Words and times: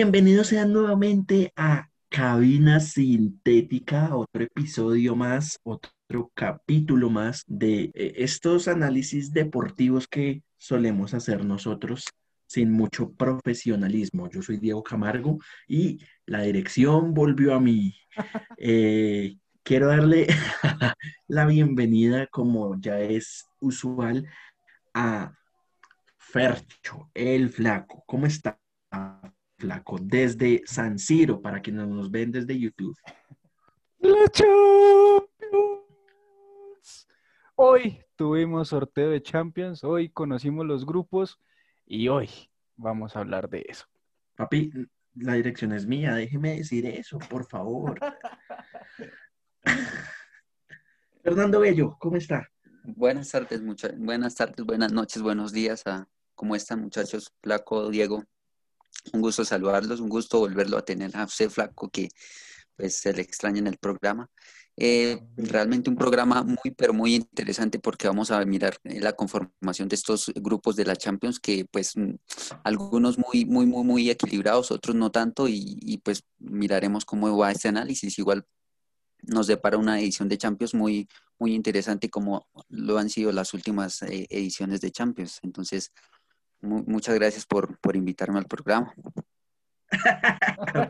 Bienvenidos 0.00 0.46
sean 0.46 0.72
nuevamente 0.72 1.52
a 1.56 1.90
Cabina 2.08 2.78
Sintética, 2.78 4.14
otro 4.14 4.44
episodio 4.44 5.16
más, 5.16 5.58
otro 5.64 6.30
capítulo 6.34 7.10
más 7.10 7.42
de 7.48 7.90
eh, 7.94 8.12
estos 8.18 8.68
análisis 8.68 9.32
deportivos 9.32 10.06
que 10.06 10.44
solemos 10.56 11.14
hacer 11.14 11.44
nosotros 11.44 12.04
sin 12.46 12.70
mucho 12.70 13.10
profesionalismo. 13.10 14.30
Yo 14.30 14.40
soy 14.40 14.58
Diego 14.58 14.84
Camargo 14.84 15.40
y 15.66 15.98
la 16.26 16.42
dirección 16.42 17.12
volvió 17.12 17.54
a 17.54 17.60
mí. 17.60 17.92
Eh, 18.56 19.36
quiero 19.64 19.88
darle 19.88 20.28
la 21.26 21.44
bienvenida, 21.44 22.28
como 22.28 22.80
ya 22.80 23.00
es 23.00 23.48
usual, 23.58 24.28
a 24.94 25.32
Fercho, 26.18 27.10
el 27.14 27.50
flaco. 27.50 28.04
¿Cómo 28.06 28.26
está? 28.26 28.60
Flaco, 29.58 29.98
desde 30.00 30.62
San 30.64 30.98
Siro, 30.98 31.42
para 31.42 31.60
quienes 31.60 31.86
nos 31.88 32.10
ven 32.10 32.32
desde 32.32 32.58
YouTube. 32.58 32.96
La 33.98 34.28
Champions. 34.30 35.28
Hoy 37.56 37.98
tuvimos 38.14 38.68
sorteo 38.68 39.10
de 39.10 39.20
Champions, 39.20 39.82
hoy 39.82 40.08
conocimos 40.10 40.64
los 40.64 40.86
grupos 40.86 41.40
y 41.84 42.08
hoy 42.08 42.30
vamos 42.76 43.16
a 43.16 43.20
hablar 43.20 43.50
de 43.50 43.66
eso. 43.68 43.86
Papi, 44.36 44.70
la 45.16 45.34
dirección 45.34 45.72
es 45.72 45.84
mía, 45.86 46.14
déjeme 46.14 46.56
decir 46.56 46.86
eso, 46.86 47.18
por 47.18 47.44
favor. 47.44 47.98
Fernando 51.24 51.58
Bello, 51.58 51.96
¿cómo 51.98 52.16
está? 52.16 52.48
Buenas 52.84 53.30
tardes, 53.30 53.60
buenas 53.98 54.36
tardes, 54.36 54.64
buenas 54.64 54.92
noches, 54.92 55.20
buenos 55.20 55.52
días. 55.52 55.84
A, 55.86 56.08
¿Cómo 56.36 56.54
están 56.54 56.80
muchachos? 56.80 57.34
Flaco, 57.42 57.90
Diego, 57.90 58.22
un 59.12 59.20
gusto 59.20 59.44
saludarlos, 59.44 60.00
un 60.00 60.08
gusto 60.08 60.38
volverlo 60.38 60.78
a 60.78 60.84
tener 60.84 61.16
a 61.16 61.24
usted, 61.24 61.50
Flaco, 61.50 61.88
que 61.90 62.08
pues 62.76 62.94
se 62.96 63.12
le 63.12 63.22
extraña 63.22 63.58
en 63.58 63.66
el 63.66 63.78
programa. 63.78 64.30
Eh, 64.80 65.20
realmente 65.36 65.90
un 65.90 65.96
programa 65.96 66.44
muy, 66.44 66.72
pero 66.76 66.94
muy 66.94 67.16
interesante 67.16 67.80
porque 67.80 68.06
vamos 68.06 68.30
a 68.30 68.44
mirar 68.44 68.76
eh, 68.84 69.00
la 69.00 69.12
conformación 69.12 69.88
de 69.88 69.96
estos 69.96 70.30
grupos 70.36 70.76
de 70.76 70.84
la 70.84 70.94
Champions 70.94 71.40
que 71.40 71.66
pues 71.68 71.96
mm, 71.96 72.14
algunos 72.62 73.18
muy, 73.18 73.44
muy, 73.44 73.66
muy, 73.66 73.82
muy 73.82 74.08
equilibrados, 74.08 74.70
otros 74.70 74.94
no 74.94 75.10
tanto 75.10 75.48
y, 75.48 76.00
pues 76.04 76.22
miraremos 76.38 77.04
cómo 77.04 77.36
va 77.36 77.50
este 77.50 77.66
análisis. 77.66 78.16
Igual 78.20 78.46
nos 79.22 79.48
depara 79.48 79.78
una 79.78 79.98
edición 79.98 80.28
de 80.28 80.38
Champions 80.38 80.74
muy, 80.74 81.08
muy 81.40 81.54
interesante 81.54 82.08
como 82.08 82.48
lo 82.68 82.98
han 82.98 83.10
sido 83.10 83.32
las 83.32 83.54
últimas 83.54 84.02
eh, 84.02 84.28
ediciones 84.30 84.80
de 84.80 84.92
Champions. 84.92 85.40
Entonces, 85.42 85.90
muchas 86.60 87.14
gracias 87.14 87.46
por, 87.46 87.78
por 87.78 87.96
invitarme 87.96 88.38
al 88.38 88.46
programa. 88.46 88.94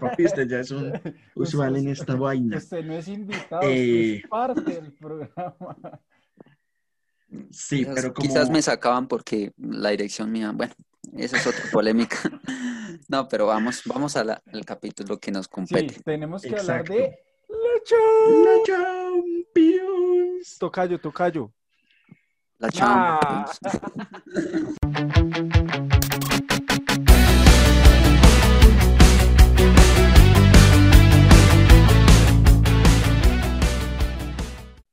Papi, 0.01 0.25
usted 0.25 0.49
ya 0.49 0.61
es 0.61 0.71
un 0.71 0.93
usual 1.35 1.77
en 1.77 1.89
esta 1.89 2.15
vaina. 2.15 2.57
Usted 2.57 2.85
no 2.85 2.95
es 2.95 3.09
invitado, 3.09 3.63
eh... 3.63 4.17
es 4.17 4.29
parte 4.29 4.63
del 4.63 4.93
programa. 4.93 6.01
Sí, 7.51 7.87
pero 7.95 8.15
como... 8.15 8.27
Quizás 8.27 8.51
me 8.51 8.63
sacaban 8.63 9.07
porque 9.07 9.53
la 9.59 9.91
dirección 9.91 10.33
mía, 10.33 10.51
bueno, 10.55 10.75
esa 11.17 11.37
es 11.37 11.47
otra 11.47 11.65
polémica. 11.71 12.19
no, 13.09 13.29
pero 13.29 13.47
vamos, 13.47 13.83
vamos 13.85 14.17
al 14.17 14.41
capítulo 14.65 15.19
que 15.19 15.31
nos 15.31 15.47
compete. 15.49 15.95
Sí, 15.95 16.03
tenemos 16.03 16.43
que 16.43 16.57
hablar 16.57 16.89
de 16.89 17.19
la, 17.49 17.83
Champions. 18.67 20.59
Tocayo, 20.59 20.99
tocayo. 21.01 21.53
La 22.59 22.71
Champions. 22.71 23.61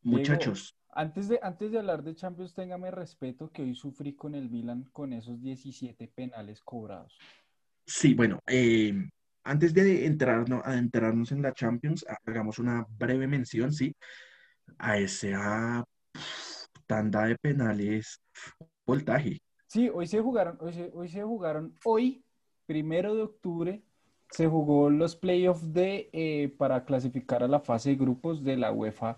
Muchachos. 0.06 0.78
antes, 0.92 1.28
de, 1.28 1.40
antes 1.42 1.72
de 1.72 1.80
hablar 1.80 2.04
de 2.04 2.14
Champions, 2.14 2.54
téngame 2.54 2.92
respeto 2.92 3.52
que 3.52 3.64
hoy 3.64 3.74
sufrí 3.74 4.16
con 4.16 4.36
el 4.36 4.52
Milan 4.52 4.88
con 4.94 5.14
esos 5.14 5.42
17 5.42 6.08
penales 6.08 6.62
cobrados. 6.62 7.18
Sí, 7.88 8.14
bueno, 8.14 8.40
eh, 8.46 8.94
antes 9.44 9.74
de 9.74 10.06
entrarnos, 10.06 10.62
entrarnos 10.68 11.32
en 11.32 11.42
la 11.42 11.54
Champions, 11.54 12.06
hagamos 12.26 12.60
una 12.60 12.86
breve 12.88 13.26
mención, 13.28 13.74
sí, 13.74 13.96
a 14.78 15.00
esa 15.00 15.84
tanda 16.86 17.26
de 17.26 17.36
penales 17.38 18.22
voltaje. 18.86 19.40
Sí, 19.66 19.90
hoy 19.90 20.06
se 20.06 20.22
jugaron, 20.22 20.58
hoy 20.62 20.74
se, 20.74 20.92
hoy 20.94 21.10
se 21.10 21.24
jugaron, 21.24 21.76
hoy, 21.84 22.24
primero 22.68 23.16
de 23.16 23.24
octubre, 23.24 23.84
se 24.30 24.48
jugó 24.48 24.90
los 24.90 25.16
playoffs 25.16 25.74
de 25.74 26.10
eh, 26.14 26.54
para 26.58 26.86
clasificar 26.86 27.44
a 27.44 27.48
la 27.48 27.60
fase 27.60 27.92
de 27.92 27.96
grupos 27.96 28.44
de 28.44 28.58
la 28.58 28.72
UEFA 28.72 29.18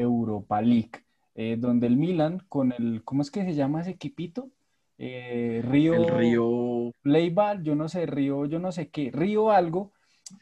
Europa 0.00 0.60
League, 0.60 0.92
eh, 1.34 1.56
donde 1.58 1.86
el 1.86 1.96
Milan 1.96 2.42
con 2.48 2.72
el, 2.72 3.02
¿cómo 3.04 3.22
es 3.22 3.30
que 3.30 3.44
se 3.44 3.54
llama 3.54 3.80
ese 3.80 3.90
equipito? 3.90 4.50
Eh, 4.98 5.62
Río, 5.64 5.94
el 5.94 6.08
Río 6.08 6.92
Playball, 7.02 7.62
yo 7.62 7.74
no 7.74 7.88
sé, 7.88 8.06
Río, 8.06 8.46
yo 8.46 8.58
no 8.58 8.72
sé 8.72 8.88
qué, 8.90 9.10
Río 9.12 9.50
algo. 9.50 9.92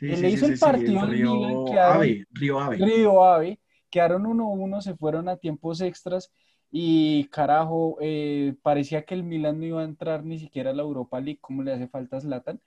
le 0.01 0.31
hizo 0.31 0.47
el 0.47 0.59
partido 0.59 1.01
al 1.01 1.11
Milan, 1.11 1.65
Ave, 1.79 2.25
Río 2.31 2.59
Ave. 2.59 2.77
Río 2.79 3.25
Ave, 3.25 3.61
quedaron 3.91 4.25
1-1, 4.25 4.81
se 4.81 4.97
fueron 4.97 5.29
a 5.29 5.37
tiempos 5.37 5.81
extras 5.81 6.33
y 6.71 7.25
carajo, 7.27 7.97
eh, 8.01 8.55
parecía 8.63 9.05
que 9.05 9.15
el 9.15 9.23
Milan 9.23 9.61
no 9.61 9.67
iba 9.67 9.83
a 9.83 9.85
entrar 9.85 10.25
ni 10.25 10.39
siquiera 10.39 10.71
a 10.71 10.75
la 10.75 10.83
Europa 10.83 11.21
League, 11.21 11.39
como 11.41 11.63
le 11.63 11.73
hace 11.73 11.89
falta 11.89 12.17
a 12.17 12.21
Zlatan. 12.21 12.61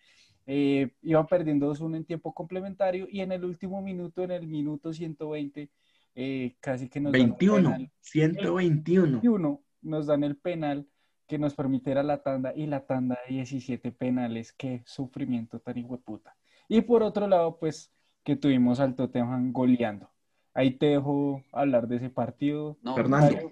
Eh, 0.52 0.90
iban 1.04 1.28
perdiendo 1.28 1.68
2-1 1.68 1.98
en 1.98 2.06
tiempo 2.06 2.34
complementario 2.34 3.08
y 3.08 3.22
en 3.22 3.32
el 3.32 3.46
último 3.46 3.84
minuto, 3.84 4.24
en 4.24 4.32
el 4.32 4.48
minuto 4.48 4.94
120, 4.94 5.70
eh, 6.16 6.58
casi 6.60 6.90
que 6.90 7.00
nos 7.00 7.12
21, 7.12 7.70
dan 7.70 7.92
121. 8.02 9.62
nos 9.82 10.06
dan 10.08 10.24
el 10.24 10.38
penal 10.38 10.88
que 11.28 11.38
nos 11.38 11.54
permitiera 11.54 12.02
la 12.02 12.24
tanda 12.24 12.54
y 12.56 12.66
la 12.66 12.86
tanda 12.88 13.18
de 13.28 13.36
17 13.36 13.92
penales, 13.92 14.52
qué 14.52 14.82
sufrimiento 14.86 15.60
tan 15.60 15.86
puta. 16.04 16.36
Y 16.68 16.82
por 16.82 17.04
otro 17.04 17.28
lado, 17.28 17.58
pues 17.60 17.94
que 18.24 18.36
tuvimos 18.36 18.80
al 18.80 18.96
Tottenham 18.96 19.54
goleando. 19.54 20.10
Ahí 20.54 20.72
te 20.72 20.88
dejo 20.88 21.44
hablar 21.52 21.88
de 21.88 21.98
ese 21.98 22.10
partido. 22.10 22.78
No, 22.82 22.96
Fernando. 22.96 23.52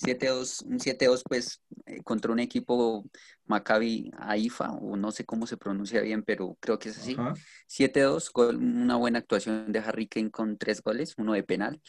7-2, 0.00 0.62
un 0.62 0.78
7-2 0.78 1.22
pues 1.28 1.62
eh, 1.86 2.02
contra 2.02 2.32
un 2.32 2.38
equipo 2.38 3.04
Maccabi 3.46 4.10
Haifa, 4.18 4.70
o 4.72 4.96
no 4.96 5.12
sé 5.12 5.24
cómo 5.24 5.46
se 5.46 5.56
pronuncia 5.56 6.00
bien, 6.00 6.22
pero 6.22 6.56
creo 6.60 6.78
que 6.78 6.88
es 6.88 6.98
así. 6.98 7.16
7-2, 7.68 8.30
una 8.56 8.96
buena 8.96 9.18
actuación 9.18 9.70
de 9.72 9.80
Harry 9.80 10.06
Kane 10.06 10.30
con 10.30 10.56
tres 10.56 10.82
goles, 10.82 11.14
uno 11.18 11.34
de 11.34 11.42
penal. 11.42 11.80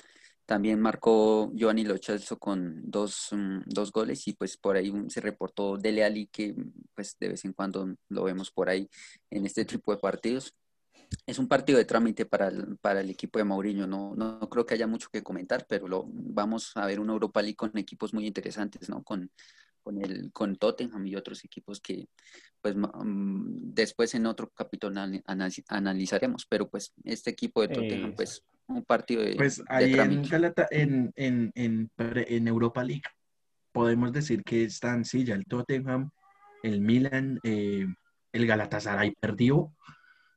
También 0.45 0.81
marcó 0.81 1.49
Giovanni 1.53 1.85
Lo 1.85 1.95
con 2.37 2.81
dos, 2.83 3.29
mm, 3.31 3.61
dos, 3.67 3.91
goles 3.91 4.27
y 4.27 4.33
pues 4.33 4.57
por 4.57 4.75
ahí 4.75 4.91
se 5.07 5.21
reportó 5.21 5.77
Dele 5.77 6.03
Ali 6.03 6.27
que 6.27 6.53
pues 6.93 7.15
de 7.19 7.29
vez 7.29 7.45
en 7.45 7.53
cuando 7.53 7.95
lo 8.09 8.23
vemos 8.23 8.51
por 8.51 8.67
ahí 8.67 8.89
en 9.29 9.45
este 9.45 9.63
tipo 9.63 9.93
de 9.93 9.99
partidos 9.99 10.53
es 11.25 11.39
un 11.39 11.47
partido 11.47 11.77
de 11.77 11.85
trámite 11.85 12.25
para 12.25 12.47
el, 12.47 12.77
para 12.77 13.01
el 13.01 13.09
equipo 13.09 13.39
de 13.39 13.45
Mourinho. 13.45 13.87
No, 13.87 14.15
no, 14.15 14.39
creo 14.49 14.65
que 14.65 14.73
haya 14.73 14.87
mucho 14.87 15.09
que 15.11 15.23
comentar, 15.23 15.65
pero 15.67 15.87
lo, 15.87 16.05
vamos 16.07 16.71
a 16.75 16.85
ver 16.85 16.99
una 16.99 17.13
Europa 17.13 17.41
League 17.41 17.55
con 17.55 17.77
equipos 17.77 18.13
muy 18.13 18.25
interesantes, 18.27 18.89
¿no? 18.89 19.03
Con, 19.03 19.29
con, 19.83 20.03
el, 20.03 20.31
con 20.31 20.55
Tottenham 20.55 21.05
y 21.07 21.15
otros 21.15 21.43
equipos 21.43 21.81
que 21.81 22.07
pues 22.61 22.75
mm, 22.75 23.73
después 23.73 24.13
en 24.15 24.25
otro 24.25 24.49
capítulo 24.49 25.01
analizaremos. 25.25 26.45
Pero 26.45 26.69
pues 26.69 26.93
este 27.03 27.31
equipo 27.31 27.61
de 27.61 27.69
Tottenham, 27.69 28.13
pues 28.15 28.43
un 28.67 28.85
partido 28.85 29.21
de, 29.23 29.35
pues 29.35 29.61
ahí 29.67 29.93
En, 29.93 31.11
en, 31.15 31.51
en, 31.55 31.91
en, 31.97 32.47
Europa 32.47 32.83
League 32.83 33.03
podemos 33.71 34.13
decir 34.13 34.43
que 34.43 34.63
están, 34.63 35.03
sí, 35.03 35.25
ya 35.25 35.35
el 35.35 35.45
Tottenham, 35.45 36.11
el 36.63 36.79
Milan, 36.81 37.39
eh, 37.43 37.85
el 38.31 38.47
Galatasaray 38.47 39.13
perdió 39.19 39.73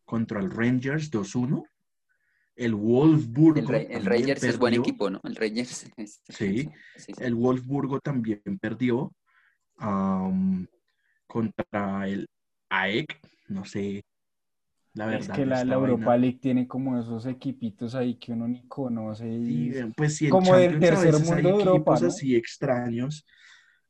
contra 0.04 0.40
el 0.40 0.50
Rangers 0.50 1.10
2-1. 1.10 1.64
El 2.56 2.74
Wolfsburgo. 2.74 3.74
El, 3.74 4.04
Rangers 4.04 4.44
es 4.44 4.58
buen 4.58 4.74
equipo, 4.74 5.10
¿no? 5.10 5.20
El 5.24 5.34
Rangers. 5.34 5.90
sí, 6.28 6.70
el 7.18 7.34
Wolfsburgo 7.34 8.00
también 8.00 8.42
perdió 8.60 9.12
contra 11.26 12.08
el 12.08 12.28
AEK. 12.68 13.20
No 13.48 13.64
sé. 13.64 14.04
La 14.92 15.06
verdad, 15.06 15.22
es 15.22 15.36
que 15.36 15.44
la, 15.44 15.62
Europa 15.62 16.16
League 16.16 16.38
tiene 16.40 16.68
como 16.68 16.96
esos 17.00 17.26
equipitos 17.26 17.96
ahí 17.96 18.14
que 18.14 18.30
uno 18.30 18.46
ni 18.46 18.62
conoce. 18.68 19.28
Y 19.28 19.72
pues 19.96 20.20
como 20.30 20.54
del 20.54 20.78
tercer 20.78 21.14
mundo 21.14 21.34
de 21.34 21.64
Europa. 21.64 21.94
así 21.94 22.36
extraños 22.36 23.26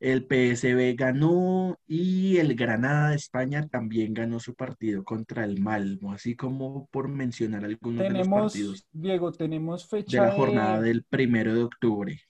el 0.05 0.27
PSB 0.29 0.95
ganó 0.97 1.79
y 1.87 2.37
el 2.37 2.55
Granada 2.55 3.11
de 3.11 3.17
España 3.17 3.67
también 3.69 4.13
ganó 4.13 4.39
su 4.39 4.55
partido 4.55 5.03
contra 5.03 5.45
el 5.45 5.63
Malmo, 5.63 6.13
así 6.13 6.37
como 6.37 6.87
por 6.91 7.09
mencionar 7.09 7.65
algunos 7.65 8.01
de 8.01 8.11
los 8.11 8.29
partidos. 8.29 8.87
Diego, 8.93 9.33
tenemos 9.33 9.89
fecha 9.89 10.25
de 10.25 10.29
la 10.29 10.35
jornada 10.35 10.83
del 10.83 11.05
primero 11.05 11.55
de 11.55 11.63
octubre. 11.63 12.21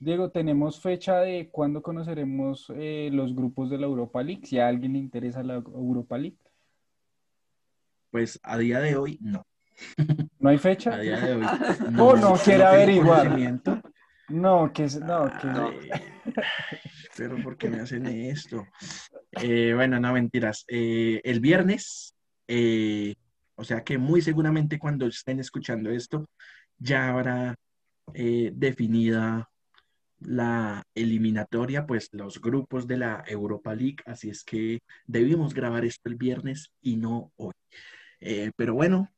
Diego, 0.00 0.32
tenemos 0.32 0.80
fecha 0.80 1.20
de 1.20 1.50
cuándo 1.52 1.82
conoceremos 1.82 2.66
eh, 2.74 3.10
los 3.12 3.32
grupos 3.36 3.70
de 3.70 3.78
la 3.78 3.86
Europa 3.86 4.24
League, 4.24 4.46
si 4.46 4.58
a 4.58 4.66
alguien 4.66 4.94
le 4.94 4.98
interesa 4.98 5.44
la 5.44 5.54
Europa 5.54 6.18
League. 6.18 6.38
Pues 8.10 8.40
a 8.42 8.58
día 8.58 8.80
de 8.80 8.96
hoy, 8.96 9.18
no. 9.20 9.46
¿No 10.40 10.48
hay 10.48 10.58
fecha? 10.58 10.94
A 10.94 10.98
día 10.98 11.20
de 11.20 11.36
hoy. 11.36 11.46
No, 11.92 12.06
oh, 12.08 12.16
no 12.16 12.34
quiere 12.34 12.64
averiguar. 12.64 13.79
No, 14.30 14.72
que 14.72 14.86
no, 15.02 15.28
que 15.38 15.90
Pero 17.16 17.42
¿por 17.42 17.56
qué 17.56 17.68
me 17.68 17.80
hacen 17.80 18.06
esto? 18.06 18.66
Eh, 19.42 19.72
bueno, 19.74 19.98
no 19.98 20.12
mentiras. 20.12 20.64
Eh, 20.68 21.20
el 21.24 21.40
viernes, 21.40 22.14
eh, 22.46 23.14
o 23.56 23.64
sea 23.64 23.82
que 23.82 23.98
muy 23.98 24.22
seguramente 24.22 24.78
cuando 24.78 25.06
estén 25.06 25.40
escuchando 25.40 25.90
esto, 25.90 26.28
ya 26.78 27.08
habrá 27.08 27.56
definida 28.12 29.48
la 30.18 30.82
eliminatoria, 30.94 31.86
pues 31.86 32.08
los 32.12 32.40
grupos 32.40 32.86
de 32.86 32.98
la 32.98 33.22
Europa 33.26 33.74
League, 33.74 33.98
así 34.04 34.30
es 34.30 34.42
que 34.42 34.80
debimos 35.06 35.54
grabar 35.54 35.84
esto 35.84 36.08
el 36.08 36.16
viernes 36.16 36.72
y 36.82 36.96
no 36.96 37.32
hoy. 37.36 37.52
pero 38.56 38.74
bueno, 38.74 39.08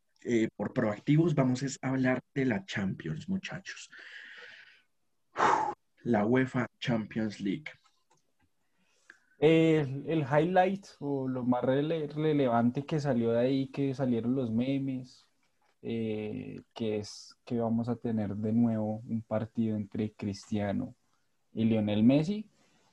por 0.57 0.75
proactivos 0.75 1.35
vamos 1.35 1.63
a 1.63 1.89
hablar 1.89 2.21
de 2.35 2.45
la 2.45 2.67
Champions, 2.67 3.29
muchachos 3.29 3.89
la 6.05 6.27
UEFA 6.27 6.67
Champions 6.79 7.41
League. 7.41 7.65
El, 9.39 10.21
highlight 10.21 10.87
o 11.01 11.27
lo 11.27 11.45
más 11.45 11.65
relevante 11.65 12.85
que 12.85 13.01
salió 13.01 13.33
de 13.33 13.41
ahí, 13.41 13.67
que 13.69 13.93
salieron 13.93 14.37
los 14.37 14.53
memes, 14.53 15.27
eh, 15.83 16.63
que 16.73 16.99
es 16.99 17.37
que 17.45 17.59
vamos 17.59 17.89
a 17.89 17.97
tener 17.97 18.37
de 18.37 18.53
nuevo 18.53 19.03
un 19.09 19.21
partido 19.23 19.77
entre 19.77 20.13
Cristiano 20.13 20.95
y 21.53 21.65
Lionel 21.65 22.05
Messi. 22.05 22.47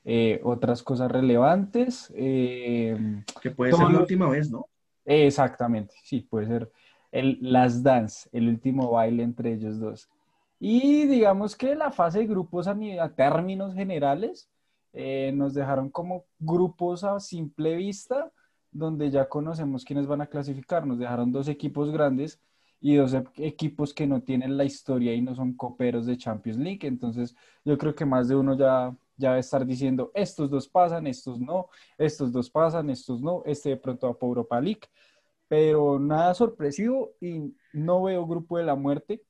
Eh, 0.06 0.40
otras 0.44 0.82
cosas 0.82 1.12
relevantes. 1.12 2.12
Eh, 2.16 2.98
que 3.42 3.52
puede 3.52 3.74
ser 3.74 3.90
la 3.90 4.00
última 4.00 4.28
vez, 4.28 4.50
¿no? 4.50 4.66
Exactamente, 5.06 5.94
sí, 6.04 6.22
puede 6.22 6.48
ser 6.48 6.72
el 7.12 7.38
Last 7.42 7.84
Dance, 7.84 8.30
el 8.32 8.48
último 8.48 8.92
baile 8.92 9.24
entre 9.24 9.54
ellos 9.54 9.80
dos. 9.80 10.10
Y 10.60 11.08
digamos 11.08 11.56
que 11.56 11.74
la 11.76 11.92
fase 11.92 12.20
de 12.20 12.28
grupos 12.28 12.68
a, 12.68 12.76
términos 13.16 13.74
generales 13.74 14.50
eh, 14.94 15.32
nos 15.34 15.54
dejaron 15.54 15.90
como 15.90 16.26
grupos 16.38 17.04
a 17.04 17.20
simple 17.20 17.76
vista, 17.78 18.32
donde 18.72 19.10
ya 19.10 19.30
conocemos 19.30 19.86
quiénes 19.86 20.06
van 20.06 20.22
a 20.22 20.28
clasificar. 20.28 20.86
Nos 20.86 21.00
dejaron 21.00 21.32
dos 21.32 21.48
equipos 21.48 21.92
grandes 21.92 22.42
y 22.82 22.96
dos 22.96 23.14
equipos 23.38 23.94
que 23.94 24.08
no 24.08 24.22
tienen 24.22 24.58
la 24.58 24.66
historia 24.66 25.14
y 25.14 25.22
no 25.22 25.36
son 25.36 25.54
coperos 25.54 26.06
de 26.06 26.18
Champions 26.18 26.60
League. 26.60 26.88
Entonces, 26.88 27.36
yo 27.66 27.78
creo 27.78 27.96
que 27.96 28.06
más 28.06 28.28
de 28.28 28.36
uno 28.36 28.58
ya, 28.58 28.96
ya 29.18 29.38
estar 29.38 29.66
diciendo, 29.66 30.12
estos 30.14 30.50
dos 30.50 30.68
pasan, 30.68 31.08
estos 31.08 31.40
no, 31.40 31.70
estos 31.98 32.32
dos 32.32 32.50
pasan, 32.50 32.90
estos 32.90 33.22
no, 33.22 33.44
este 33.46 33.70
de 33.70 33.78
pronto 33.78 34.08
va 34.08 34.18
por 34.18 34.30
Europa 34.30 34.62
League. 34.62 34.82
Pero 35.48 36.00
nada 36.00 36.34
sorpresivo 36.34 37.14
y 37.20 37.56
no 37.74 38.04
veo 38.04 38.28
grupo 38.28 38.58
de 38.58 38.66
la 38.66 38.76
muerte. 38.76 39.24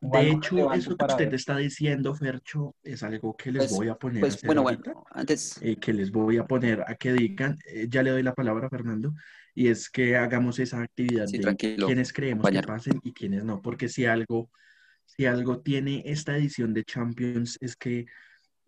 De 0.00 0.30
hecho, 0.30 0.72
eso 0.72 0.96
que 0.96 1.04
usted 1.06 1.32
está 1.32 1.56
diciendo, 1.56 2.14
Fercho, 2.14 2.76
es 2.82 3.02
algo 3.02 3.34
que 3.36 3.50
les 3.50 3.64
pues, 3.64 3.76
voy 3.76 3.88
a 3.88 3.94
poner. 3.94 4.20
Pues, 4.20 4.42
bueno, 4.42 4.62
bueno, 4.62 5.04
antes. 5.10 5.58
Eh, 5.62 5.76
que 5.76 5.92
les 5.92 6.10
voy 6.10 6.36
a 6.36 6.46
poner 6.46 6.82
a 6.86 6.94
que 6.94 7.12
digan, 7.12 7.56
eh, 7.66 7.86
ya 7.88 8.02
le 8.02 8.10
doy 8.10 8.22
la 8.22 8.34
palabra 8.34 8.66
a 8.66 8.70
Fernando, 8.70 9.14
y 9.54 9.68
es 9.68 9.88
que 9.88 10.16
hagamos 10.16 10.58
esa 10.58 10.82
actividad 10.82 11.26
de 11.26 11.56
quienes 11.56 12.12
creemos 12.12 12.48
que 12.50 12.62
pasen 12.62 13.00
y 13.02 13.12
quienes 13.12 13.42
no, 13.42 13.62
porque 13.62 13.88
si 13.88 14.04
algo, 14.04 14.50
si 15.06 15.24
algo 15.24 15.60
tiene 15.60 16.02
esta 16.04 16.36
edición 16.36 16.74
de 16.74 16.84
Champions 16.84 17.56
es 17.62 17.74
que 17.74 18.04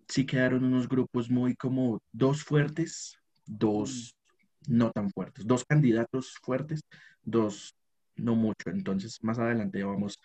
sí 0.08 0.25
quedaron 0.25 0.64
unos 0.64 0.88
grupos 0.88 1.30
muy 1.30 1.54
como 1.56 2.00
dos 2.10 2.42
fuertes, 2.42 3.19
dos 3.44 4.16
no 4.66 4.90
tan 4.90 5.10
fuertes, 5.10 5.46
dos 5.46 5.64
candidatos 5.66 6.34
fuertes, 6.42 6.80
dos 7.22 7.75
no 8.16 8.34
mucho. 8.34 8.70
Entonces, 8.70 9.22
más 9.22 9.38
adelante 9.38 9.82
vamos 9.84 10.19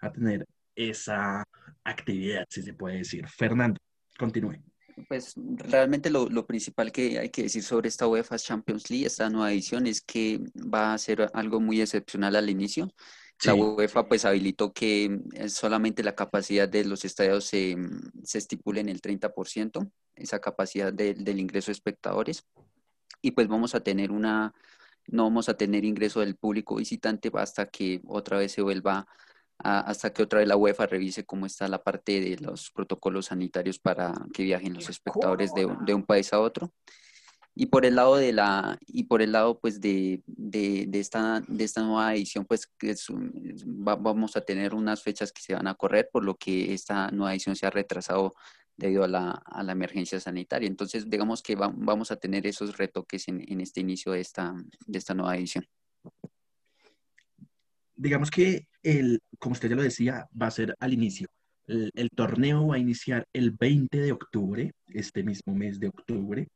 a 0.00 0.12
tener 0.12 0.46
esa 0.74 1.44
actividad, 1.84 2.46
si 2.48 2.62
se 2.62 2.74
puede 2.74 2.98
decir. 2.98 3.26
Fernando, 3.28 3.78
continúe. 4.18 4.62
Pues 5.08 5.34
realmente 5.36 6.10
lo, 6.10 6.46
principal 6.46 6.92
que 6.92 7.18
hay 7.18 7.30
que 7.30 7.44
decir 7.44 7.62
sobre 7.62 7.88
esta 7.88 8.06
UEFA 8.06 8.38
Champions 8.38 8.90
League, 8.90 9.06
esta 9.06 9.30
nueva 9.30 9.52
edición, 9.52 9.86
es 9.86 10.02
que 10.02 10.40
va 10.56 10.92
a 10.92 10.98
ser 10.98 11.30
algo 11.32 11.60
muy 11.60 11.80
excepcional 11.80 12.36
al 12.36 12.50
inicio. 12.50 12.92
La 13.42 13.54
UEFA 13.54 14.06
pues 14.06 14.26
habilitó 14.26 14.74
que 14.74 15.18
solamente 15.48 16.02
la 16.02 16.14
capacidad 16.14 16.68
de 16.68 16.84
los 16.84 17.06
estadios 17.06 17.46
se, 17.46 17.74
se 18.22 18.36
estipule 18.36 18.80
en 18.80 18.90
el 18.90 19.00
30%, 19.00 19.90
esa 20.14 20.40
capacidad 20.40 20.92
del 20.92 21.40
ingreso 21.40 21.68
de 21.68 21.72
espectadores. 21.72 22.44
Y 23.22 23.30
pues 23.30 23.48
vamos 23.48 23.74
a 23.74 23.80
tener 23.80 24.10
una, 24.10 24.52
no 25.06 25.24
vamos 25.24 25.48
a 25.48 25.56
tener 25.56 25.86
ingreso 25.86 26.20
del 26.20 26.36
público 26.36 26.76
visitante 26.76 27.30
hasta 27.34 27.66
que 27.66 28.02
otra 28.06 28.36
vez 28.36 28.52
se 28.52 28.60
vuelva 28.60 29.06
hasta 29.62 30.12
que 30.12 30.22
otra 30.22 30.40
vez 30.40 30.48
la 30.48 30.56
UEFA 30.56 30.86
revise 30.86 31.24
cómo 31.24 31.46
está 31.46 31.68
la 31.68 31.82
parte 31.82 32.20
de 32.20 32.36
los 32.38 32.70
protocolos 32.70 33.26
sanitarios 33.26 33.78
para 33.78 34.14
que 34.32 34.42
viajen 34.42 34.74
los 34.74 34.88
espectadores 34.88 35.52
de, 35.54 35.94
un 35.94 36.04
país 36.04 36.32
a 36.32 36.40
otro. 36.40 36.72
Y 37.54 37.66
por 37.66 37.84
el 37.84 37.96
lado 37.96 38.16
de 38.16 38.32
la, 38.32 38.78
y 38.86 39.04
por 39.04 39.22
el 39.22 39.32
lado 39.32 39.58
pues 39.58 39.80
de, 39.80 40.22
esta, 40.92 41.42
de 41.46 41.64
esta 41.64 41.82
nueva 41.82 42.14
edición, 42.14 42.46
pues 42.46 42.68
vamos 43.66 44.36
a 44.36 44.40
tener 44.40 44.74
unas 44.74 45.02
fechas 45.02 45.32
que 45.32 45.42
se 45.42 45.54
van 45.54 45.66
a 45.66 45.74
correr, 45.74 46.08
por 46.10 46.24
lo 46.24 46.36
que 46.36 46.72
esta 46.72 47.10
nueva 47.10 47.32
edición 47.32 47.56
se 47.56 47.66
ha 47.66 47.70
retrasado 47.70 48.34
debido 48.76 49.04
a 49.04 49.08
la, 49.08 49.72
emergencia 49.72 50.20
sanitaria. 50.20 50.68
Entonces, 50.68 51.10
digamos 51.10 51.42
que 51.42 51.54
vamos 51.54 52.10
a 52.10 52.16
tener 52.16 52.46
esos 52.46 52.78
retoques 52.78 53.28
en, 53.28 53.44
en, 53.46 53.60
este 53.60 53.80
inicio 53.80 54.12
de 54.12 54.20
esta, 54.20 54.54
de 54.86 54.98
esta 54.98 55.12
nueva 55.12 55.36
edición 55.36 55.66
digamos 58.00 58.30
que 58.30 58.66
el, 58.82 59.20
como 59.38 59.52
usted 59.52 59.68
ya 59.68 59.76
lo 59.76 59.82
decía, 59.82 60.26
va 60.40 60.46
a 60.46 60.50
ser 60.50 60.74
al 60.80 60.94
inicio. 60.94 61.28
El, 61.66 62.10
torneo 62.10 62.68
va 62.68 62.76
a 62.76 62.78
iniciar 62.78 63.26
el 63.32 63.52
20 63.52 64.00
de 64.00 64.12
octubre, 64.12 64.72
este 64.88 65.22
mismo 65.22 65.54
mes 65.54 65.78
de 65.78 65.88
octubre. 65.88 66.48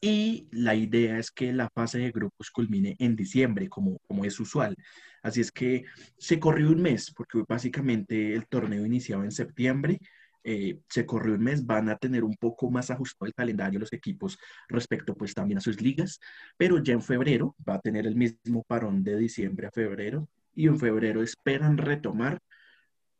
Y 0.00 0.48
la 0.52 0.74
idea 0.74 1.18
es 1.18 1.30
que 1.30 1.52
la 1.52 1.68
fase 1.68 1.98
de 1.98 2.10
grupos 2.10 2.50
culmine 2.50 2.96
en 2.98 3.14
diciembre, 3.14 3.68
como, 3.68 3.98
como 4.06 4.24
es 4.24 4.40
usual. 4.40 4.74
Así 5.22 5.40
es 5.40 5.52
que 5.52 5.84
se 6.18 6.40
corrió 6.40 6.70
un 6.70 6.82
mes, 6.82 7.12
porque 7.14 7.42
básicamente 7.46 8.34
el 8.34 8.46
torneo 8.46 8.86
iniciaba 8.86 9.24
en 9.24 9.32
septiembre 9.32 10.00
eh, 10.48 10.78
se 10.88 11.04
corrió 11.04 11.34
un 11.34 11.42
mes, 11.42 11.66
van 11.66 11.88
a 11.88 11.96
tener 11.96 12.22
un 12.22 12.36
poco 12.36 12.70
más 12.70 12.88
ajustado 12.92 13.26
el 13.26 13.34
calendario 13.34 13.80
los 13.80 13.92
equipos 13.92 14.38
respecto 14.68 15.16
pues 15.16 15.34
también 15.34 15.58
a 15.58 15.60
sus 15.60 15.80
ligas, 15.80 16.20
pero 16.56 16.80
ya 16.80 16.92
en 16.92 17.02
febrero 17.02 17.56
va 17.68 17.74
a 17.74 17.80
tener 17.80 18.06
el 18.06 18.14
mismo 18.14 18.62
parón 18.62 19.02
de 19.02 19.16
diciembre 19.16 19.66
a 19.66 19.72
febrero 19.72 20.28
y 20.54 20.68
en 20.68 20.78
febrero 20.78 21.20
esperan 21.20 21.76
retomar 21.76 22.38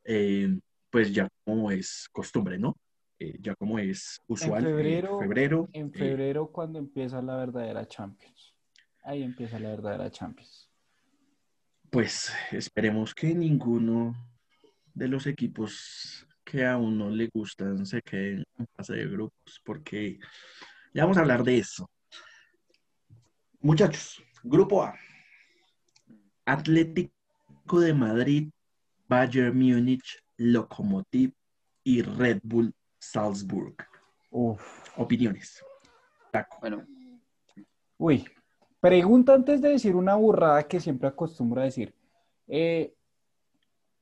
eh, 0.04 0.56
pues 0.88 1.12
ya 1.12 1.28
como 1.44 1.72
es 1.72 2.08
costumbre, 2.12 2.58
¿no? 2.58 2.76
Eh, 3.18 3.36
ya 3.40 3.56
como 3.56 3.80
es 3.80 4.22
usual. 4.28 4.64
En 4.64 4.76
febrero, 4.76 5.18
febrero, 5.18 5.68
en 5.72 5.92
febrero 5.92 6.52
cuando 6.52 6.78
empieza 6.78 7.20
la 7.20 7.34
verdadera 7.38 7.88
Champions. 7.88 8.54
Ahí 9.02 9.24
empieza 9.24 9.58
la 9.58 9.70
verdadera 9.70 10.12
Champions. 10.12 10.70
Pues 11.90 12.32
esperemos 12.52 13.12
que 13.16 13.34
ninguno 13.34 14.14
de 14.94 15.08
los 15.08 15.26
equipos 15.26 16.25
que 16.46 16.64
a 16.64 16.76
uno 16.76 17.10
le 17.10 17.28
gustan 17.34 17.84
se 17.84 18.00
queden 18.00 18.44
en 18.56 18.66
fase 18.68 18.94
de 18.94 19.08
grupos, 19.08 19.60
porque 19.64 20.18
ya 20.94 21.02
vamos 21.02 21.16
a 21.16 21.20
hablar 21.20 21.42
de 21.42 21.58
eso. 21.58 21.90
Muchachos, 23.58 24.22
grupo 24.44 24.84
A. 24.84 24.94
Atlético 26.44 27.80
de 27.80 27.92
Madrid, 27.92 28.50
Bayern 29.08 29.58
Múnich, 29.58 30.22
Lokomotiv 30.36 31.32
y 31.82 32.02
Red 32.02 32.40
Bull 32.44 32.72
Salzburg. 33.00 33.74
Opiniones. 34.96 35.64
Bueno. 36.60 36.86
Uy, 37.98 38.24
pregunta 38.78 39.34
antes 39.34 39.60
de 39.60 39.70
decir 39.70 39.96
una 39.96 40.14
burrada 40.14 40.62
que 40.68 40.78
siempre 40.78 41.08
acostumbro 41.08 41.60
a 41.60 41.64
decir. 41.64 41.92
Eh, 42.46 42.94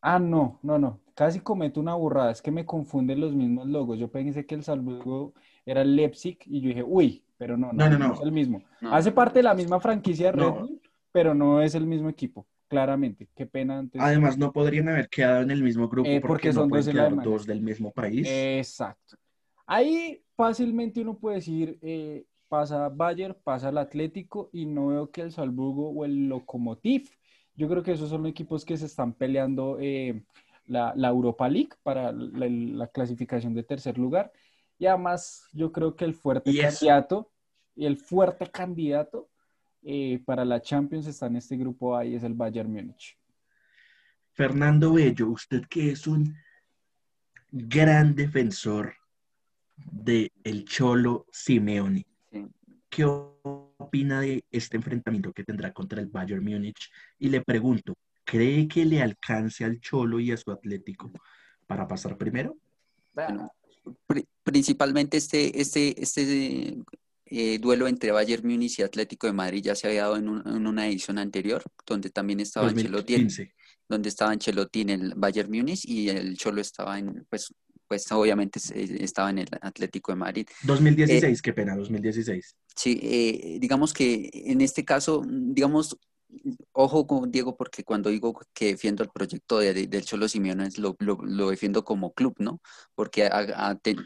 ah, 0.02 0.18
no, 0.18 0.58
no, 0.62 0.78
no 0.78 1.03
casi 1.14 1.40
cometo 1.40 1.80
una 1.80 1.94
burrada, 1.94 2.32
es 2.32 2.42
que 2.42 2.50
me 2.50 2.64
confunden 2.64 3.20
los 3.20 3.34
mismos 3.34 3.66
logos. 3.66 3.98
Yo 3.98 4.08
pensé 4.08 4.44
que 4.44 4.54
el 4.54 4.64
Salzburgo 4.64 5.32
era 5.64 5.82
el 5.82 5.96
Leipzig 5.96 6.38
y 6.46 6.60
yo 6.60 6.68
dije, 6.68 6.82
uy, 6.82 7.24
pero 7.38 7.56
no, 7.56 7.72
no, 7.72 7.88
no, 7.90 8.14
es 8.14 8.20
el 8.20 8.32
mismo. 8.32 8.62
Hace 8.90 9.12
parte 9.12 9.38
de 9.38 9.44
la 9.44 9.54
misma 9.54 9.80
franquicia 9.80 10.26
de 10.26 10.32
Red 10.32 10.50
Bull, 10.50 10.80
pero 11.12 11.34
no 11.34 11.62
es 11.62 11.74
el 11.74 11.86
mismo 11.86 12.08
equipo, 12.08 12.46
claramente. 12.68 13.28
Qué 13.34 13.46
pena 13.46 13.78
antes. 13.78 14.00
Además, 14.00 14.36
no 14.36 14.52
podrían 14.52 14.88
haber 14.88 15.08
quedado 15.08 15.42
en 15.42 15.50
el 15.50 15.62
mismo 15.62 15.88
grupo 15.88 16.08
eh, 16.08 16.20
porque, 16.20 16.52
son 16.52 16.68
dos, 17.22 17.46
del 17.46 17.60
mismo 17.60 17.92
país. 17.92 18.26
Exacto. 18.28 19.16
Ahí 19.66 20.22
fácilmente 20.36 21.00
uno 21.00 21.16
puede 21.16 21.36
decir, 21.36 21.78
eh, 21.80 22.24
pasa 22.48 22.88
Bayern, 22.88 23.36
pasa 23.42 23.70
el 23.70 23.78
Atlético 23.78 24.50
y 24.52 24.66
no 24.66 24.88
veo 24.88 25.10
que 25.10 25.22
el 25.22 25.32
Salzburgo 25.32 25.90
o 25.90 26.04
el 26.04 26.28
Lokomotiv. 26.28 27.10
Yo 27.56 27.68
creo 27.68 27.82
que 27.82 27.92
esos 27.92 28.10
son 28.10 28.22
los 28.22 28.30
equipos 28.30 28.64
que 28.64 28.76
se 28.76 28.86
están 28.86 29.12
peleando 29.12 29.78
eh, 29.80 30.22
la, 30.66 31.08
Europa 31.08 31.48
League 31.48 31.70
para 31.82 32.12
la, 32.12 32.86
clasificación 32.88 33.54
de 33.54 33.62
tercer 33.62 33.98
lugar. 33.98 34.32
Y 34.78 34.86
además 34.86 35.48
yo 35.52 35.72
creo 35.72 35.94
que 35.94 36.04
el 36.04 36.14
fuerte 36.14 36.56
candidato 36.56 37.30
y 37.76 37.86
el 37.86 37.96
fuerte 37.96 38.50
candidato 38.50 39.28
eh, 39.82 40.22
para 40.24 40.44
la 40.44 40.60
Champions 40.60 41.06
está 41.06 41.26
en 41.26 41.36
este 41.36 41.56
grupo 41.56 41.96
A 41.96 42.04
y 42.04 42.14
es 42.14 42.22
el 42.24 42.34
Bayern 42.34 42.72
Múnich. 42.72 43.18
Fernando 44.32 44.92
Bello, 44.92 45.28
usted 45.28 45.64
que 45.68 45.90
es 45.90 46.06
un 46.06 46.36
gran 47.50 48.14
defensor 48.14 48.94
de 49.76 50.32
el 50.42 50.64
Cholo 50.64 51.26
Simeone, 51.30 52.06
¿qué 52.88 53.04
opina 53.04 54.20
de 54.20 54.44
este 54.50 54.76
enfrentamiento 54.76 55.32
que 55.32 55.44
tendrá 55.44 55.72
contra 55.72 56.00
el 56.00 56.06
Bayern 56.06 56.44
Múnich? 56.44 56.90
Y 57.18 57.28
le 57.28 57.42
pregunto, 57.42 57.94
¿cree 58.24 58.68
que 58.68 58.84
le 58.84 59.02
alcance 59.02 59.64
al 59.64 59.80
Cholo 59.80 60.20
y 60.20 60.32
a 60.32 60.36
su 60.36 60.50
Atlético 60.50 61.12
para 61.66 61.86
pasar 61.86 62.16
primero? 62.16 62.56
Bueno, 63.12 63.52
principalmente 64.42 65.16
este, 65.16 65.60
este, 65.60 66.00
este 66.02 66.78
eh, 67.26 67.58
duelo 67.58 67.88
entre 67.88 68.12
Bayern 68.12 68.46
Múnich 68.46 68.78
y 68.78 68.82
Atlético 68.82 69.26
de 69.26 69.32
Madrid 69.32 69.62
ya 69.62 69.74
se 69.74 69.86
había 69.86 70.02
dado 70.02 70.16
en, 70.16 70.28
una 70.28 70.86
edición 70.86 71.18
anterior, 71.18 71.62
donde 71.86 72.10
también 72.10 72.40
estaba 72.40 72.68
Ancelotti, 72.68 73.26
donde 73.88 74.08
estaba 74.08 74.32
Ancelotti 74.32 74.82
en 74.82 74.90
el 74.90 75.14
Bayern 75.16 75.50
Múnich 75.50 75.84
y 75.84 76.08
el 76.08 76.36
Cholo 76.36 76.60
estaba 76.60 76.98
en, 76.98 77.26
pues, 77.28 77.54
pues 77.88 78.10
obviamente 78.12 78.60
estaba 78.74 79.30
en 79.30 79.38
el 79.38 79.48
Atlético 79.60 80.12
de 80.12 80.16
Madrid. 80.16 80.46
2016, 80.64 81.38
eh, 81.38 81.42
qué 81.42 81.52
pena, 81.52 81.76
2016. 81.76 82.56
Sí, 82.76 83.00
eh, 83.02 83.58
digamos 83.60 83.92
que 83.92 84.30
en 84.32 84.60
este 84.60 84.84
caso, 84.84 85.22
digamos, 85.26 85.96
ojo 86.72 87.06
con 87.06 87.30
Diego, 87.30 87.56
porque 87.56 87.84
cuando 87.84 88.10
digo 88.10 88.38
que 88.52 88.66
defiendo 88.66 89.02
el 89.02 89.10
proyecto 89.10 89.58
de, 89.58 89.86
del 89.86 90.04
Cholo 90.04 90.28
Simeone, 90.28 90.68
lo, 90.78 90.96
lo, 90.98 91.50
defiendo 91.50 91.84
como 91.84 92.12
club, 92.12 92.34
¿no? 92.38 92.60
Porque 92.94 93.30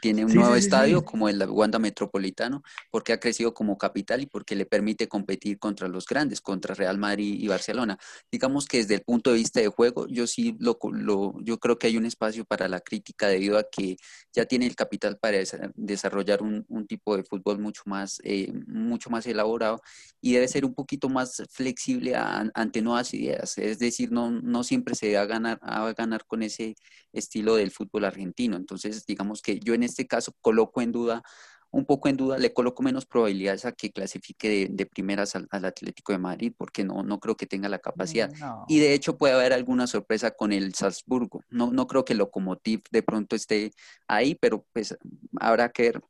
tiene 0.00 0.24
un 0.24 0.34
nuevo 0.34 0.54
estadio 0.54 1.04
como 1.04 1.28
el 1.28 1.42
Wanda 1.48 1.78
Metropolitano, 1.78 2.62
porque 2.90 3.12
ha 3.12 3.20
crecido 3.20 3.54
como 3.54 3.78
capital 3.78 4.20
y 4.22 4.26
porque 4.26 4.54
le 4.54 4.66
permite 4.66 5.08
competir 5.08 5.58
contra 5.58 5.88
los 5.88 6.06
grandes, 6.06 6.40
contra 6.40 6.74
Real 6.74 6.98
Madrid 6.98 7.38
y 7.40 7.48
Barcelona. 7.48 7.98
Digamos 8.30 8.66
que 8.66 8.78
desde 8.78 8.96
el 8.96 9.02
punto 9.02 9.30
de 9.30 9.36
vista 9.36 9.60
de 9.60 9.68
juego, 9.68 10.06
yo 10.08 10.26
sí 10.26 10.56
lo, 10.58 10.78
lo 10.92 11.34
yo 11.40 11.58
creo 11.58 11.78
que 11.78 11.86
hay 11.86 11.96
un 11.96 12.06
espacio 12.06 12.44
para 12.44 12.68
la 12.68 12.80
crítica 12.80 13.28
debido 13.28 13.58
a 13.58 13.64
que 13.64 13.96
ya 14.32 14.44
tiene 14.44 14.66
el 14.66 14.76
capital 14.76 15.18
para 15.18 15.38
desarrollar 15.74 16.42
un, 16.42 16.64
un 16.68 16.86
tipo 16.86 17.16
de 17.16 17.24
fútbol 17.24 17.58
mucho 17.58 17.82
más, 17.86 18.20
eh, 18.24 18.52
mucho 18.66 19.10
más 19.10 19.26
elaborado 19.26 19.80
y 20.20 20.32
debe 20.32 20.48
ser 20.48 20.64
un 20.64 20.74
poquito 20.74 21.08
más 21.08 21.42
flexible 21.50 22.14
ante 22.18 22.82
nuevas 22.82 23.14
ideas. 23.14 23.58
Es 23.58 23.78
decir, 23.78 24.12
no, 24.12 24.30
no 24.30 24.64
siempre 24.64 24.94
se 24.94 25.14
va 25.14 25.22
a, 25.22 25.26
ganar, 25.26 25.58
a 25.62 25.92
ganar 25.92 26.26
con 26.26 26.42
ese 26.42 26.76
estilo 27.12 27.56
del 27.56 27.70
fútbol 27.70 28.04
argentino. 28.04 28.56
Entonces, 28.56 29.04
digamos 29.06 29.42
que 29.42 29.58
yo 29.60 29.74
en 29.74 29.82
este 29.82 30.06
caso 30.06 30.32
coloco 30.40 30.82
en 30.82 30.92
duda 30.92 31.22
un 31.70 31.84
poco 31.84 32.08
en 32.08 32.16
duda, 32.16 32.38
le 32.38 32.52
coloco 32.52 32.82
menos 32.82 33.04
probabilidades 33.04 33.64
a 33.64 33.72
que 33.72 33.92
clasifique 33.92 34.68
de, 34.70 34.86
primeras 34.86 35.34
al, 35.36 35.46
Atlético 35.50 36.12
de 36.12 36.18
Madrid, 36.18 36.52
porque 36.56 36.84
no, 36.84 37.02
no 37.02 37.20
creo 37.20 37.36
que 37.36 37.46
tenga 37.46 37.68
la 37.68 37.78
capacidad. 37.78 38.30
Mm, 38.30 38.64
y 38.68 38.78
de 38.78 38.94
hecho 38.94 39.18
puede 39.18 39.34
haber 39.34 39.52
alguna 39.52 39.86
sorpresa 39.86 40.30
con 40.30 40.52
el 40.52 40.74
Salzburgo. 40.74 41.42
No, 41.50 41.70
no 41.70 41.86
creo 41.86 42.04
que 42.04 42.14
el 42.14 42.20
Lokomotiv 42.20 42.82
de 42.90 43.02
pronto 43.02 43.36
esté 43.36 43.72
ahí, 44.06 44.34
pero 44.34 44.66
pues 44.72 44.96
habrá 45.40 45.68
que 45.70 45.82
ver 45.82 46.02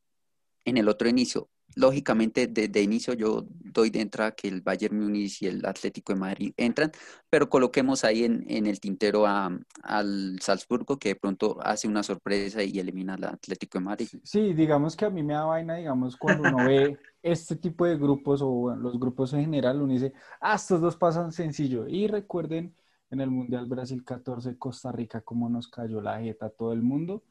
en 0.65 0.77
el 0.77 0.89
otro 0.89 1.09
inicio 1.09 1.49
lógicamente 1.75 2.47
desde 2.47 2.83
inicio 2.83 3.15
yo 3.15 3.47
doy 3.49 3.91
de 3.91 4.01
entrada 4.01 4.33
que 4.33 4.49
el 4.49 4.61
Bayern 4.63 4.99
Múnich 4.99 5.43
y 5.43 5.47
el 5.47 5.65
Atlético 5.65 6.13
de 6.13 6.19
Madrid 6.19 6.53
entran, 6.57 6.91
pero 7.31 7.49
coloquemos 7.49 8.05
ahí 8.05 8.25
en, 8.25 8.45
en 8.49 8.67
el 8.67 8.81
tintero 8.81 9.27
al 9.27 10.39
Salzburgo 10.41 10.99
que 10.99 11.11
de 11.11 11.17
pronto 11.17 11.59
hace 11.63 11.87
una 11.87 12.03
sorpresa 12.03 12.63
y 12.63 12.79
elimina 12.79 13.15
al 13.15 13.25
Atlético 13.25 13.79
de 13.79 13.85
Madrid. 13.85 14.09
Sí, 14.23 14.53
digamos 14.55 14.97
que 14.97 15.05
a 15.05 15.11
mí 15.11 15.23
me 15.23 15.35
da 15.35 15.45
vaina, 15.45 15.77
digamos, 15.77 16.17
cuando 16.17 16.49
uno 16.49 16.67
ve 16.67 16.99
este 17.23 17.57
tipo 17.57 17.87
de 17.87 17.97
grupos 17.97 18.41
o 18.43 18.75
los 18.75 18.99
grupos 18.99 19.33
en 19.33 19.41
general, 19.41 19.81
uno 19.81 19.93
dice, 19.93 20.13
ah, 20.41 20.55
estos 20.55 20.81
dos 20.81 20.97
pasan 20.97 21.33
sencillo. 21.33 21.87
Y 21.87 22.07
recuerden 22.07 22.75
en 23.11 23.21
el 23.21 23.31
Mundial 23.31 23.67
Brasil 23.67 24.05
14, 24.05 24.59
Costa 24.59 24.93
Rica, 24.93 25.21
cómo 25.23 25.49
nos 25.49 25.69
cayó 25.69 26.01
la 26.01 26.21
jeta 26.21 26.47
a 26.47 26.51
todo 26.51 26.73
el 26.73 26.83
mundo. 26.83 27.23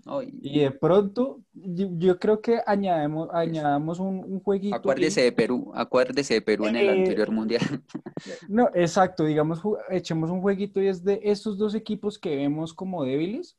y 0.41 0.59
de 0.59 0.71
pronto, 0.71 1.41
yo, 1.53 2.17
creo 2.17 2.41
que 2.41 2.59
añadamos, 2.65 3.29
añadamos 3.31 3.99
un, 3.99 4.23
un 4.23 4.39
jueguito. 4.39 4.75
Acuérdese 4.75 5.21
de 5.21 5.31
Perú, 5.31 5.71
acuérdese 5.75 6.35
de 6.35 6.41
Perú 6.41 6.65
en 6.65 6.77
el 6.77 6.87
eh, 6.87 6.91
anterior 6.91 7.31
Mundial. 7.31 7.61
no, 8.49 8.69
exacto, 8.73 9.23
digamos, 9.23 9.61
echemos 9.89 10.31
un 10.31 10.41
jueguito 10.41 10.81
y 10.81 10.87
es 10.87 11.03
de 11.03 11.19
estos 11.23 11.57
dos 11.57 11.75
equipos 11.75 12.17
que 12.17 12.35
vemos 12.35 12.73
como 12.73 13.03
débiles, 13.03 13.55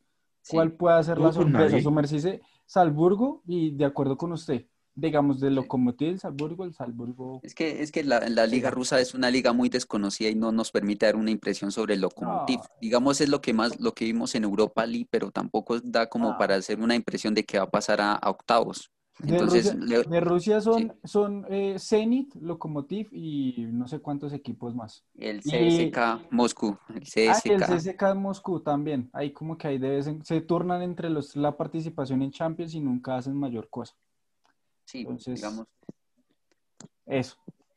¿cuál 0.49 0.73
puede 0.73 1.03
ser 1.05 1.19
la 1.19 1.33
sorpresa? 1.33 1.81
Su 1.81 2.41
Salburgo 2.67 3.43
y 3.47 3.71
de 3.71 3.85
acuerdo 3.87 4.19
con 4.19 4.33
usted 4.33 4.67
digamos, 4.99 5.38
de 5.38 5.50
Lokomotiv 5.50 6.09
el 6.09 6.19
Salzburgo, 6.19 6.64
el 6.64 6.75
Salzburgo. 6.75 7.40
Es 7.43 7.55
que, 7.55 7.83
es 7.83 7.93
que 7.93 8.02
la, 8.02 8.21
liga 8.47 8.71
rusa 8.71 9.00
es 9.00 9.14
una 9.14 9.31
liga 9.31 9.52
muy 9.52 9.69
desconocida 9.69 10.28
y 10.28 10.35
no 10.35 10.50
nos 10.50 10.73
permite 10.73 11.07
dar 11.07 11.17
una 11.17 11.31
impresión 11.31 11.71
sobre 11.71 11.95
el 11.95 12.00
Lokomotiv. 12.00 12.61
Digamos, 12.81 13.21
es 13.21 13.28
lo 13.28 13.40
que 13.40 13.52
más, 13.52 13.78
lo 13.81 13.95
que 13.95 14.05
vimos 14.05 14.35
en 14.35 14.45
Europa 14.45 14.85
League, 14.87 15.07
pero 15.11 15.31
tampoco 15.31 15.78
da 15.81 16.09
como 16.09 16.37
para 16.37 16.57
hacer 16.57 16.81
una 16.81 16.97
impresión 16.97 17.33
de 17.35 17.45
que 17.45 17.59
va 17.59 17.64
a 17.64 17.71
pasar 17.71 18.00
a, 18.00 18.19
octavos. 18.25 18.90
Entonces, 19.25 19.75
de 19.81 20.21
Rusia, 20.21 20.61
son, 20.61 20.95
son 21.02 21.45
eh, 21.49 21.76
Zenit, 21.78 22.35
Lokomotiv 22.37 23.09
y 23.12 23.67
no 23.73 23.88
sé 23.88 23.99
cuántos 23.99 24.33
equipos 24.33 24.76
más. 24.76 25.05
El 25.17 25.40
CSK 25.40 26.31
Moscú. 26.31 26.76
El 26.95 27.02
CSK. 27.02 27.19
Ah, 27.28 27.40
el 27.45 27.62
CSK 27.62 28.14
Moscú 28.14 28.61
también. 28.61 29.11
Ahí 29.12 29.33
como 29.33 29.59
que 29.59 29.69
ahí 29.69 29.81
se 30.23 30.40
turnan 30.40 30.83
entre 30.83 31.11
los 31.11 31.35
la 31.35 31.57
participación 31.57 32.23
en 32.23 32.31
Champions 32.31 32.75
y 32.75 32.81
nunca 32.81 33.17
hacen 33.17 33.35
mayor 33.35 33.69
cosa. 33.71 33.95
Sí, 34.88 35.07
digamos. 35.26 35.66
Eso. 37.04 37.37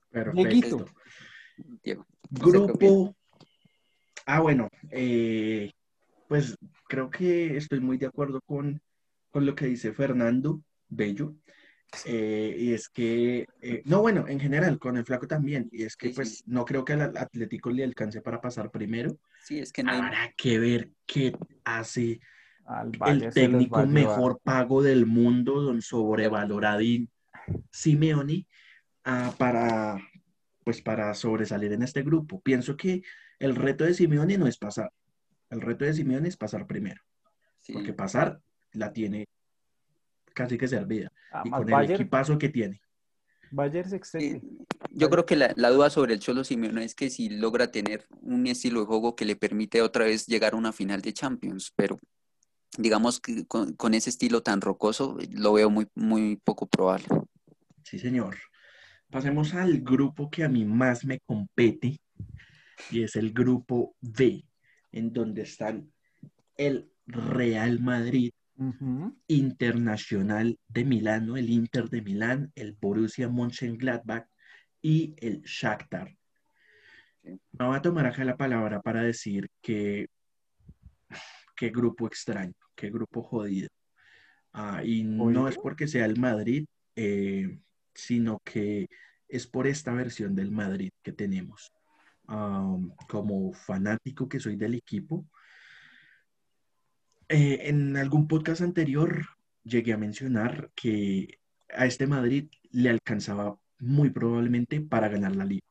Perfecto. 0.10 0.86
Diego. 1.84 2.08
Grupo. 2.30 3.14
Ah, 4.26 4.40
bueno, 4.40 4.70
eh, 4.90 5.70
pues 6.30 6.56
creo 6.88 7.10
que 7.10 7.58
estoy 7.58 7.82
muy 7.82 7.98
de 7.98 8.06
acuerdo 8.06 8.40
con, 8.46 8.82
lo 9.34 9.56
que 9.56 9.66
dice 9.66 9.92
Fernando 9.92 10.62
Bello. 10.88 11.36
Eh, 12.06 12.56
y 12.58 12.72
es 12.72 12.88
que, 12.88 13.46
eh, 13.62 13.82
no, 13.84 14.00
bueno, 14.00 14.26
en 14.30 14.40
general, 14.40 14.80
con 14.80 14.96
el 14.96 15.04
flaco 15.04 15.28
también. 15.28 15.68
Y 15.74 15.84
es 15.84 15.98
que, 15.98 16.12
pues, 16.12 16.44
no 16.48 16.64
creo 16.64 16.86
que 16.86 16.94
al 16.94 17.18
Atlético 17.18 17.72
le 17.72 17.84
alcance 17.84 18.22
para 18.22 18.40
pasar 18.40 18.72
primero. 18.72 19.20
Sí, 19.44 19.60
es 19.60 19.74
que 19.74 19.84
no 19.84 19.92
Habrá 19.92 20.34
que 20.38 20.60
ver 20.60 20.92
qué 21.06 21.34
hace 21.66 22.22
el 23.08 23.34
técnico 23.34 23.86
mejor 23.86 24.40
pago 24.44 24.82
del 24.82 25.06
mundo, 25.06 25.62
don 25.62 25.82
sobrevaloradín 25.82 27.10
Simeone, 27.72 28.48
ah, 29.04 29.34
para, 29.38 30.00
pues 30.64 30.82
para 30.82 31.14
sobresalir 31.14 31.74
en 31.74 31.84
este 31.84 32.04
grupo. 32.04 32.42
Pienso 32.42 32.78
que 32.78 33.02
el 33.40 33.56
reto 33.56 33.84
de 33.84 33.94
Simeone 33.94 34.38
no 34.38 34.48
es 34.48 34.58
pasar, 34.58 34.92
el 35.50 35.62
reto 35.62 35.86
de 35.86 35.94
Simeone 35.94 36.28
es 36.28 36.38
pasar 36.38 36.68
primero, 36.68 37.02
porque 37.74 37.94
pasar 37.94 38.40
la 38.74 38.94
tiene 38.94 39.28
casi 40.34 40.58
que 40.58 40.68
servida, 40.68 41.12
y 41.44 41.50
con 41.50 41.70
el 41.70 41.92
equipazo 41.92 42.38
que 42.38 42.50
tiene. 42.50 42.82
Bayern 43.52 43.90
se 44.04 44.42
Yo 44.92 45.10
creo 45.10 45.26
que 45.26 45.36
la, 45.36 45.54
duda 45.70 45.90
sobre 45.90 46.14
el 46.14 46.22
Cholo 46.22 46.46
Simeone 46.46 46.86
es 46.86 46.96
que 46.96 47.10
si 47.10 47.30
logra 47.30 47.70
tener 47.70 48.06
un 48.22 48.48
estilo 48.48 48.80
de 48.80 48.86
juego 48.86 49.16
que 49.16 49.26
le 49.26 49.36
permite 49.36 49.82
otra 49.82 50.06
vez 50.06 50.26
llegar 50.26 50.54
a 50.54 50.56
una 50.56 50.72
final 50.72 51.02
de 51.02 51.12
Champions, 51.12 51.74
pero 51.76 52.00
digamos 52.78 53.20
que 53.20 53.46
con, 53.46 53.94
ese 53.94 54.10
estilo 54.10 54.42
tan 54.42 54.62
rocoso 54.62 55.18
lo 55.32 55.54
veo 55.54 55.70
muy, 55.70 55.88
muy 55.96 56.38
poco 56.38 56.68
probable. 56.68 57.06
Sí, 57.84 58.00
señor. 58.00 58.38
Pasemos 59.10 59.54
al 59.54 59.82
grupo 59.82 60.30
que 60.30 60.44
a 60.44 60.50
mí 60.50 60.64
más 60.64 61.04
me 61.04 61.20
compete 61.20 62.00
y 62.90 63.04
es 63.04 63.16
el 63.18 63.34
grupo 63.34 63.96
B, 64.00 64.46
en 64.92 65.12
donde 65.12 65.42
están 65.42 65.92
el 66.56 66.90
Real 67.06 67.80
Madrid, 67.80 68.32
Internacional 69.28 70.60
de 70.68 70.86
Milano, 70.86 71.36
el 71.36 71.50
Inter 71.50 71.90
de 71.90 72.02
Milán, 72.02 72.52
el 72.56 72.74
Borussia 72.74 73.28
Mönchengladbach 73.28 74.28
y 74.82 75.16
el 75.18 75.42
Shakhtar. 75.42 76.16
Me 77.24 77.66
voy 77.66 77.76
a 77.76 77.82
tomar 77.82 78.06
acá 78.06 78.24
la 78.24 78.38
palabra 78.38 78.82
para 78.82 79.02
decir 79.02 79.50
que 79.62 80.08
qué 81.56 81.70
grupo 81.70 82.08
extraño, 82.08 82.54
qué 82.76 82.90
grupo 82.90 83.22
jodido. 83.24 83.70
Ah, 84.54 84.84
y 84.84 85.04
no 85.04 85.48
es 85.48 85.58
porque 85.58 85.88
sea 85.88 86.06
el 86.06 86.20
Madrid, 86.20 86.66
eh, 86.96 87.60
sino 87.94 88.42
que 88.44 88.88
es 89.28 89.48
por 89.48 89.68
esta 89.68 89.94
versión 89.94 90.36
del 90.36 90.52
Madrid 90.52 90.92
que 91.02 91.14
tenemos. 91.14 91.72
como 93.10 93.52
fanático 93.52 94.30
que 94.30 94.40
soy 94.40 94.56
del 94.56 94.76
equipo, 94.76 95.26
eh, 97.28 97.70
en 97.70 97.96
algún 97.98 98.28
podcast 98.28 98.62
anterior 98.62 99.26
llegué 99.64 99.94
a 99.94 99.98
mencionar 99.98 100.70
que 100.76 101.40
a 101.74 101.86
este 101.86 102.08
Madrid 102.08 102.50
le 102.72 102.90
alcanzaba 102.90 103.58
muy 103.80 104.10
probablemente 104.10 104.82
para 104.82 105.08
ganar 105.08 105.36
la 105.36 105.46
liga, 105.46 105.66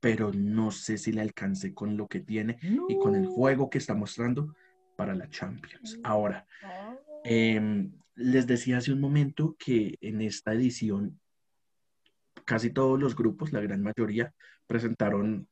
pero 0.00 0.32
no 0.32 0.70
sé 0.70 0.98
si 0.98 1.12
le 1.12 1.22
alcance 1.22 1.72
con 1.72 1.96
lo 1.96 2.08
que 2.08 2.20
tiene 2.20 2.58
y 2.88 2.98
con 2.98 3.14
el 3.16 3.26
juego 3.26 3.70
que 3.70 3.78
está 3.78 3.94
mostrando 3.94 4.54
para 5.02 5.16
la 5.16 5.28
Champions. 5.28 5.98
Ahora, 6.04 6.46
em, 7.24 7.90
les 8.14 8.46
decía 8.46 8.78
hace 8.78 8.92
un 8.92 9.00
momento 9.00 9.56
que 9.58 9.98
en 10.00 10.20
esta 10.20 10.54
edición 10.54 11.18
casi 12.44 12.70
todos 12.70 13.00
los 13.00 13.16
grupos, 13.16 13.52
la 13.52 13.60
gran 13.60 13.82
mayoría, 13.82 14.32
presentaron 14.68 15.48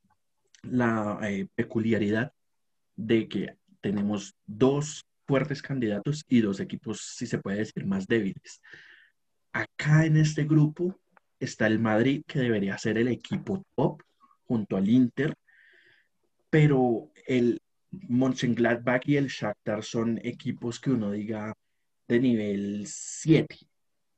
la 0.62 1.18
eh, 1.22 1.48
peculiaridad 1.56 2.32
de 2.94 3.26
que 3.26 3.56
tenemos 3.80 4.36
dos 4.46 5.04
fuertes 5.26 5.62
candidatos 5.62 6.24
y 6.28 6.42
dos 6.42 6.60
equipos, 6.60 7.00
si 7.00 7.26
se 7.26 7.38
puede 7.38 7.58
decir, 7.58 7.84
más 7.84 8.06
débiles. 8.06 8.62
Acá 9.52 10.06
en 10.06 10.16
este 10.16 10.44
grupo 10.44 10.96
está 11.40 11.66
el 11.66 11.80
Madrid, 11.80 12.22
que 12.24 12.38
debería 12.38 12.78
ser 12.78 12.98
el 12.98 13.08
equipo 13.08 13.64
top 13.74 14.00
junto 14.44 14.76
al 14.76 14.88
Inter, 14.88 15.34
pero 16.50 17.10
el 17.26 17.60
Mönchengladbach 17.90 19.02
y 19.06 19.16
el 19.16 19.28
Shakhtar 19.28 19.82
son 19.82 20.18
equipos 20.22 20.80
que 20.80 20.90
uno 20.90 21.10
diga 21.10 21.52
de 22.08 22.20
nivel 22.20 22.86
7, 22.86 23.56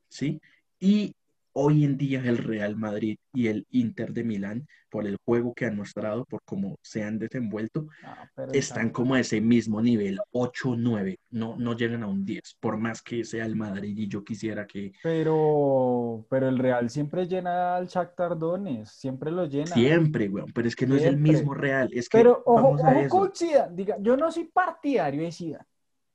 ¿sí? 0.09 0.39
Y 0.79 1.13
hoy 1.53 1.85
en 1.85 1.97
día 1.97 2.21
el 2.25 2.37
Real 2.37 2.75
Madrid 2.75 3.17
y 3.31 3.47
el 3.47 3.65
Inter 3.69 4.13
de 4.13 4.23
Milán, 4.23 4.67
por 4.89 5.07
el 5.07 5.17
juego 5.25 5.53
que 5.53 5.65
han 5.65 5.75
mostrado, 5.75 6.25
por 6.25 6.41
cómo 6.45 6.77
se 6.81 7.03
han 7.03 7.17
desenvuelto, 7.17 7.87
ah, 8.03 8.27
están 8.51 8.89
como 8.91 9.15
a 9.15 9.19
ese 9.19 9.41
mismo 9.41 9.81
nivel, 9.81 10.19
8, 10.31 10.75
9, 10.77 11.17
no, 11.31 11.55
no 11.57 11.75
llegan 11.75 12.03
a 12.03 12.07
un 12.07 12.25
10, 12.25 12.57
por 12.59 12.77
más 12.77 13.01
que 13.01 13.23
sea 13.23 13.45
el 13.45 13.55
Madrid 13.55 13.97
y 13.97 14.07
yo 14.07 14.23
quisiera 14.23 14.67
que... 14.67 14.91
Pero, 15.01 16.25
pero 16.29 16.49
el 16.49 16.59
Real 16.59 16.89
siempre 16.89 17.27
llena 17.27 17.75
al 17.75 17.87
Shakhtar 17.87 18.37
Donetsk, 18.37 18.93
siempre 18.93 19.31
lo 19.31 19.45
llena. 19.45 19.73
Siempre, 19.73 20.29
weón, 20.29 20.51
pero 20.53 20.67
es 20.67 20.75
que 20.75 20.85
no 20.85 20.95
es 20.95 21.03
el 21.03 21.17
mismo 21.17 21.53
Real, 21.53 21.89
es 21.91 22.09
que... 22.09 22.17
Pero 22.17 22.43
ojo, 22.45 22.77
ojo 22.79 23.07
con 23.09 23.31
diga, 23.75 23.97
yo 23.99 24.15
no 24.15 24.31
soy 24.31 24.45
partidario 24.45 25.23
de 25.23 25.31
Zidane, 25.31 25.65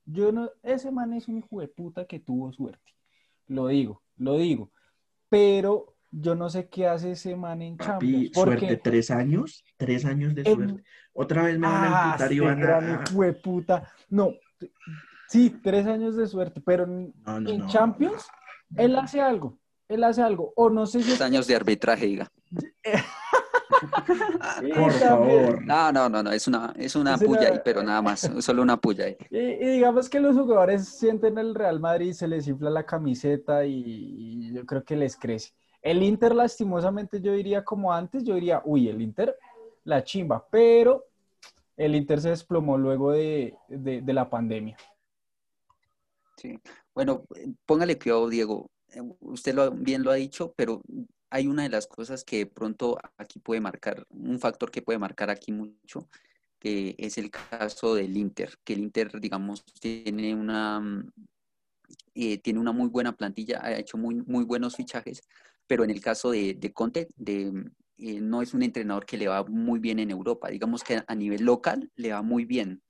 yo 0.04 0.30
no, 0.30 0.50
ese 0.62 0.90
man 0.90 1.12
es 1.14 1.28
un 1.28 1.38
hijo 1.38 1.61
de 1.61 1.68
puta 1.68 2.04
que 2.04 2.21
tuvo 2.21 2.52
suerte, 2.52 2.95
lo 3.47 3.66
digo, 3.66 4.02
lo 4.16 4.37
digo 4.37 4.71
pero 5.28 5.94
yo 6.11 6.35
no 6.35 6.49
sé 6.49 6.68
qué 6.68 6.87
hace 6.87 7.12
ese 7.12 7.37
man 7.37 7.62
en 7.62 7.76
Champions. 7.78 8.30
suerte, 8.32 8.76
tres 8.76 9.11
años, 9.11 9.64
tres 9.76 10.04
años 10.04 10.35
de 10.35 10.44
suerte. 10.44 10.82
Otra 11.12 11.42
vez 11.42 11.58
me 11.58 11.66
van 11.66 11.92
a 11.92 12.06
imputar 12.06 12.32
y 12.32 12.40
van 12.40 12.62
a... 12.62 13.06
Fue 13.06 13.32
puta. 13.32 13.92
No, 14.08 14.32
sí, 15.28 15.50
tres 15.62 15.87
años 15.87 16.16
de 16.16 16.26
suerte, 16.26 16.61
pero 16.61 16.85
en 16.85 17.66
Champions 17.66 18.26
él 18.76 18.97
hace 18.97 19.20
algo, 19.20 19.58
él 19.88 20.04
hace 20.04 20.23
algo, 20.23 20.52
o 20.56 20.70
no 20.70 20.87
sé 20.87 21.00
si... 21.00 21.06
Tres 21.06 21.20
años 21.20 21.47
de 21.47 21.56
arbitraje, 21.56 22.06
diga. 22.06 22.32
Por 24.75 24.93
favor. 24.93 25.65
No, 25.65 25.93
no, 25.93 26.09
no, 26.09 26.23
no, 26.23 26.33
es 26.33 26.47
una, 26.49 26.73
es 26.77 26.97
una 26.97 27.17
puya 27.19 27.49
ahí, 27.49 27.61
pero 27.65 27.83
nada 27.83 28.03
más, 28.03 28.31
solo 28.41 28.63
una 28.63 28.77
puya 28.77 29.07
ahí. 29.07 29.17
Y, 29.31 29.67
digamos 29.69 30.09
que 30.09 30.21
los 30.21 30.37
jugadores 30.37 30.89
sienten 30.89 31.39
el 31.39 31.55
Real 31.55 31.81
Madrid, 31.81 32.13
se 32.13 32.29
les 32.29 32.47
infla 32.49 32.71
la 32.71 32.85
camiseta 32.85 33.65
y, 33.65 34.53
yo 34.53 34.65
creo 34.67 34.85
que 34.85 34.97
les 34.97 35.17
crece. 35.17 35.53
El 35.83 36.03
Inter, 36.03 36.35
lastimosamente, 36.35 37.21
yo 37.21 37.33
diría 37.33 37.65
como 37.65 37.93
antes, 37.93 38.25
yo 38.25 38.35
diría, 38.35 38.63
uy, 38.65 38.89
el 38.89 39.01
Inter, 39.01 39.37
la 39.85 40.03
chimba, 40.03 40.47
pero 40.51 41.05
el 41.77 41.95
Inter 41.95 42.21
se 42.21 42.31
desplomó 42.31 42.77
luego 42.77 43.13
de, 43.13 43.55
de 43.69 44.13
la 44.13 44.29
pandemia. 44.29 44.77
Sí, 46.37 46.59
bueno, 46.95 47.25
póngale 47.67 47.99
cuidado, 47.99 48.29
Diego. 48.29 48.71
Eh, 48.93 49.03
usted 49.21 49.55
lo, 49.55 49.71
bien 49.73 50.03
lo 50.03 50.11
ha 50.11 50.15
dicho, 50.15 50.55
pero 50.57 50.81
hay 51.30 51.47
una 51.47 51.64
de 51.64 51.68
las 51.68 51.87
cosas 51.87 52.25
que 52.25 52.38
de 52.38 52.47
pronto 52.47 52.99
aquí 53.16 53.38
puede 53.38 53.61
marcar, 53.61 54.06
un 54.11 54.38
factor 54.38 54.70
que 54.70 54.82
puede 54.82 54.99
marcar 54.99 55.30
aquí 55.30 55.52
mucho, 55.52 56.08
que 56.58 56.94
es 56.99 57.18
el 57.18 57.30
caso 57.30 57.94
del 57.94 58.17
Inter, 58.17 58.58
que 58.64 58.75
el 58.75 58.80
Inter, 58.80 59.21
digamos, 59.21 59.64
tiene 59.80 60.34
una, 60.34 60.80
mm, 60.80 61.12
eh, 62.14 62.38
tiene 62.38 62.60
una 62.60 62.73
muy 62.73 62.88
buena 62.88 63.17
plantilla, 63.17 63.60
ha 63.62 63.78
hecho 63.78 63.97
muy, 63.99 64.17
muy 64.17 64.45
buenos 64.45 64.76
fichajes, 64.76 65.23
pero 65.67 65.84
en 65.84 65.91
el 65.91 66.00
caso 66.00 66.30
de, 66.30 66.54
de 66.54 66.73
Conte, 66.73 67.08
de, 67.17 67.52
eh, 67.99 68.21
no 68.21 68.43
es 68.43 68.54
un 68.54 68.62
entrenador 68.62 69.06
que 69.06 69.19
le 69.19 69.28
va 69.28 69.45
muy 69.45 69.80
bien 69.80 69.99
en 69.99 70.10
Europa. 70.10 70.49
Digamos 70.49 70.84
que 70.84 71.02
a 71.06 71.14
nivel 71.14 71.45
local 71.45 71.91
le 71.97 72.12
va 72.12 72.23
muy 72.23 72.45
bien, 72.45 72.82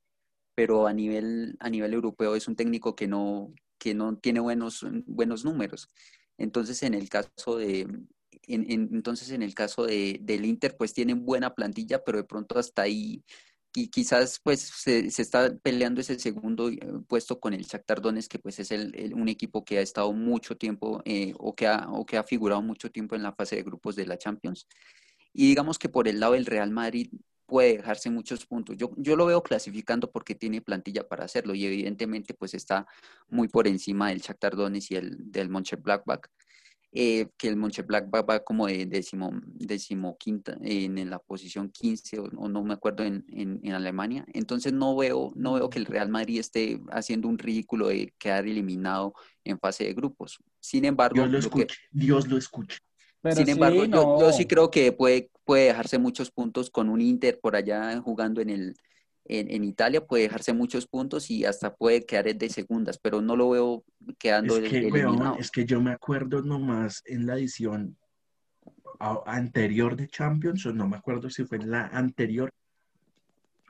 pero 0.54 0.86
a 0.86 0.92
nivel, 0.92 1.56
a 1.60 1.70
nivel 1.70 1.94
europeo 1.94 2.34
es 2.36 2.48
un 2.48 2.56
técnico 2.56 2.94
que 2.94 3.08
no, 3.08 3.52
que 3.78 3.94
no 3.94 4.16
tiene 4.18 4.40
buenos, 4.40 4.86
buenos 5.06 5.44
números. 5.44 5.90
Entonces, 6.36 6.82
en 6.82 6.94
el 6.94 7.08
caso 7.08 7.56
de, 7.56 7.86
entonces, 8.54 9.30
en 9.30 9.42
el 9.42 9.54
caso 9.54 9.86
de, 9.86 10.18
del 10.22 10.44
Inter, 10.44 10.76
pues 10.76 10.92
tienen 10.94 11.24
buena 11.24 11.54
plantilla, 11.54 12.02
pero 12.04 12.18
de 12.18 12.24
pronto 12.24 12.58
hasta 12.58 12.82
ahí, 12.82 13.22
y 13.74 13.88
quizás 13.88 14.40
pues 14.42 14.60
se, 14.60 15.06
está 15.06 15.56
peleando 15.58 16.00
ese 16.00 16.18
segundo 16.18 16.68
eh, 16.68 16.78
puesto 17.06 17.38
con 17.38 17.52
el 17.52 17.64
Shakhtar 17.64 18.00
Donetsk, 18.00 18.30
que 18.32 18.38
pues 18.38 18.58
es 18.58 18.70
el, 18.70 19.12
un 19.14 19.28
equipo 19.28 19.64
que 19.64 19.78
ha 19.78 19.82
estado 19.82 20.12
mucho 20.12 20.56
tiempo 20.56 21.02
eh, 21.04 21.34
o, 21.38 21.54
que 21.54 21.66
ha, 21.66 21.86
o 21.90 22.04
que 22.06 22.16
ha 22.16 22.24
figurado 22.24 22.62
mucho 22.62 22.90
tiempo 22.90 23.14
en 23.14 23.22
la 23.22 23.32
fase 23.32 23.56
de 23.56 23.62
grupos 23.62 23.96
de 23.96 24.06
la 24.06 24.18
Champions. 24.18 24.66
Y 25.32 25.48
digamos 25.48 25.78
que 25.78 25.88
por 25.88 26.08
el 26.08 26.20
lado 26.20 26.32
del 26.32 26.46
Real 26.46 26.70
Madrid 26.70 27.10
puede 27.46 27.76
dejarse 27.78 28.10
muchos 28.10 28.46
puntos. 28.46 28.76
Yo, 28.76 28.90
yo 28.96 29.16
lo 29.16 29.26
veo 29.26 29.42
clasificando 29.42 30.10
porque 30.10 30.34
tiene 30.34 30.60
plantilla 30.60 31.08
para 31.08 31.24
hacerlo 31.24 31.54
y 31.54 31.64
evidentemente 31.64 32.34
pues 32.34 32.54
está 32.54 32.86
muy 33.28 33.48
por 33.48 33.68
encima 33.68 34.08
del 34.10 34.20
Shakhtar 34.20 34.56
Donetsk 34.56 34.92
y 34.92 34.96
el 34.96 35.30
del 35.30 35.48
Mönchengladbach. 35.48 36.28
Eh, 36.90 37.28
que 37.36 37.48
el 37.48 37.56
Mönchengladbach 37.56 38.24
va 38.26 38.42
como 38.42 38.66
de 38.66 38.86
décimo, 38.86 39.30
décimo 39.44 40.16
quinta, 40.16 40.56
en, 40.62 41.10
la 41.10 41.18
posición 41.18 41.68
15 41.68 42.18
o, 42.18 42.48
no 42.48 42.64
me 42.64 42.72
acuerdo 42.72 43.04
en, 43.04 43.26
en, 43.30 43.72
Alemania. 43.72 44.24
Entonces 44.32 44.72
no 44.72 44.96
veo, 44.96 45.30
no 45.36 45.52
veo 45.54 45.68
que 45.68 45.78
el 45.78 45.84
Real 45.84 46.08
Madrid 46.08 46.40
esté 46.40 46.80
haciendo 46.90 47.28
un 47.28 47.36
ridículo 47.36 47.88
de 47.88 48.14
quedar 48.18 48.46
eliminado 48.46 49.12
en 49.44 49.58
fase 49.58 49.84
de 49.84 49.92
grupos. 49.92 50.38
Sin 50.60 50.86
embargo, 50.86 51.16
Dios 51.16 51.30
lo 51.30 51.38
escuche. 51.38 51.76
Dios 51.92 52.26
lo 52.26 52.38
escuche. 52.38 52.78
Sin 53.34 53.48
embargo, 53.50 53.84
yo, 53.84 54.20
yo, 54.20 54.32
sí 54.32 54.46
creo 54.46 54.70
que 54.70 54.90
puede, 54.92 55.30
puede 55.44 55.66
dejarse 55.66 55.98
muchos 55.98 56.30
puntos 56.30 56.70
con 56.70 56.88
un 56.88 57.02
Inter 57.02 57.38
por 57.38 57.54
allá 57.54 58.00
jugando 58.00 58.40
en 58.40 58.48
el, 58.48 58.76
en, 59.28 59.64
Italia 59.64 60.04
puede 60.06 60.24
dejarse 60.24 60.52
muchos 60.52 60.86
puntos 60.86 61.30
y 61.30 61.44
hasta 61.44 61.74
puede 61.74 62.04
quedar 62.04 62.34
de 62.34 62.48
segundas, 62.48 62.98
pero 62.98 63.20
no 63.20 63.36
lo 63.36 63.50
veo 63.50 63.84
quedando 64.18 64.56
es 64.56 64.70
que, 64.70 64.90
es 65.38 65.50
que 65.50 65.64
yo 65.66 65.80
me 65.80 65.92
acuerdo 65.92 66.42
nomás 66.42 67.02
en 67.06 67.26
la 67.26 67.34
edición 67.36 67.96
anterior 69.26 69.96
de 69.96 70.08
Champions, 70.08 70.66
o 70.66 70.72
no 70.72 70.88
me 70.88 70.96
acuerdo 70.96 71.30
si 71.30 71.44
fue 71.44 71.58
en 71.58 71.70
la 71.70 71.86
anterior, 71.86 72.50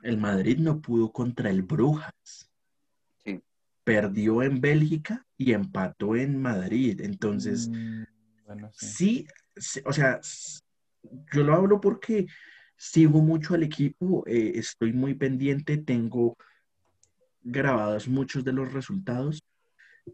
el 0.01 0.17
Madrid 0.17 0.57
no 0.59 0.81
pudo 0.81 1.11
contra 1.11 1.49
el 1.49 1.61
Brujas. 1.61 2.49
Sí. 3.23 3.41
Perdió 3.83 4.41
en 4.43 4.61
Bélgica 4.61 5.25
y 5.37 5.51
empató 5.53 6.15
en 6.15 6.41
Madrid. 6.41 7.01
Entonces, 7.01 7.69
mm, 7.69 8.03
sí, 8.71 9.27
o 9.85 9.93
sea, 9.93 10.19
yo 11.33 11.43
lo 11.43 11.53
hablo 11.53 11.81
porque 11.81 12.27
sigo 12.79 13.21
mucho 13.21 13.55
al 13.55 13.63
equipo, 13.63 14.23
eh, 14.25 14.53
estoy 14.55 14.93
muy 14.93 15.13
pendiente, 15.13 15.77
tengo 15.77 16.37
grabados 17.41 18.07
muchos 18.07 18.45
de 18.45 18.53
los 18.53 18.71
resultados 18.71 19.43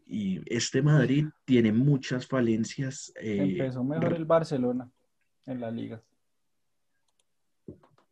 y 0.08 0.42
este 0.52 0.82
Madrid 0.82 1.28
tiene 1.46 1.72
muchas 1.72 2.26
falencias. 2.26 3.14
Eh, 3.22 3.52
Empezó 3.52 3.84
mejor 3.84 4.14
el 4.14 4.26
Barcelona 4.26 4.90
en 5.46 5.62
la 5.62 5.70
liga. 5.70 6.02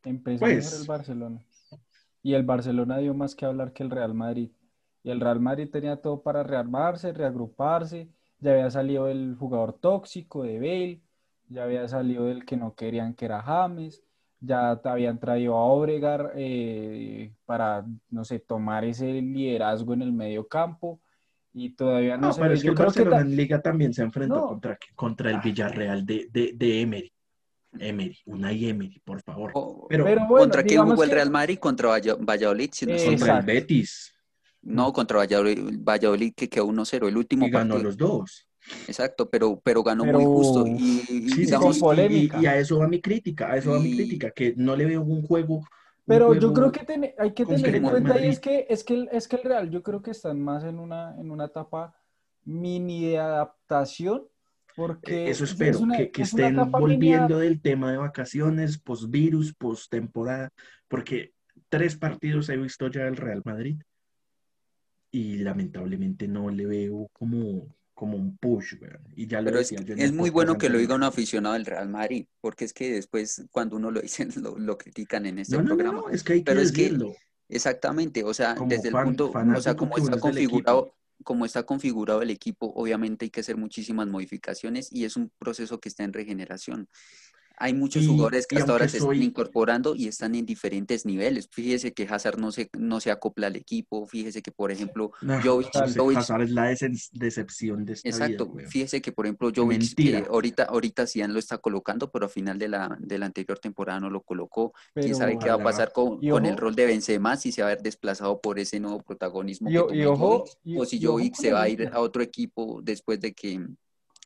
Empezó 0.03 0.45
mejor 0.45 0.61
pues 0.61 0.81
el 0.81 0.87
Barcelona. 0.87 1.43
Y 2.21 2.35
el 2.35 2.43
Barcelona 2.43 2.99
dio 2.99 3.15
más 3.15 3.33
que 3.33 3.45
hablar 3.45 3.73
que 3.73 3.81
el 3.81 3.89
Real 3.89 4.13
Madrid. 4.13 4.51
Y 5.01 5.09
el 5.09 5.19
Real 5.19 5.39
Madrid 5.39 5.67
tenía 5.71 5.95
todo 5.97 6.21
para 6.21 6.43
rearmarse, 6.43 7.11
reagruparse. 7.11 8.07
Ya 8.39 8.51
había 8.51 8.69
salido 8.69 9.07
el 9.07 9.35
jugador 9.35 9.73
tóxico 9.73 10.43
de 10.43 10.59
Bale. 10.59 11.01
Ya 11.49 11.63
había 11.63 11.87
salido 11.87 12.29
el 12.29 12.45
que 12.45 12.55
no 12.55 12.75
querían 12.75 13.15
que 13.15 13.25
era 13.25 13.41
James 13.41 14.03
ya 14.45 14.79
te 14.81 14.89
habían 14.89 15.19
traído 15.19 15.55
a 15.55 15.63
Obregar 15.63 16.33
eh, 16.35 17.31
para, 17.45 17.85
no 18.09 18.25
sé, 18.25 18.39
tomar 18.39 18.83
ese 18.83 19.21
liderazgo 19.21 19.93
en 19.93 20.01
el 20.01 20.11
medio 20.11 20.47
campo 20.47 20.99
y 21.53 21.69
todavía 21.69 22.17
no, 22.17 22.29
no 22.29 22.35
Pero 22.35 22.53
es 22.53 22.61
que 22.61 22.67
el 22.69 22.75
Barcelona 22.75 23.21
en 23.21 23.35
Liga 23.35 23.61
también 23.61 23.93
se 23.93 24.01
enfrentó 24.01 24.47
contra, 24.47 24.77
contra 24.95 25.31
el 25.31 25.39
Villarreal 25.39 26.05
de, 26.05 26.27
de, 26.31 26.53
de 26.55 26.81
Emery. 26.81 27.13
Emery, 27.79 28.17
y 28.25 28.69
Emery, 28.69 28.99
por 29.03 29.21
favor. 29.21 29.51
pero, 29.89 30.27
¿Contra 30.27 30.63
quién 30.63 30.83
jugó 30.83 31.03
el 31.03 31.09
Real 31.09 31.31
Madrid? 31.31 31.57
Contra 31.57 31.89
Valladolid, 31.89 32.69
si 32.71 32.85
no 32.85 32.95
Contra 33.03 33.39
el 33.39 33.45
Betis. 33.45 34.13
No, 34.61 34.93
contra 34.93 35.17
Valladolid, 35.17 35.79
Valladolid 35.79 36.33
que 36.35 36.49
quedó 36.49 36.67
1-0, 36.67 37.07
el 37.07 37.17
último 37.17 37.47
y 37.47 37.49
ganó 37.49 37.77
los 37.77 37.97
dos. 37.97 38.47
Exacto, 38.87 39.29
pero, 39.29 39.59
pero 39.63 39.83
ganó 39.83 40.05
muy 40.05 40.23
justo. 40.23 40.65
Y, 40.67 41.03
y, 41.09 42.45
a 42.45 42.57
eso 42.57 42.79
va 42.79 42.87
mi 42.87 43.01
crítica, 43.01 43.51
a 43.51 43.57
eso 43.57 43.71
va 43.71 43.79
mi 43.79 43.95
crítica, 43.95 44.31
que 44.31 44.53
no 44.55 44.75
le 44.75 44.85
veo 44.85 45.01
un 45.01 45.21
juego. 45.23 45.63
Pero 46.05 46.33
yo 46.33 46.53
creo 46.53 46.71
que 46.71 47.15
hay 47.17 47.33
que 47.33 47.45
tener 47.45 47.75
en 47.75 47.83
cuenta 47.83 48.19
y 48.19 48.27
es 48.27 48.39
que, 48.39 48.65
es, 48.69 48.83
que, 48.83 49.07
es 49.11 49.27
que 49.27 49.37
el 49.37 49.43
Real 49.43 49.69
yo 49.69 49.81
creo 49.83 50.01
que 50.01 50.11
están 50.11 50.41
más 50.41 50.63
en 50.63 50.79
una, 50.79 51.15
en 51.19 51.31
una 51.31 51.45
etapa 51.45 51.95
mini 52.43 53.05
de 53.05 53.19
adaptación. 53.19 54.27
Porque 54.75 55.27
e, 55.27 55.29
eso 55.29 55.43
espero, 55.43 55.79
que, 55.95 56.09
que 56.09 56.23
estén 56.23 56.55
volviendo 56.71 57.37
del 57.37 57.61
tema 57.61 57.91
de 57.91 57.97
vacaciones, 57.97 58.79
post-virus, 58.79 59.53
post-temporada, 59.53 60.49
porque 60.87 61.33
tres 61.69 61.95
partidos 61.95 62.49
he 62.49 62.57
visto 62.57 62.87
ya 62.87 63.05
del 63.05 63.17
Real 63.17 63.43
Madrid 63.45 63.79
y 65.11 65.37
lamentablemente 65.37 66.27
no 66.27 66.49
le 66.49 66.65
veo 66.65 67.07
como 67.13 67.67
como 67.93 68.17
un 68.17 68.37
push, 68.37 68.75
Y 69.15 69.27
ya 69.27 69.41
lo 69.41 69.51
Pero 69.51 69.59
es, 69.59 70.11
muy 70.11 70.29
bueno 70.29 70.57
que 70.57 70.69
lo 70.69 70.77
diga 70.77 70.95
un 70.95 71.03
aficionado 71.03 71.53
del 71.53 71.65
Real 71.65 71.89
Madrid, 71.89 72.25
porque 72.41 72.65
es 72.65 72.73
que 72.73 72.91
después 72.91 73.45
cuando 73.51 73.75
uno 73.75 73.91
lo 73.91 74.01
dice 74.01 74.27
lo, 74.57 74.77
critican 74.77 75.25
en 75.25 75.39
este 75.39 75.59
programa. 75.59 76.01
No, 76.01 76.09
es 76.09 76.23
que 76.23 76.33
hay 76.33 76.43
que 76.43 76.55
decirlo. 76.55 77.15
exactamente, 77.49 78.23
o 78.23 78.33
sea, 78.33 78.55
desde 78.67 78.89
el 78.89 78.95
punto, 78.95 79.31
o 79.31 79.61
sea, 79.61 79.75
como 79.75 79.97
está 79.97 80.19
configurado, 80.19 80.95
como 81.23 81.45
está 81.45 81.63
configurado 81.63 82.21
el 82.21 82.31
equipo, 82.31 82.71
obviamente 82.75 83.25
hay 83.25 83.29
que 83.29 83.41
hacer 83.41 83.57
muchísimas 83.57 84.07
modificaciones 84.07 84.91
y 84.91 85.05
es 85.05 85.15
un 85.15 85.31
proceso 85.37 85.79
que 85.79 85.89
está 85.89 86.03
en 86.03 86.13
regeneración. 86.13 86.89
Hay 87.63 87.73
muchos 87.73 88.05
jugadores 88.05 88.45
que 88.45 88.57
hasta 88.57 88.73
ahora 88.73 88.89
se 88.89 88.97
están 88.97 89.23
incorporando 89.23 89.95
y 89.95 90.09
están 90.09 90.35
en 90.35 90.45
diferentes 90.45 91.05
niveles. 91.05 91.47
Fíjese 91.49 91.93
que 91.93 92.03
Hazard 92.03 92.37
no 92.37 92.51
se, 92.51 92.69
no 92.77 92.99
se 92.99 93.09
acopla 93.09 93.47
al 93.47 93.55
equipo. 93.55 94.05
Fíjese 94.05 94.41
que, 94.41 94.51
por 94.51 94.69
ejemplo, 94.69 95.11
Jovic, 95.41 95.69
Hazard 96.17 96.41
es 96.41 96.51
la 96.51 96.75
decepción 97.13 97.85
de 97.85 97.93
esta 97.93 98.09
Exacto. 98.09 98.53
Fíjese 98.67 99.01
que, 99.01 99.13
por 99.13 99.27
ejemplo, 99.27 99.49
Jovic, 99.55 99.97
eh, 99.97 100.25
ahorita, 100.29 100.63
ahorita 100.63 101.07
sí 101.07 101.23
lo 101.25 101.39
está 101.39 101.57
colocando, 101.57 102.11
pero 102.11 102.25
a 102.25 102.29
final 102.29 102.59
de 102.59 102.67
la, 102.67 102.97
de 102.99 103.17
la 103.17 103.27
anterior 103.27 103.57
temporada 103.59 104.01
no 104.01 104.09
lo 104.09 104.23
colocó. 104.23 104.73
¿Quién 104.93 105.15
sabe 105.15 105.39
qué 105.39 105.47
va 105.47 105.55
a 105.55 105.63
pasar 105.63 105.93
con, 105.93 106.19
con 106.19 106.45
el 106.45 106.57
rol 106.57 106.75
de 106.75 106.85
Benzema? 106.85 107.37
Si 107.37 107.53
se 107.53 107.61
va 107.61 107.69
a 107.69 107.75
ver 107.75 107.81
desplazado 107.81 108.41
por 108.41 108.59
ese 108.59 108.81
nuevo 108.81 109.01
protagonismo 109.01 109.69
y, 109.69 109.73
que 109.73 110.05
ojo, 110.05 110.43
o 110.77 110.83
si 110.83 111.01
Jovic 111.01 111.35
se 111.35 111.53
va 111.53 111.61
a 111.61 111.69
ir 111.69 111.89
a 111.93 112.01
otro 112.01 112.21
equipo 112.21 112.81
después 112.83 113.21
de 113.21 113.33
que 113.33 113.65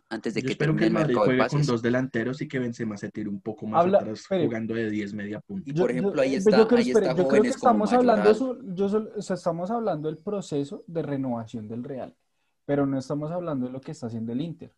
antes 0.10 0.34
de 0.34 0.42
Yo 0.42 0.48
que 0.48 0.52
espero 0.54 0.76
que 0.76 0.86
el 0.86 0.94
Madrid 0.94 1.16
juegue 1.16 1.48
con 1.48 1.66
dos 1.66 1.82
delanteros 1.82 2.42
y 2.42 2.48
que 2.48 2.60
Benzema 2.60 2.98
se 2.98 3.12
tire 3.12 3.30
un 3.30 3.42
poco 3.42 3.68
más 3.68 3.86
atrás 3.86 4.26
jugando 4.28 4.74
de 4.74 4.90
10 4.90 5.14
media 5.14 5.40
punta. 5.42 5.70
Y 5.70 5.74
por 5.74 5.92
ejemplo, 5.92 6.22
ahí 6.22 6.36
está, 6.36 6.58
yo, 6.58 6.68
ahí 6.76 6.92
está 6.92 7.14
yo 7.14 7.28
creo 7.28 7.42
que 7.42 7.50
estamos 7.50 7.92
hablando, 7.92 8.64
yo, 8.74 9.10
estamos 9.18 9.72
hablando 9.72 10.08
del 10.08 10.18
proceso 10.18 10.84
de 10.88 11.02
renovación 11.02 11.68
del 11.68 11.84
Real, 11.84 12.16
pero 12.66 12.86
no 12.86 12.98
estamos 12.98 13.32
hablando 13.32 13.66
de 13.68 13.74
lo 13.74 13.82
que 13.82 13.92
está 13.92 14.08
haciendo 14.08 14.32
el 14.32 14.42
Inter. 14.42 14.74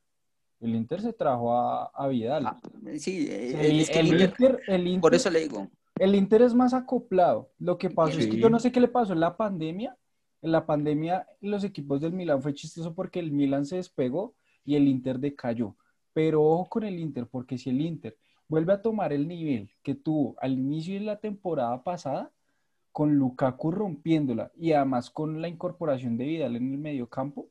El 0.60 0.76
Inter 0.76 1.02
se 1.02 1.14
trajo 1.14 1.56
a, 1.56 1.86
a 1.86 2.08
Vidal. 2.08 2.48
Ah, 2.48 2.60
sí, 2.98 3.28
el, 3.30 3.80
es 3.80 3.90
que 3.90 4.00
el, 4.00 4.08
Inter, 4.08 4.60
el, 4.68 4.88
Inter, 4.88 5.02
por 5.02 5.16
eso 5.16 5.30
le 5.30 5.42
digo. 5.42 5.70
El 5.98 6.16
Inter 6.16 6.42
es 6.42 6.54
más 6.54 6.74
acoplado. 6.74 7.52
Lo 7.60 7.78
que 7.78 7.90
pasó 7.90 8.20
es 8.20 8.28
que 8.28 8.38
yo 8.38 8.50
no 8.50 8.60
sé 8.60 8.72
qué 8.72 8.82
le 8.82 8.88
pasó 8.88 9.14
en 9.14 9.20
la 9.20 9.38
pandemia. 9.38 9.96
En 10.42 10.52
la 10.52 10.66
pandemia 10.66 11.28
los 11.42 11.64
equipos 11.64 12.02
del 12.02 12.14
Milan 12.14 12.42
fue 12.42 12.54
chistoso 12.54 12.94
porque 12.94 13.20
el 13.20 13.32
Milan 13.32 13.66
se 13.66 13.76
despegó 13.76 14.34
y 14.66 14.76
el 14.76 14.88
Inter 14.88 15.20
decayó. 15.20 15.76
Pero 16.14 16.44
ojo 16.44 16.70
con 16.70 16.84
el 16.84 17.00
Inter, 17.00 17.28
porque 17.28 17.58
si 17.58 17.70
el 17.70 17.82
Inter 17.82 18.18
vuelve 18.48 18.74
a 18.74 18.82
tomar 18.82 19.14
el 19.14 19.28
nivel 19.28 19.70
que 19.84 19.96
tuvo 19.96 20.36
al 20.40 20.54
inicio 20.54 20.96
de 20.96 21.02
la 21.02 21.20
temporada 21.20 21.84
pasada, 21.84 22.32
con 22.92 23.16
Lukaku 23.16 23.72
rompiéndola 23.72 24.52
y 24.58 24.74
además 24.74 25.10
con 25.10 25.42
la 25.42 25.48
incorporación 25.48 26.18
de 26.18 26.26
Vidal 26.26 26.56
en 26.56 26.74
el 26.74 26.78
medio 26.80 27.08
campo, 27.08 27.48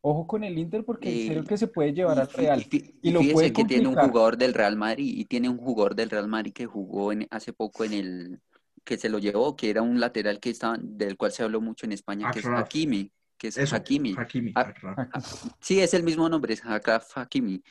ojo 0.00 0.26
con 0.26 0.44
el 0.44 0.56
Inter 0.58 0.84
porque 0.84 1.26
creo 1.28 1.44
que 1.44 1.58
se 1.58 1.66
puede 1.66 1.92
llevar 1.92 2.20
al 2.20 2.30
Real. 2.30 2.64
Y, 2.70 3.10
lo 3.10 3.20
puede 3.32 3.52
que 3.52 3.64
tiene 3.64 3.88
un 3.88 3.96
jugador 3.96 4.38
del 4.38 4.54
Real 4.54 4.76
Madrid 4.76 5.12
y 5.18 5.24
tiene 5.24 5.48
un 5.48 5.58
jugador 5.58 5.94
del 5.94 6.10
Real 6.10 6.28
Madrid 6.28 6.52
que 6.52 6.66
jugó 6.66 7.12
en, 7.12 7.26
hace 7.30 7.52
poco 7.52 7.84
en 7.84 7.92
el 7.92 8.40
que 8.84 8.96
se 8.96 9.10
lo 9.10 9.18
llevó, 9.18 9.56
que 9.56 9.68
era 9.68 9.82
un 9.82 10.00
lateral 10.00 10.40
que 10.40 10.50
estaba, 10.50 10.78
del 10.80 11.16
cual 11.16 11.32
se 11.32 11.42
habló 11.42 11.60
mucho 11.60 11.84
en 11.84 11.92
España, 11.92 12.30
que 12.30 12.38
es 12.38 12.46
Hakimi 12.46 13.12
que 13.38 13.48
es 13.48 13.72
Hakimi. 13.72 14.14
Ah, 14.54 14.74
ah, 14.82 15.08
sí, 15.60 15.80
es 15.80 15.94
el 15.94 16.02
mismo 16.02 16.28
nombre, 16.28 16.54
es 16.54 16.62
Hakimi. 17.14 17.62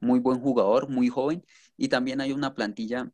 Muy 0.00 0.20
buen 0.20 0.38
jugador, 0.38 0.88
muy 0.88 1.08
joven. 1.08 1.44
Y 1.76 1.88
también 1.88 2.20
hay 2.20 2.32
una 2.32 2.54
plantilla 2.54 3.10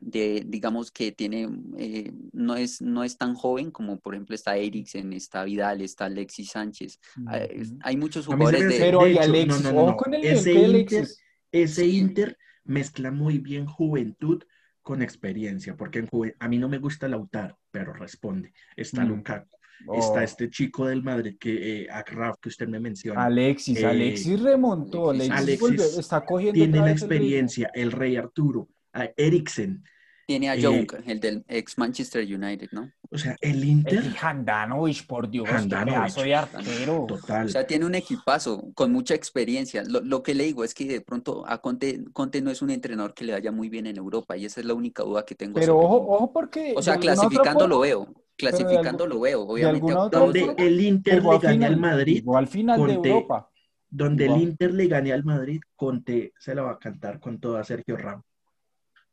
de, 0.00 0.44
digamos, 0.46 0.90
que 0.90 1.12
tiene, 1.12 1.48
eh, 1.78 2.12
no, 2.32 2.56
es, 2.56 2.82
no 2.82 3.02
es 3.02 3.16
tan 3.16 3.34
joven 3.34 3.70
como, 3.70 3.98
por 3.98 4.14
ejemplo, 4.14 4.34
está 4.34 4.56
Eriksen, 4.56 5.12
está 5.12 5.44
Vidal, 5.44 5.80
está 5.80 6.04
Alexis 6.04 6.50
Sánchez. 6.50 7.00
Ah, 7.26 7.40
hay 7.82 7.96
muchos 7.96 8.26
jugadores 8.26 8.68
de... 8.68 8.78
Pero 8.78 9.02
hay 9.02 9.16
Alexis, 9.16 9.62
no, 9.72 9.96
ese, 10.22 10.52
Inter, 10.52 11.08
ese 11.50 11.86
Inter 11.86 12.38
mezcla 12.64 13.10
muy 13.10 13.38
bien 13.38 13.66
juventud 13.66 14.42
con 14.82 15.02
experiencia, 15.02 15.76
porque 15.76 16.06
a 16.38 16.48
mí 16.48 16.58
no 16.58 16.68
me 16.68 16.78
gusta 16.78 17.08
Lautaro, 17.08 17.58
pero 17.70 17.92
responde. 17.92 18.52
Está 18.76 19.04
mm. 19.04 19.08
Lukaku, 19.08 19.56
Está 19.80 20.20
oh. 20.20 20.20
este 20.20 20.50
chico 20.50 20.86
del 20.86 21.02
Madrid 21.02 21.36
que 21.38 21.82
eh, 21.82 21.88
Akraf, 21.90 22.38
que 22.40 22.48
usted 22.48 22.66
me 22.66 22.80
menciona. 22.80 23.24
Alexis, 23.24 23.78
eh, 23.78 23.86
Alexis 23.86 24.40
remontó, 24.40 25.10
Alexis, 25.10 25.98
está 25.98 26.24
cogiendo. 26.24 26.54
Tiene 26.54 26.78
la 26.78 26.90
experiencia, 26.90 27.70
el, 27.74 27.92
Rey 27.92 28.16
Arturo, 28.16 28.68
Eriksen. 29.16 29.84
Tiene 30.26 30.50
a 30.50 30.56
eh, 30.56 30.60
Young, 30.60 30.86
el 31.06 31.20
del 31.20 31.44
ex 31.46 31.78
Manchester 31.78 32.24
United, 32.24 32.70
¿no? 32.72 32.90
O 33.12 33.16
sea, 33.16 33.36
el 33.40 33.64
Inter. 33.64 33.98
El 33.98 34.16
Handanovic, 34.20 35.06
por 35.06 35.30
Dios, 35.30 35.48
Handanovic, 35.48 36.14
de 36.14 36.34
arquero. 36.34 37.04
Total. 37.06 37.46
O 37.46 37.48
sea, 37.48 37.64
tiene 37.64 37.86
un 37.86 37.94
equipazo 37.94 38.72
con 38.74 38.90
mucha 38.90 39.14
experiencia. 39.14 39.84
Lo, 39.86 40.22
que 40.24 40.34
le 40.34 40.42
digo 40.42 40.64
es 40.64 40.74
que 40.74 40.84
de 40.86 41.00
pronto 41.00 41.44
a 41.46 41.58
Conte, 41.58 42.02
Conte 42.12 42.42
no 42.42 42.50
es 42.50 42.60
un 42.60 42.70
entrenador 42.70 43.14
que 43.14 43.24
le 43.24 43.34
vaya 43.34 43.52
muy 43.52 43.68
bien 43.68 43.86
en 43.86 43.98
Europa 43.98 44.36
y 44.36 44.46
esa 44.46 44.58
es 44.58 44.66
la 44.66 44.74
única 44.74 45.04
duda 45.04 45.24
que 45.24 45.36
tengo. 45.36 45.60
Pero 45.60 45.78
ojo, 45.78 46.04
ojo, 46.08 46.32
porque. 46.32 46.74
O 46.76 46.82
sea, 46.82 46.96
clasificando 46.96 47.68
lo 47.68 47.78
veo. 47.78 48.12
Clasificando 48.36 49.06
lo 49.06 49.20
veo, 49.20 49.42
obviamente. 49.42 49.92
Donde 50.10 50.54
el 50.58 50.80
Inter 50.80 51.22
le 51.24 51.38
gane 51.38 51.66
al 51.66 51.76
Madrid. 51.76 52.22
O 52.26 52.36
al 52.36 52.46
final 52.46 52.86
de 52.86 52.92
Europa. 52.92 53.48
Donde 53.88 54.26
el 54.26 54.36
Inter 54.42 54.74
le 54.74 54.88
gane 54.88 55.12
al 55.12 55.24
Madrid, 55.24 55.60
Conte 55.74 56.32
se 56.38 56.54
la 56.54 56.62
va 56.62 56.72
a 56.72 56.78
cantar 56.78 57.20
con 57.20 57.40
todo 57.40 57.56
a 57.56 57.64
Sergio 57.64 57.96
Ramos. 57.96 58.24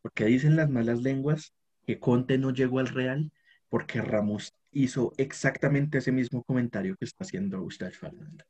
Porque 0.02 0.26
dicen 0.26 0.56
las 0.56 0.70
malas 0.70 1.02
lenguas 1.02 1.54
que 1.86 2.00
Conte 2.00 2.38
no 2.38 2.52
llegó 2.52 2.80
al 2.80 2.88
Real 2.88 3.32
porque 3.70 4.02
Ramos 4.02 4.54
hizo 4.72 5.14
exactamente 5.18 6.00
ese 6.00 6.12
mismo 6.12 6.44
comentario 6.44 6.96
que 6.98 7.06
está 7.06 7.24
haciendo 7.24 7.62
usted, 7.64 7.92
Fernando 7.92 8.44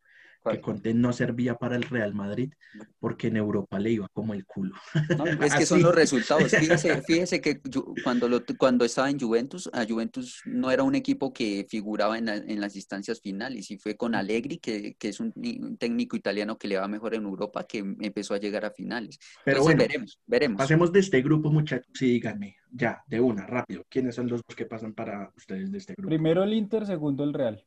que 0.52 0.62
Conte 0.62 0.94
no 0.94 1.14
servía 1.14 1.56
para 1.56 1.76
el 1.76 1.84
Real 1.84 2.14
Madrid 2.14 2.54
porque 3.00 3.28
en 3.28 3.38
Europa 3.38 3.80
le 3.80 3.92
iba 3.92 4.08
como 4.14 4.34
el 4.34 4.46
culo. 4.46 4.76
es 5.42 5.56
que 5.56 5.66
son 5.66 5.82
los 5.82 5.96
resultados. 5.96 6.52
Fíjese, 6.52 7.02
fíjese 7.08 7.42
que 7.42 7.62
cuando, 8.04 8.28
lo, 8.28 8.42
cuando 8.58 8.86
estaba 8.86 9.10
en 9.10 9.20
Juventus, 9.20 9.70
a 9.74 9.86
Juventus 9.86 10.42
no 10.46 10.72
era 10.72 10.84
un 10.84 10.96
equipo 10.96 11.34
que 11.34 11.66
figuraba 11.70 12.18
en, 12.18 12.30
en 12.30 12.60
las 12.60 12.76
instancias 12.76 13.22
finales 13.22 13.72
y 13.72 13.78
fue 13.78 13.96
con 13.96 14.16
Allegri, 14.16 14.58
que, 14.58 14.96
que, 14.96 15.10
es 15.10 15.20
un 15.20 15.34
técnico 15.78 16.16
italiano 16.16 16.58
que 16.58 16.68
le 16.68 16.78
va 16.78 16.88
mejor 16.88 17.16
en 17.16 17.24
Europa, 17.24 17.66
que 17.66 17.80
empezó 17.80 18.34
a 18.34 18.40
llegar 18.40 18.66
a 18.66 18.72
finales. 18.72 19.20
Pero 19.46 19.64
bueno, 19.64 19.80
veremos, 19.80 20.20
veremos. 20.26 20.58
Pasemos 20.58 20.92
de 20.92 21.00
este 21.00 21.22
grupo, 21.22 21.52
muchachos, 21.52 22.02
y 22.02 22.06
díganme, 22.06 22.58
ya, 22.72 23.04
de 23.08 23.20
una, 23.20 23.46
rápido, 23.46 23.86
¿quiénes 23.90 24.16
son 24.16 24.28
los 24.28 24.42
que 24.44 24.66
pasan 24.66 24.94
para 24.94 25.32
ustedes 25.38 25.72
de 25.72 25.78
este 25.78 25.94
grupo? 25.94 26.10
Primero 26.10 26.44
el 26.44 26.54
Inter, 26.54 26.86
segundo 26.86 27.24
el 27.24 27.34
Real. 27.34 27.64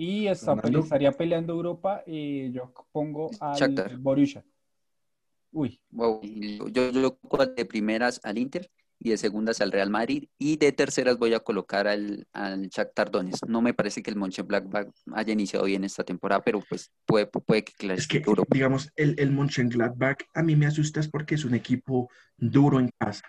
Y 0.00 0.28
estaría 0.28 1.10
peleando 1.10 1.52
Europa 1.54 2.04
y 2.06 2.52
yo 2.52 2.72
pongo 2.92 3.32
al 3.40 3.98
Borussia. 3.98 4.44
Uy. 5.50 5.80
Yo, 5.90 6.90
yo 6.92 7.18
de 7.56 7.64
primeras 7.64 8.20
al 8.22 8.38
Inter 8.38 8.70
y 9.00 9.10
de 9.10 9.16
segundas 9.16 9.60
al 9.60 9.72
Real 9.72 9.90
Madrid 9.90 10.28
y 10.38 10.56
de 10.56 10.70
terceras 10.70 11.18
voy 11.18 11.34
a 11.34 11.40
colocar 11.40 11.88
al, 11.88 12.28
al 12.32 12.68
Shakhtar 12.68 13.10
Donetsk. 13.10 13.48
No 13.48 13.60
me 13.60 13.74
parece 13.74 14.00
que 14.00 14.10
el 14.10 14.16
Mönchengladbach 14.16 14.88
haya 15.14 15.32
iniciado 15.32 15.64
bien 15.64 15.82
esta 15.82 16.04
temporada, 16.04 16.44
pero 16.44 16.62
pues 16.68 16.92
puede, 17.04 17.26
puede 17.26 17.64
que 17.64 17.72
clasifique 17.72 18.18
es 18.18 18.24
que, 18.24 18.44
Digamos, 18.52 18.92
el, 18.94 19.16
el 19.18 19.32
Mönchengladbach 19.32 20.18
a 20.32 20.44
mí 20.44 20.54
me 20.54 20.66
asusta 20.66 21.00
porque 21.10 21.34
es 21.34 21.44
un 21.44 21.54
equipo 21.54 22.08
duro 22.36 22.78
en 22.78 22.90
casa 23.00 23.24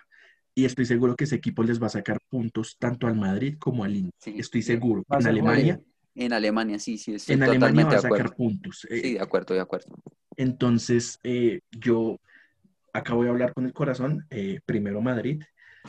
y 0.54 0.66
estoy 0.66 0.84
seguro 0.84 1.16
que 1.16 1.24
ese 1.24 1.34
equipo 1.34 1.64
les 1.64 1.82
va 1.82 1.86
a 1.86 1.90
sacar 1.90 2.18
puntos 2.28 2.76
tanto 2.78 3.08
al 3.08 3.16
Madrid 3.16 3.56
como 3.58 3.82
al 3.82 3.96
Inter. 3.96 4.34
estoy 4.38 4.62
seguro. 4.62 5.02
En 5.10 5.26
Alemania 5.26 5.80
en 6.14 6.32
Alemania, 6.32 6.78
sí, 6.78 6.98
sí, 6.98 7.14
estoy 7.14 7.36
en 7.36 7.42
Alemania 7.42 7.84
va 7.84 7.96
a 7.96 8.00
sacar 8.00 8.34
puntos. 8.34 8.86
Eh. 8.90 9.00
sí, 9.02 9.14
de 9.14 9.20
acuerdo, 9.20 9.54
de 9.54 9.60
acuerdo. 9.60 9.94
Entonces, 10.36 11.18
eh, 11.22 11.60
yo 11.70 12.18
acá 12.92 13.14
voy 13.14 13.28
a 13.28 13.30
hablar 13.30 13.54
con 13.54 13.66
el 13.66 13.72
corazón. 13.72 14.26
Eh, 14.30 14.60
primero 14.64 15.00
Madrid, 15.00 15.42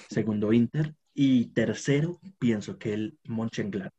segundo 0.10 0.53
Inter 0.53 0.93
y 1.13 1.47
tercero 1.47 2.19
pienso 2.39 2.77
que 2.77 2.93
el 2.93 3.17
Mönchengladbach. 3.25 3.93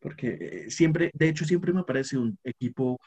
Porque 0.00 0.66
siempre, 0.68 1.10
de 1.14 1.28
hecho, 1.28 1.44
siempre 1.44 1.72
me 1.72 1.82
parece 1.82 2.16
un 2.18 2.38
equipo 2.44 3.00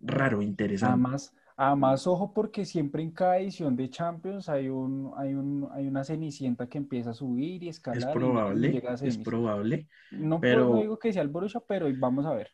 raro, 0.00 0.40
interesante. 0.40 0.92
Además, 0.92 1.32
Además, 1.60 2.06
ojo, 2.06 2.32
porque 2.32 2.64
siempre 2.64 3.02
en 3.02 3.10
cada 3.10 3.38
edición 3.38 3.74
de 3.74 3.90
Champions 3.90 4.48
hay, 4.48 4.68
un, 4.68 5.12
hay, 5.16 5.34
un, 5.34 5.68
hay 5.72 5.88
una 5.88 6.04
cenicienta 6.04 6.68
que 6.68 6.78
empieza 6.78 7.10
a 7.10 7.14
subir 7.14 7.64
y 7.64 7.68
escalar. 7.68 8.10
Es 8.10 8.14
probable, 8.14 8.82
es 9.02 9.18
probable. 9.18 9.88
No, 10.12 10.40
pero... 10.40 10.76
digo 10.76 11.00
que 11.00 11.12
sea 11.12 11.22
el 11.22 11.28
Borussia, 11.28 11.60
pero 11.66 11.88
vamos 11.98 12.26
a 12.26 12.34
ver. 12.34 12.48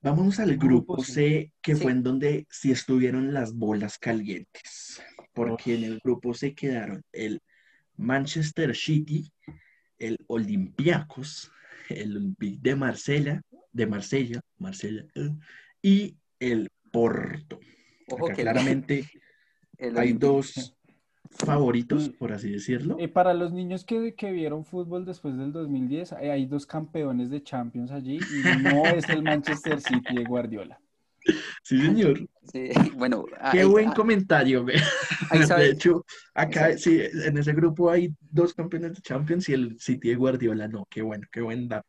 Vamos 0.00 0.38
al 0.38 0.56
grupo 0.56 1.02
C, 1.02 1.52
que 1.60 1.74
fue 1.74 1.90
en 1.90 2.04
donde 2.04 2.46
sí 2.48 2.70
estuvieron 2.70 3.34
las 3.34 3.52
bolas 3.52 3.98
calientes. 3.98 5.02
Porque 5.34 5.74
en 5.74 5.82
el 5.82 5.98
grupo 5.98 6.32
C 6.32 6.54
quedaron 6.54 7.02
el 7.10 7.42
Manchester 7.96 8.76
City, 8.76 9.32
el 9.98 10.16
Olympiacos, 10.28 11.50
el 11.88 12.16
Olympique 12.16 12.60
de 12.62 12.76
Marsella, 12.76 13.42
de 13.72 13.86
Marsella, 13.88 14.40
Marsella, 14.58 15.04
eh, 15.16 15.30
y 15.82 16.16
el 16.38 16.70
Porto. 16.92 17.58
Ojo 18.10 18.28
que 18.28 18.42
claramente 18.42 19.04
hay 19.96 20.12
dos 20.12 20.76
favoritos, 21.30 22.08
por 22.10 22.32
así 22.32 22.50
decirlo. 22.50 22.96
Y 22.98 23.08
para 23.08 23.34
los 23.34 23.52
niños 23.52 23.84
que, 23.84 24.14
que, 24.14 24.32
vieron 24.32 24.64
fútbol 24.64 25.04
después 25.04 25.36
del 25.36 25.52
2010, 25.52 26.12
hay 26.12 26.46
dos 26.46 26.66
campeones 26.66 27.30
de 27.30 27.42
Champions 27.42 27.90
allí 27.90 28.18
y 28.18 28.62
no 28.62 28.84
es 28.86 29.08
el 29.08 29.22
Manchester 29.22 29.80
City 29.80 30.16
de 30.16 30.24
Guardiola. 30.24 30.80
Sí, 31.62 31.78
señor. 31.78 32.26
Sí, 32.50 32.70
bueno. 32.96 33.26
Qué 33.52 33.64
buen 33.64 33.90
comentario. 33.92 34.64
de 34.64 35.70
hecho, 35.70 36.04
acá 36.32 36.78
sí, 36.78 37.02
en 37.02 37.36
ese 37.36 37.52
grupo 37.52 37.90
hay 37.90 38.14
dos 38.20 38.54
campeones 38.54 38.94
de 38.94 39.02
Champions 39.02 39.48
y 39.50 39.52
el 39.52 39.78
City 39.78 40.08
de 40.08 40.14
Guardiola 40.14 40.68
no. 40.68 40.86
Qué 40.88 41.02
bueno, 41.02 41.26
qué 41.30 41.42
buen 41.42 41.68
dato. 41.68 41.86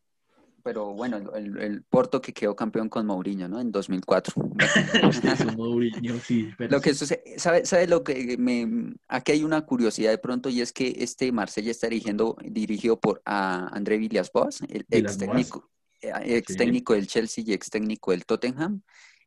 Pero 0.64 0.94
bueno, 0.94 1.34
el, 1.36 1.84
Porto 1.84 2.22
que 2.22 2.34
quedó 2.34 2.56
campeón 2.56 2.90
con 2.90 3.06
Mourinho, 3.06 3.48
¿no? 3.48 3.60
En 3.60 3.72
2004. 3.72 4.34
Mourinho, 5.58 6.20
sí. 6.20 6.50
lo 6.58 6.82
que 6.82 6.94
¿sabe, 6.94 7.66
¿sabe, 7.66 7.88
lo 7.88 8.04
que 8.04 8.38
me... 8.38 8.96
Aquí 9.08 9.32
hay 9.34 9.44
una 9.44 9.66
curiosidad 9.66 10.12
de 10.12 10.18
pronto 10.18 10.50
y 10.50 10.62
es 10.62 10.72
que 10.74 10.96
este 11.00 11.32
Marsella 11.32 11.72
está 11.72 11.88
dirigiendo, 11.88 12.38
dirigido 12.44 13.00
por 13.00 13.22
a 13.26 13.68
André 13.76 13.98
Villas-Boas, 13.98 14.62
el 14.70 14.86
ex 14.90 15.18
técnico, 15.18 15.70
eh, 16.02 16.12
ex 16.26 16.56
técnico 16.56 16.94
del 16.94 17.08
Chelsea 17.08 17.44
y 17.46 17.54
ex 17.54 17.70
técnico 17.70 18.12
del 18.12 18.26
Tottenham. 18.26 18.82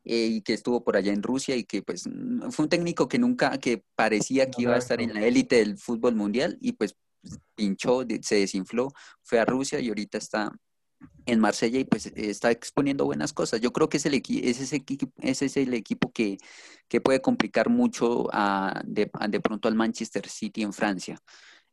Eh, 0.04 0.26
y 0.26 0.42
que 0.42 0.52
estuvo 0.52 0.82
por 0.82 0.96
allá 0.96 1.12
en 1.12 1.22
Rusia 1.22 1.54
y 1.54 1.62
que 1.62 1.80
pues 1.80 2.08
fue 2.50 2.64
un 2.64 2.68
técnico 2.68 3.06
que 3.06 3.20
nunca, 3.20 3.56
que 3.58 3.84
parecía 3.94 4.50
que 4.50 4.62
iba 4.62 4.74
a 4.74 4.78
estar 4.78 5.00
en 5.00 5.14
la 5.14 5.24
élite 5.24 5.56
del 5.56 5.78
fútbol 5.78 6.16
mundial 6.16 6.58
y 6.60 6.72
pues 6.72 6.96
pinchó, 7.54 8.04
se 8.22 8.36
desinfló, 8.36 8.92
fue 9.22 9.38
a 9.38 9.44
Rusia 9.44 9.80
y 9.80 9.88
ahorita 9.88 10.18
está 10.18 10.52
en 11.26 11.40
Marsella 11.40 11.78
y 11.78 11.84
pues 11.84 12.06
está 12.14 12.50
exponiendo 12.50 13.04
buenas 13.04 13.32
cosas. 13.32 13.60
Yo 13.60 13.72
creo 13.72 13.88
que 13.88 13.98
es 13.98 14.06
el 14.06 14.14
ese, 14.14 14.64
es 14.64 14.72
ese 15.18 15.46
es 15.46 15.56
el 15.56 15.74
equipo 15.74 16.12
que, 16.12 16.38
que 16.88 17.00
puede 17.00 17.20
complicar 17.20 17.68
mucho 17.68 18.28
a, 18.32 18.82
de, 18.84 19.10
de, 19.28 19.40
pronto 19.40 19.68
al 19.68 19.74
Manchester 19.74 20.28
City 20.28 20.62
en 20.62 20.72
Francia. 20.72 21.18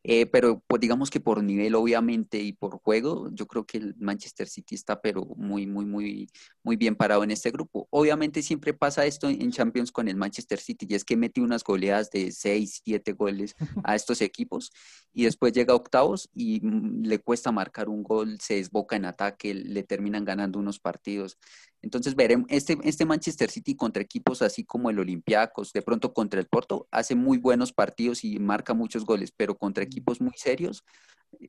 Eh, 0.02 0.26
pero 0.26 0.62
pues 0.66 0.80
digamos 0.80 1.10
que 1.10 1.20
por 1.20 1.42
nivel, 1.42 1.74
obviamente, 1.74 2.38
y 2.38 2.52
por 2.52 2.78
juego, 2.78 3.28
yo 3.32 3.46
creo 3.46 3.66
que 3.66 3.78
el 3.78 3.94
Manchester 3.98 4.48
City 4.48 4.74
está 4.74 5.00
pero 5.02 5.24
muy, 5.36 5.66
muy, 5.66 5.84
muy, 5.84 6.30
muy 6.62 6.76
bien 6.76 6.96
parado 6.96 7.22
en 7.22 7.30
este 7.30 7.50
grupo. 7.50 7.86
Obviamente 7.90 8.42
siempre 8.42 8.72
pasa 8.72 9.04
esto 9.04 9.28
en 9.28 9.50
Champions 9.52 9.92
con 9.92 10.08
el 10.08 10.16
Manchester 10.16 10.58
City, 10.58 10.86
y 10.88 10.94
es 10.94 11.04
que 11.04 11.16
mete 11.16 11.40
unas 11.42 11.62
goleadas 11.64 12.10
de 12.10 12.32
6, 12.32 12.80
7 12.84 13.12
goles 13.12 13.54
a 13.84 13.94
estos 13.94 14.22
equipos, 14.22 14.72
y 15.12 15.24
después 15.24 15.52
llega 15.52 15.74
a 15.74 15.76
octavos 15.76 16.30
y 16.34 16.60
mm, 16.60 17.02
le 17.04 17.18
cuesta 17.18 17.52
marcar 17.52 17.88
un 17.88 18.02
gol, 18.02 18.38
se 18.40 18.54
desboca 18.54 18.96
en 18.96 19.04
ataque, 19.04 19.54
le 19.54 19.82
terminan 19.82 20.24
ganando 20.24 20.58
unos 20.58 20.78
partidos. 20.80 21.38
Entonces 21.82 22.14
veremos, 22.14 22.46
este, 22.50 22.78
este 22.84 23.06
Manchester 23.06 23.50
City 23.50 23.74
contra 23.74 24.02
equipos 24.02 24.42
así 24.42 24.64
como 24.64 24.90
el 24.90 24.98
Olympiacos, 24.98 25.72
de 25.72 25.82
pronto 25.82 26.12
contra 26.12 26.40
el 26.40 26.46
Porto, 26.46 26.86
hace 26.90 27.14
muy 27.14 27.38
buenos 27.38 27.72
partidos 27.72 28.24
y 28.24 28.38
marca 28.38 28.74
muchos 28.74 29.04
goles, 29.04 29.32
pero 29.34 29.56
contra 29.56 29.82
equipos 29.82 30.20
muy 30.20 30.34
serios, 30.36 30.84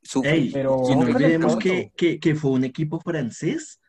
sufre. 0.03 0.49
pero 0.53 0.81
no 0.89 0.99
olvidemos 0.99 1.57
que, 1.57 1.91
que, 1.95 2.35
fue 2.35 2.51
un 2.51 2.63
equipo 2.63 2.99
francés 2.99 3.79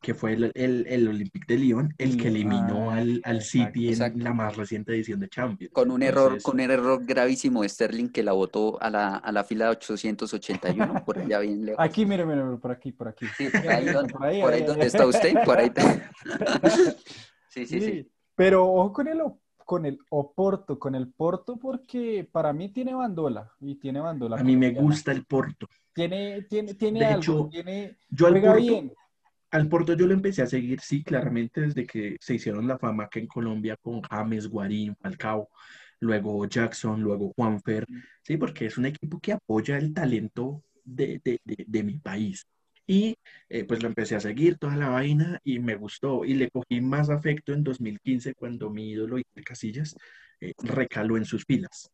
que 0.00 0.14
fue 0.14 0.34
el, 0.34 0.52
el, 0.54 1.08
Olympique 1.08 1.52
de 1.52 1.58
Lyon 1.58 1.94
el 1.98 2.16
que 2.16 2.28
eliminó 2.28 2.90
ah, 2.90 2.98
al, 2.98 3.20
al, 3.24 3.42
City 3.42 3.92
en 3.92 4.22
la 4.22 4.32
más 4.32 4.56
reciente 4.56 4.92
edición 4.92 5.18
de 5.18 5.28
Champions. 5.28 5.72
Con 5.72 5.90
un 5.90 6.02
error, 6.02 6.40
con 6.40 6.54
un 6.54 6.60
error 6.60 7.04
gravísimo 7.04 7.62
de 7.62 7.68
Sterling 7.68 8.08
que 8.08 8.22
la 8.22 8.32
botó 8.32 8.80
a 8.80 8.90
la, 8.90 9.16
a 9.16 9.32
la 9.32 9.42
fila 9.42 9.66
de 9.66 9.70
881, 9.72 11.04
por 11.04 11.18
allá 11.18 11.38
bien 11.40 11.66
lejos. 11.66 11.84
Aquí, 11.84 12.06
mire, 12.06 12.24
mire, 12.24 12.42
por 12.58 12.70
aquí, 12.70 12.92
por 12.92 13.08
aquí. 13.08 13.26
Sí, 13.36 13.48
por 13.50 13.70
ahí, 13.70 14.62
donde, 14.62 14.86
está 14.86 15.04
usted, 15.04 15.34
por 15.44 15.58
ahí. 15.58 15.72
sí, 17.48 17.66
sí, 17.66 17.80
sí, 17.80 18.10
Pero 18.36 18.70
ojo 18.70 18.92
con 18.92 19.08
el, 19.08 19.20
con 19.56 19.84
el 19.84 19.98
Oporto, 20.10 20.78
con 20.78 20.94
el 20.94 21.08
Porto, 21.12 21.58
porque 21.58 22.28
para 22.30 22.52
mí 22.52 22.68
tiene 22.68 22.94
bandola 22.94 23.52
y 23.60 23.74
tiene 23.80 23.98
bandola. 23.98 24.36
A 24.36 24.44
mí 24.44 24.56
me 24.56 24.70
gusta 24.70 25.10
el 25.10 25.24
Porto. 25.24 25.66
Tiene, 25.92 26.42
tiene, 26.42 26.74
tiene 26.74 27.04
algo, 27.04 27.48
tiene, 27.48 27.96
yo 28.10 28.28
al 28.28 28.40
Porto, 28.40 28.60
bien 28.60 28.92
al 29.50 29.68
Porto 29.68 29.94
yo 29.94 30.06
lo 30.06 30.14
empecé 30.14 30.42
a 30.42 30.46
seguir, 30.46 30.80
sí, 30.80 31.02
claramente 31.02 31.60
desde 31.62 31.86
que 31.86 32.16
se 32.20 32.34
hicieron 32.34 32.66
la 32.66 32.78
fama 32.78 33.04
acá 33.04 33.20
en 33.20 33.26
Colombia 33.26 33.76
con 33.80 34.02
James, 34.02 34.48
Guarín, 34.48 34.96
Falcao, 34.96 35.48
luego 36.00 36.46
Jackson, 36.46 37.00
luego 37.00 37.32
Juanfer, 37.36 37.86
sí, 38.22 38.36
porque 38.36 38.66
es 38.66 38.78
un 38.78 38.86
equipo 38.86 39.20
que 39.20 39.32
apoya 39.32 39.78
el 39.78 39.94
talento 39.94 40.64
de, 40.84 41.20
mi 41.84 41.98
país. 41.98 42.46
Y 42.90 43.18
eh, 43.50 43.64
pues 43.64 43.82
lo 43.82 43.88
empecé 43.88 44.16
a 44.16 44.20
seguir 44.20 44.56
toda 44.56 44.74
la 44.74 44.88
vaina 44.88 45.38
y 45.44 45.58
me 45.58 45.76
gustó 45.76 46.24
y 46.24 46.32
le 46.32 46.50
cogí 46.50 46.80
más 46.80 47.10
afecto 47.10 47.52
en 47.52 47.62
2015 47.62 48.32
cuando 48.32 48.70
mi 48.70 48.88
ídolo 48.92 49.16
Iker 49.16 49.44
Casillas 49.44 49.94
eh, 50.40 50.54
recaló 50.56 51.18
en 51.18 51.26
sus 51.26 51.44
filas. 51.44 51.90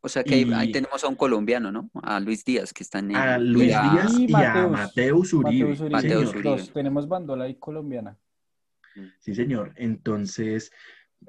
O 0.00 0.08
sea 0.08 0.24
que 0.24 0.46
ahí, 0.54 0.72
tenemos 0.72 1.04
a 1.04 1.08
un 1.08 1.16
colombiano, 1.16 1.70
¿no? 1.70 1.90
A 2.02 2.18
Luis 2.18 2.46
Díaz, 2.46 2.72
que 2.72 2.82
está 2.82 3.00
en... 3.00 3.14
A 3.14 3.36
Luis 3.36 3.68
Díaz 3.68 4.18
y, 4.18 4.32
a 4.32 4.68
Mateus 4.68 5.34
Uribe. 5.34 5.90
Mateus 5.90 6.72
tenemos 6.72 7.06
bandola 7.06 7.44
ahí 7.44 7.56
colombiana. 7.56 8.16
Sí, 9.18 9.34
señor. 9.34 9.74
Entonces, 9.76 10.72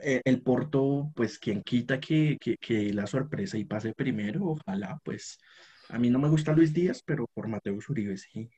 eh, 0.02 0.22
el 0.24 0.42
Porto, 0.44 1.12
pues, 1.14 1.40
quien 1.40 1.62
quita 1.62 2.00
que, 2.00 2.38
que, 2.40 2.56
que 2.56 2.94
la 2.94 3.06
sorpresa 3.06 3.58
y 3.58 3.66
pase 3.66 3.94
primero, 3.94 4.46
ojalá, 4.46 4.98
pues, 5.04 5.40
a 5.90 6.00
mí 6.00 6.10
no 6.10 6.20
me 6.20 6.30
gusta 6.30 6.54
Luis 6.54 6.74
Díaz, 6.74 7.04
pero 7.06 7.28
por 7.34 7.50
Mateus 7.50 7.90
Uribe 7.90 8.16
sí. 8.16 8.50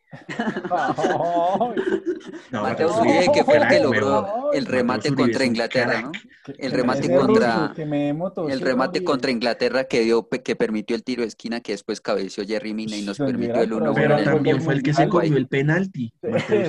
No, 2.51 2.63
Mateus 2.63 2.97
Uribe, 2.97 3.27
que 3.33 3.43
fue 3.45 3.57
el 3.57 3.67
que 3.67 3.79
logró 3.79 4.51
el 4.51 4.65
remate 4.65 5.13
contra 5.13 5.45
Inglaterra, 5.45 6.01
¿no? 6.01 6.11
El 6.57 6.71
remate 6.71 7.15
contra 7.15 7.73
el 8.49 8.61
remate 8.61 9.03
contra 9.03 9.31
Inglaterra 9.31 9.85
que 9.85 10.01
dio 10.01 10.27
que 10.27 10.55
permitió 10.55 10.95
el 10.95 11.03
tiro 11.03 11.21
de 11.21 11.27
esquina 11.27 11.61
que 11.61 11.71
después 11.71 12.01
cabeció 12.01 12.43
Jerry 12.45 12.73
Mina 12.73 12.97
y 12.97 13.03
nos 13.03 13.19
permitió 13.19 13.61
el 13.61 13.71
1 13.71 13.93
Pero 13.93 14.23
también 14.23 14.61
fue 14.61 14.73
el 14.73 14.83
que 14.83 14.93
se 14.93 15.07
comió 15.07 15.37
el 15.37 15.47
penalti. 15.47 16.13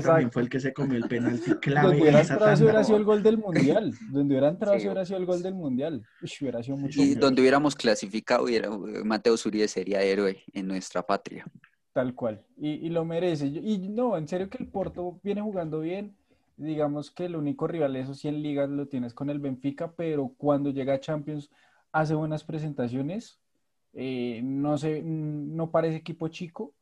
también 0.04 0.30
fue 0.30 0.42
el 0.42 0.48
que 0.48 0.60
se 0.60 0.72
comió 0.72 0.98
el 0.98 1.08
penalti 1.08 1.54
clave. 1.54 1.88
Donde 1.88 2.02
hubiera 2.02 2.20
entrado 2.20 2.62
hubiera 2.62 2.84
sido 2.84 2.96
el 2.98 3.04
gol 3.04 3.22
del 3.22 3.38
mundial. 3.38 3.94
Donde 4.10 4.34
hubiera 4.34 4.48
entrado 4.48 4.76
hubiera 4.76 5.04
sido 5.04 5.18
el 5.18 5.26
gol 5.26 5.42
del 5.42 5.54
mundial. 5.54 6.06
hubiera 6.40 6.62
sido 6.62 6.76
mucho 6.76 7.00
y 7.00 7.14
donde 7.14 7.42
hubiéramos 7.42 7.74
clasificado, 7.74 8.44
hubiera, 8.44 8.70
Mateus 9.04 9.44
Uribe 9.46 9.68
sería 9.68 10.02
héroe 10.02 10.42
en 10.52 10.68
nuestra 10.68 11.04
patria. 11.04 11.44
Tal 11.92 12.14
cual, 12.14 12.42
y, 12.56 12.88
lo 12.88 13.04
merece. 13.04 13.48
Y 13.48 13.88
no, 13.90 14.16
en 14.16 14.26
serio 14.26 14.48
que 14.48 14.58
el 14.58 14.68
Porto 14.68 15.20
viene 15.22 15.42
jugando 15.42 15.80
bien. 15.80 16.16
Digamos 16.56 17.10
que 17.10 17.26
el 17.26 17.36
único 17.36 17.66
rival, 17.66 17.96
eso 17.96 18.14
sí, 18.14 18.28
en 18.28 18.42
ligas 18.42 18.70
lo 18.70 18.88
tienes 18.88 19.12
con 19.12 19.28
el 19.28 19.40
Benfica, 19.40 19.92
pero 19.92 20.32
cuando 20.38 20.70
llega 20.70 20.94
a 20.94 21.00
Champions 21.00 21.50
hace 21.92 22.14
buenas 22.14 22.44
presentaciones. 22.44 23.38
Eh, 23.92 24.40
no, 24.42 24.78
sé, 24.78 25.02
no 25.02 25.70
parece 25.70 25.96
equipo 25.96 26.28
chico. 26.28 26.74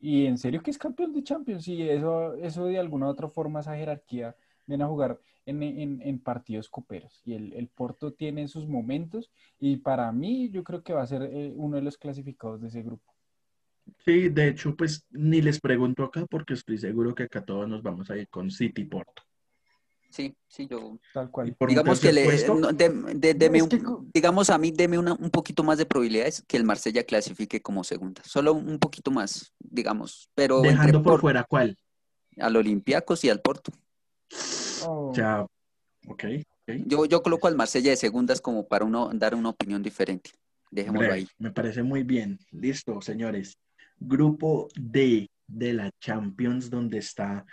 Y 0.00 0.26
en 0.26 0.38
serio 0.38 0.62
que 0.62 0.70
es 0.70 0.78
campeón 0.78 1.12
de 1.12 1.22
Champions. 1.22 1.68
Y 1.68 1.82
eso, 1.88 2.34
eso 2.34 2.66
de 2.66 2.78
alguna 2.78 3.06
u 3.06 3.10
otra 3.10 3.28
forma, 3.28 3.60
esa 3.60 3.76
jerarquía, 3.76 4.36
viene 4.66 4.84
a 4.84 4.88
jugar 4.88 5.20
en, 5.46 6.18
partidos 6.20 6.68
coperos. 6.68 7.22
Y 7.24 7.34
el, 7.34 7.68
Porto 7.68 8.12
tiene 8.14 8.48
sus 8.48 8.66
momentos. 8.66 9.30
Y 9.60 9.76
para 9.76 10.10
mí, 10.12 10.50
yo 10.50 10.64
creo 10.64 10.82
que 10.82 10.92
va 10.92 11.02
a 11.02 11.06
ser 11.06 11.22
eh, 11.22 11.52
uno 11.54 11.76
de 11.76 11.82
los 11.82 11.96
clasificados 11.98 12.60
de 12.60 12.68
ese 12.68 12.82
grupo. 12.82 13.09
Sí, 14.04 14.28
de 14.28 14.48
hecho, 14.48 14.74
pues 14.76 15.04
ni 15.10 15.42
les 15.42 15.60
pregunto 15.60 16.04
acá 16.04 16.26
porque 16.26 16.54
estoy 16.54 16.78
seguro 16.78 17.14
que 17.14 17.24
acá 17.24 17.44
todos 17.44 17.68
nos 17.68 17.82
vamos 17.82 18.10
a 18.10 18.16
ir 18.16 18.28
con 18.28 18.50
City 18.50 18.84
Porto. 18.84 19.22
Sí, 20.10 20.34
sí, 20.48 20.66
yo. 20.68 20.98
Tal 21.14 21.30
cual. 21.30 21.56
Digamos 21.68 22.00
que 22.00 22.12
le, 22.12 22.26
digamos 24.12 24.50
a 24.50 24.58
mí, 24.58 24.72
deme 24.72 24.98
un 24.98 25.30
poquito 25.30 25.62
más 25.62 25.78
de 25.78 25.86
probabilidades 25.86 26.42
que 26.46 26.56
el 26.56 26.64
Marsella 26.64 27.04
clasifique 27.04 27.62
como 27.62 27.84
segunda. 27.84 28.20
Solo 28.24 28.54
un 28.54 28.78
poquito 28.78 29.10
más, 29.10 29.54
digamos. 29.60 30.28
Pero 30.34 30.60
Dejando 30.62 31.02
por, 31.02 31.20
fuera, 31.20 31.44
¿cuál? 31.44 31.76
Al 32.38 32.56
Olympiacos 32.56 33.24
y 33.24 33.30
al 33.30 33.40
Porto. 33.40 33.72
Oh. 34.84 35.12
Ya, 35.14 35.46
ok. 36.08 36.24
Yo, 36.86 37.04
yo 37.04 37.22
coloco 37.22 37.46
al 37.46 37.56
Marsella 37.56 37.90
de 37.90 37.96
segundas 37.96 38.40
como 38.40 38.66
para 38.66 38.84
uno 38.84 39.10
dar 39.12 39.34
una 39.34 39.50
opinión 39.50 39.82
diferente. 39.82 40.30
Dejémoslo 40.70 41.12
ahí. 41.12 41.28
Me 41.38 41.52
parece 41.52 41.82
muy 41.82 42.02
bien. 42.02 42.38
Listo, 42.50 43.00
señores. 43.00 43.58
Grupo 44.00 44.68
D 44.74 45.28
de 45.46 45.72
la 45.72 45.90
Champions, 46.00 46.70
donde 46.70 46.98
está 46.98 47.44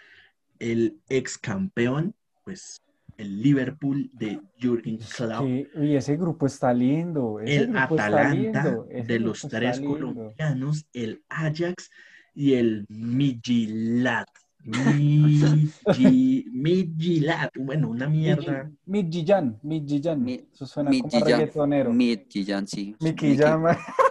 el 0.59 0.99
ex 1.09 1.37
campeón, 1.37 2.15
pues 2.43 2.81
el 3.17 3.41
Liverpool 3.41 4.09
de 4.13 4.39
Jürgen 4.59 4.97
Klopp. 4.97 5.47
y 5.75 5.95
ese 5.95 6.17
grupo 6.17 6.45
está 6.45 6.73
lindo. 6.73 7.39
el 7.39 7.75
Atalanta 7.75 8.77
de 8.89 9.19
los 9.19 9.41
tres 9.41 9.79
colombianos, 9.79 10.85
el 10.93 11.23
Ajax 11.29 11.89
y 12.35 12.53
el 12.53 12.85
Midtjylland. 12.89 14.27
Midtjylland, 16.51 17.51
bueno, 17.59 17.89
una 17.89 18.07
mierda. 18.07 18.69
Midtjylland, 18.85 19.59
Midtjylland. 19.63 20.29
Eso 20.53 20.65
suena 20.65 20.91
como 20.91 21.09
reggaetonero. 21.25 21.91
Midtjylland, 21.93 22.67
sí. 22.67 22.95
Midtjylland. 22.99 23.77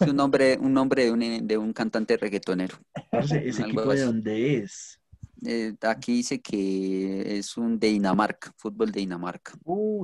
Es 0.00 0.08
un 0.08 0.16
nombre, 0.16 0.58
un 0.58 0.72
nombre 0.72 1.04
de 1.04 1.10
un, 1.10 1.46
de 1.46 1.58
un 1.58 1.72
cantante 1.72 2.16
reggaetonero. 2.16 2.78
¿Ese 3.10 3.48
equipo 3.48 3.92
de 3.92 4.00
dónde 4.02 4.56
es? 4.58 5.00
Eh, 5.44 5.74
aquí 5.82 6.12
dice 6.12 6.40
que 6.40 7.38
es 7.38 7.56
un 7.56 7.78
de 7.78 7.88
Dinamarca, 7.88 8.54
fútbol 8.56 8.92
de 8.92 9.00
Dinamarca. 9.00 9.52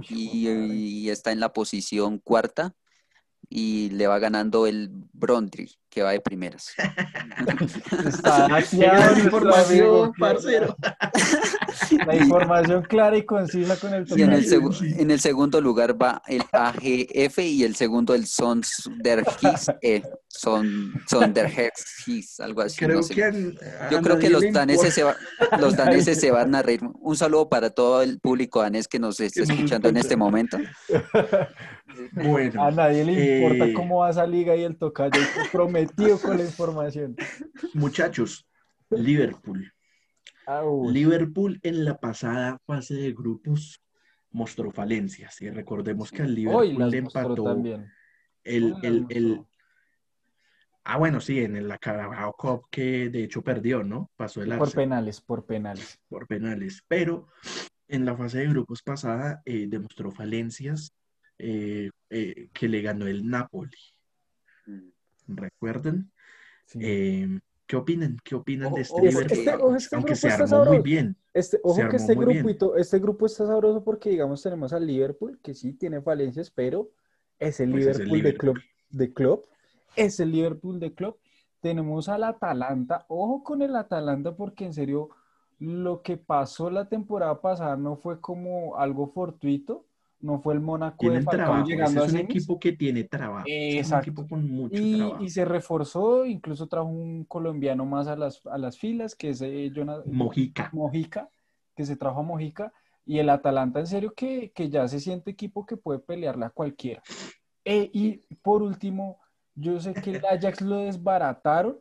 y, 0.09 1.09
está 1.09 1.33
en 1.33 1.41
la 1.41 1.53
posición 1.53 2.19
cuarta 2.19 2.75
y 3.53 3.91
le 3.91 4.07
va 4.07 4.19
ganando 4.21 4.67
el 4.69 4.91
Brondry, 5.13 5.69
que 5.91 6.03
va 6.03 6.13
de 6.13 6.21
primeras. 6.21 6.73
Está 8.07 8.49
la 8.49 9.19
información, 9.19 10.13
parcero. 10.19 10.77
La 12.07 12.15
información 12.17 12.83
clara 12.83 13.17
y 13.17 13.25
concisa 13.25 13.77
con 13.77 13.93
el 13.95 14.07
y 14.17 14.23
en 14.23 14.33
el, 14.33 14.45
en 14.99 15.11
el 15.11 15.21
segundo 15.21 15.61
lugar 15.61 16.01
va 16.01 16.23
el 16.29 16.43
AGF 16.53 17.39
y 17.41 17.65
el 17.65 17.75
segundo 17.75 18.15
el 18.15 18.27
Sonderhis, 18.27 19.71
eh, 19.83 20.03
Son, 20.29 20.93
Sonderhis, 21.09 22.39
algo 22.41 22.63
así. 22.63 22.79
Creo 22.79 22.99
no 22.99 23.03
sé. 23.03 23.15
que 23.15 23.25
a- 23.25 23.91
Yo 23.91 24.01
creo 24.03 24.19
que 24.19 24.31
los 24.31 24.45
daneses, 24.53 24.95
se, 24.95 25.03
va- 25.03 25.17
los 25.59 25.77
daneses 25.77 26.21
se 26.21 26.31
van 26.31 26.55
a 26.55 26.63
reír. 26.63 26.81
Un 27.01 27.17
saludo 27.17 27.49
para 27.49 27.71
todo 27.71 28.03
el 28.03 28.21
público 28.21 28.63
danés 28.63 28.87
que 28.87 28.99
nos 29.01 29.19
está 29.19 29.43
escuchando 29.43 29.89
en 29.89 29.97
este 29.97 30.17
momento. 30.17 30.59
Bueno, 32.13 32.63
A 32.63 32.71
nadie 32.71 33.05
le 33.05 33.37
importa 33.39 33.67
eh, 33.67 33.73
cómo 33.73 33.99
va 34.01 34.11
esa 34.11 34.27
liga 34.27 34.57
y 34.57 34.63
el 34.65 34.77
tocayo 34.77 35.21
está 35.21 35.43
prometido 35.53 36.19
con 36.19 36.37
la 36.39 36.45
información. 36.45 37.17
muchachos, 37.75 38.47
Liverpool. 38.91 39.73
Au. 40.47 40.91
Liverpool 40.91 41.59
en 41.63 41.85
la 41.85 41.99
pasada 41.99 42.59
fase 42.67 42.95
de 42.95 43.13
grupos 43.13 43.81
mostró 44.31 44.71
falencias. 44.71 45.41
Y 45.43 45.51
recordemos 45.51 46.11
que 46.11 46.23
al 46.23 46.35
Liverpool 46.35 46.91
le 46.91 46.99
empató 46.99 47.45
también. 47.45 47.91
el, 48.45 48.75
el, 48.83 49.07
el-. 49.11 49.41
Ah, 50.85 50.97
bueno, 50.99 51.21
sí, 51.21 51.39
en 51.41 51.69
la 51.69 51.79
Carabao 51.79 52.33
Cup 52.37 52.63
que 52.71 53.11
de 53.11 53.25
hecho 53.25 53.43
perdió, 53.43 53.85
¿no? 53.85 54.11
Pasó 54.17 54.43
el 54.43 54.49
Por 54.49 54.63
Arsenal 54.69 54.75
penales, 54.89 55.21
por 55.21 55.47
penales. 55.47 56.01
por 56.09 56.27
penales. 56.27 56.83
Pero 56.89 57.29
en 57.87 58.05
la 58.05 58.17
fase 58.17 58.39
de 58.39 58.49
grupos 58.49 58.83
pasada 58.83 59.43
eh, 59.45 59.67
demostró 59.69 60.11
falencias 60.11 60.93
eh, 61.43 61.91
eh, 62.11 62.49
que 62.53 62.69
le 62.69 62.83
ganó 62.83 63.07
el 63.07 63.29
Napoli. 63.29 63.77
¿Recuerden? 65.27 66.11
Sí. 66.67 66.79
Eh, 66.83 67.41
¿qué 67.67 67.77
opinan? 67.77 68.19
¿Qué 68.23 68.35
opinan 68.35 68.75
de 68.75 68.83
este 68.83 68.95
ojo, 68.95 69.07
Liverpool? 69.07 69.39
este- 69.39 69.55
ojo, 69.57 69.75
este 69.77 69.97
Aunque 69.97 70.13
grupo 70.13 70.21
se 70.21 70.29
está 70.29 70.43
armó 70.45 70.57
muy 70.57 70.65
sabroso. 70.67 70.83
bien. 70.83 71.17
Este, 71.33 71.61
ojo 71.63 71.89
que 71.89 71.97
este 71.97 72.15
bien. 72.15 72.27
grupito, 72.29 72.77
este 72.77 72.99
grupo 72.99 73.27
está 73.27 73.47
sabroso 73.47 73.85
porque, 73.85 74.11
digamos, 74.11 74.43
tenemos 74.43 74.73
al 74.73 74.87
Liverpool, 74.87 75.39
que 75.43 75.55
sí 75.55 75.73
tiene 75.73 76.01
falencias, 76.03 76.51
pero 76.51 76.91
es 77.39 77.61
el 77.61 77.71
Pues 77.71 77.87
es 77.87 78.01
el 78.01 78.09
Liverpool 78.09 78.23
de 78.23 78.39
club, 78.39 78.59
de 78.91 79.13
club. 79.13 79.47
Es 79.97 80.21
el 80.21 80.33
Liverpool 80.33 80.81
de 80.81 80.93
club. 80.95 81.17
Tenemos 81.61 82.09
al 82.09 82.25
Atalanta. 82.25 83.05
Ojo 83.09 83.43
con 83.45 83.63
el 83.63 83.77
Atalanta 83.77 84.35
porque, 84.35 84.65
en 84.65 84.75
serio, 84.75 85.11
lo 85.59 86.03
que 86.03 86.17
pasó 86.17 86.71
la 86.71 86.89
temporada 86.89 87.41
pasada 87.41 87.77
no 87.77 87.97
fue 87.97 88.21
como 88.21 88.77
algo 88.77 89.09
fortuito. 89.09 89.85
No 90.21 90.39
fue 90.39 90.55
el 90.55 90.61
Mónaco 90.61 90.99
Tienen 90.99 91.25
trabajo. 91.25 91.67
Llegando 91.67 92.05
es 92.05 92.13
un 92.13 92.19
equipo 92.19 92.61
que 92.61 92.73
tiene 92.73 93.05
trabajo. 93.05 93.47
Ese 93.49 93.69
Es 93.69 93.75
un 93.75 93.79
Exacto. 93.79 94.11
equipo 94.11 94.29
con 94.29 94.49
mucho 94.51 94.77
Y, 94.81 94.99
trabajo. 94.99 95.25
y 95.25 95.31
se 95.31 95.45
reforzó, 95.47 96.27
incluso 96.27 96.67
trajo 96.69 96.89
un 96.89 97.25
colombiano 97.25 97.87
más 97.87 98.07
a 98.07 98.17
las, 98.17 98.45
a 98.47 98.59
las 98.59 98.77
filas, 98.79 99.15
que 99.15 99.31
es 99.31 99.41
eh, 99.41 99.71
Jonah- 99.75 100.03
Mojica. 100.07 100.69
Mojica, 100.73 101.31
que 101.75 101.85
se 101.87 101.97
trajo 101.97 102.21
a 102.21 102.23
Mojica, 102.23 102.73
y 103.07 103.19
el 103.19 103.31
Atalanta 103.31 103.81
en 103.81 103.87
serio 103.87 104.13
que, 104.15 104.53
que 104.53 104.69
ya 104.69 104.87
se 104.89 105.01
siente 105.01 105.31
equipo 105.31 105.65
que 105.65 105.77
puede 105.79 106.01
pelearla 106.01 106.47
a 106.47 106.51
cualquiera. 106.51 107.03
Eh, 107.65 107.91
y 107.93 108.19
por 108.43 108.63
último, 108.63 109.19
yo 109.55 109.81
sé 109.81 109.95
que 109.95 110.11
el 110.11 110.25
Ajax 110.25 110.61
lo 110.61 110.77
desbarataron, 110.79 111.79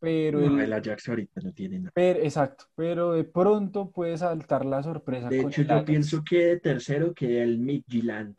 pero 0.00 0.40
No, 0.40 0.56
el, 0.58 0.64
el 0.64 0.72
Ajax 0.72 1.08
ahorita 1.08 1.40
no 1.42 1.52
tiene 1.52 1.78
nada. 1.78 1.90
pero- 1.94 2.20
exacto, 2.20 2.66
pero 2.74 3.12
de 3.12 3.24
pronto 3.24 3.90
puede 3.90 4.16
saltar 4.18 4.64
la 4.64 4.82
sorpresa 4.82 5.28
De 5.28 5.42
con 5.42 5.50
hecho, 5.50 5.62
el 5.62 5.66
yo 5.68 5.74
Ajax. 5.74 5.86
pienso 5.86 6.22
que 6.24 6.36
de 6.46 6.60
tercero 6.60 7.14
queda 7.14 7.42
el 7.42 7.58
Midtjylland. 7.58 8.36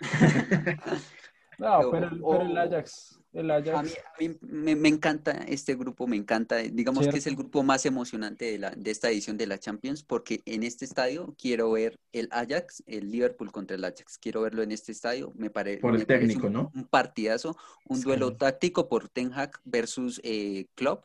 No, 1.58 1.90
pero, 1.90 2.06
el- 2.08 2.20
pero 2.20 2.42
el 2.42 2.56
o- 2.56 2.60
Ajax, 2.60 3.20
el 3.32 3.50
A 3.50 3.60
mí, 3.60 3.68
Ajax, 3.68 3.94
a 3.96 4.20
mí 4.20 4.36
me, 4.42 4.76
me 4.76 4.88
encanta 4.88 5.32
este 5.48 5.74
grupo, 5.74 6.06
me 6.06 6.16
encanta. 6.16 6.56
Digamos 6.58 7.08
que 7.08 7.18
es 7.18 7.26
el 7.26 7.34
grupo 7.36 7.62
más 7.62 7.84
emocionante 7.86 8.44
de, 8.44 8.58
la, 8.58 8.70
de 8.70 8.90
esta 8.90 9.10
edición 9.10 9.36
de 9.36 9.46
la 9.46 9.58
Champions, 9.58 10.02
porque 10.04 10.42
en 10.46 10.62
este 10.62 10.84
estadio 10.84 11.34
quiero 11.38 11.70
ver 11.72 11.98
el 12.12 12.28
Ajax, 12.30 12.82
el 12.86 13.10
Liverpool 13.10 13.50
contra 13.50 13.76
el 13.76 13.84
Ajax. 13.84 14.18
Quiero 14.18 14.42
verlo 14.42 14.62
en 14.62 14.72
este 14.72 14.92
estadio. 14.92 15.32
Me, 15.34 15.50
pare- 15.50 15.78
Por 15.78 15.94
el 15.94 16.00
me 16.00 16.06
parece 16.06 16.26
técnico, 16.28 16.46
un, 16.46 16.52
¿no? 16.52 16.72
un 16.74 16.84
partidazo, 16.86 17.56
un 17.88 17.98
Sí. 17.98 18.04
duelo 18.04 18.36
táctico 18.36 18.88
por 18.88 19.08
Ten 19.08 19.32
Hag 19.34 19.52
versus 19.64 20.20
eh, 20.24 20.66
Klopp. 20.74 21.04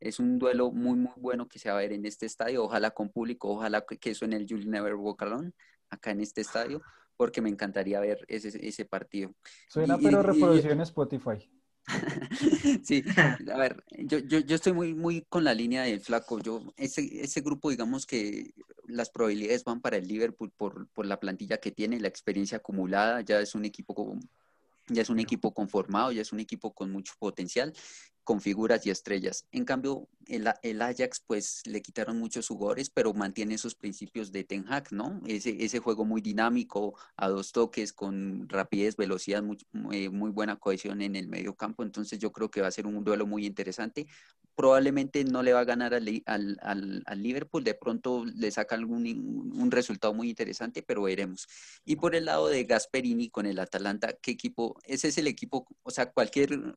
Es 0.00 0.18
un 0.18 0.38
duelo 0.38 0.70
muy, 0.70 0.96
muy 0.96 1.12
bueno 1.16 1.46
que 1.48 1.58
se 1.58 1.68
va 1.70 1.76
a 1.76 1.80
ver 1.80 1.92
en 1.92 2.06
este 2.06 2.24
estadio. 2.26 2.64
Ojalá 2.64 2.90
con 2.92 3.10
público, 3.10 3.48
ojalá 3.50 3.84
que, 3.86 3.98
que 3.98 4.14
suene 4.14 4.36
el 4.36 4.46
You'll 4.46 4.68
Never 4.68 4.94
Walk 4.94 5.20
Alone 5.22 5.52
acá 5.90 6.12
en 6.12 6.20
este 6.20 6.40
estadio, 6.40 6.80
porque 7.20 7.42
me 7.42 7.50
encantaría 7.50 8.00
ver 8.00 8.24
ese, 8.28 8.48
ese 8.66 8.86
partido. 8.86 9.34
suena 9.68 9.98
y- 10.00 10.04
pero 10.04 10.22
reproducción 10.22 10.72
en 10.78 10.80
Spotify. 10.80 11.50
Sí, 12.82 13.04
a 13.52 13.58
ver, 13.58 13.84
yo, 13.90 14.20
yo, 14.20 14.38
yo 14.38 14.56
estoy 14.56 14.72
muy, 14.72 14.94
muy 14.94 15.20
con 15.28 15.44
la 15.44 15.52
línea 15.52 15.82
del 15.82 16.00
flaco. 16.00 16.38
Yo, 16.40 16.62
ese, 16.78 17.22
ese 17.22 17.42
grupo, 17.42 17.68
digamos 17.68 18.06
que 18.06 18.54
las 18.86 19.10
probabilidades 19.10 19.64
van 19.64 19.82
para 19.82 19.98
el 19.98 20.08
Liverpool 20.08 20.50
por, 20.56 20.88
por 20.94 21.04
la 21.04 21.20
plantilla 21.20 21.58
que 21.58 21.72
tiene, 21.72 22.00
la 22.00 22.08
experiencia 22.08 22.56
acumulada, 22.56 23.20
ya 23.20 23.38
es 23.38 23.54
un 23.54 23.66
equipo 23.66 23.94
con- 23.94 24.20
ya 24.88 25.02
es 25.02 25.10
un 25.10 25.20
equipo 25.20 25.52
conformado, 25.52 26.12
ya 26.12 26.22
es 26.22 26.32
un 26.32 26.40
equipo 26.40 26.72
con 26.72 26.90
mucho 26.90 27.12
potencial, 27.18 27.74
con 28.30 28.40
figuras 28.40 28.86
y 28.86 28.90
estrellas. 28.90 29.44
En 29.50 29.64
cambio, 29.64 30.08
el, 30.28 30.46
Ajax, 30.82 31.18
pues 31.26 31.62
le 31.66 31.82
quitaron 31.82 32.16
muchos 32.16 32.46
jugadores, 32.46 32.88
pero 32.88 33.12
mantiene 33.12 33.56
esos 33.56 33.74
principios 33.74 34.30
de 34.30 34.44
Ten 34.44 34.66
Hag, 34.68 34.92
¿no? 34.92 35.20
Ese, 35.26 35.80
juego 35.80 36.04
muy 36.04 36.20
dinámico, 36.20 36.96
a 37.16 37.28
dos 37.28 37.50
toques, 37.50 37.92
con 37.92 38.48
rapidez, 38.48 38.94
velocidad, 38.96 39.42
muy, 39.42 39.58
muy, 39.72 40.30
buena 40.30 40.54
cohesión 40.54 41.02
en 41.02 41.16
el 41.16 41.26
medio 41.26 41.56
campo. 41.56 41.82
Entonces 41.82 42.20
yo 42.20 42.30
creo 42.30 42.52
que 42.52 42.60
va 42.60 42.68
a 42.68 42.70
ser 42.70 42.86
un 42.86 43.02
duelo 43.02 43.26
muy 43.26 43.46
interesante. 43.46 44.06
Probablemente 44.54 45.24
no 45.24 45.42
le 45.42 45.52
va 45.52 45.60
a 45.60 45.64
ganar 45.64 45.92
al, 45.92 46.22
al, 46.24 47.02
Liverpool, 47.20 47.64
de 47.64 47.74
pronto 47.74 48.24
le 48.24 48.52
saca 48.52 48.76
algún 48.76 49.08
un 49.52 49.70
resultado 49.72 50.14
muy 50.14 50.28
interesante, 50.28 50.84
pero 50.84 51.02
veremos. 51.02 51.48
Y 51.84 51.96
por 51.96 52.14
el 52.14 52.26
lado 52.26 52.46
de 52.46 52.62
Gasperini 52.62 53.28
con 53.28 53.46
el 53.46 53.58
Atalanta, 53.58 54.12
¿qué 54.22 54.30
equipo? 54.30 54.78
Ese 54.84 55.08
es 55.08 55.18
el 55.18 55.26
equipo, 55.26 55.66
o 55.82 55.90
sea, 55.90 56.12
cualquier, 56.12 56.76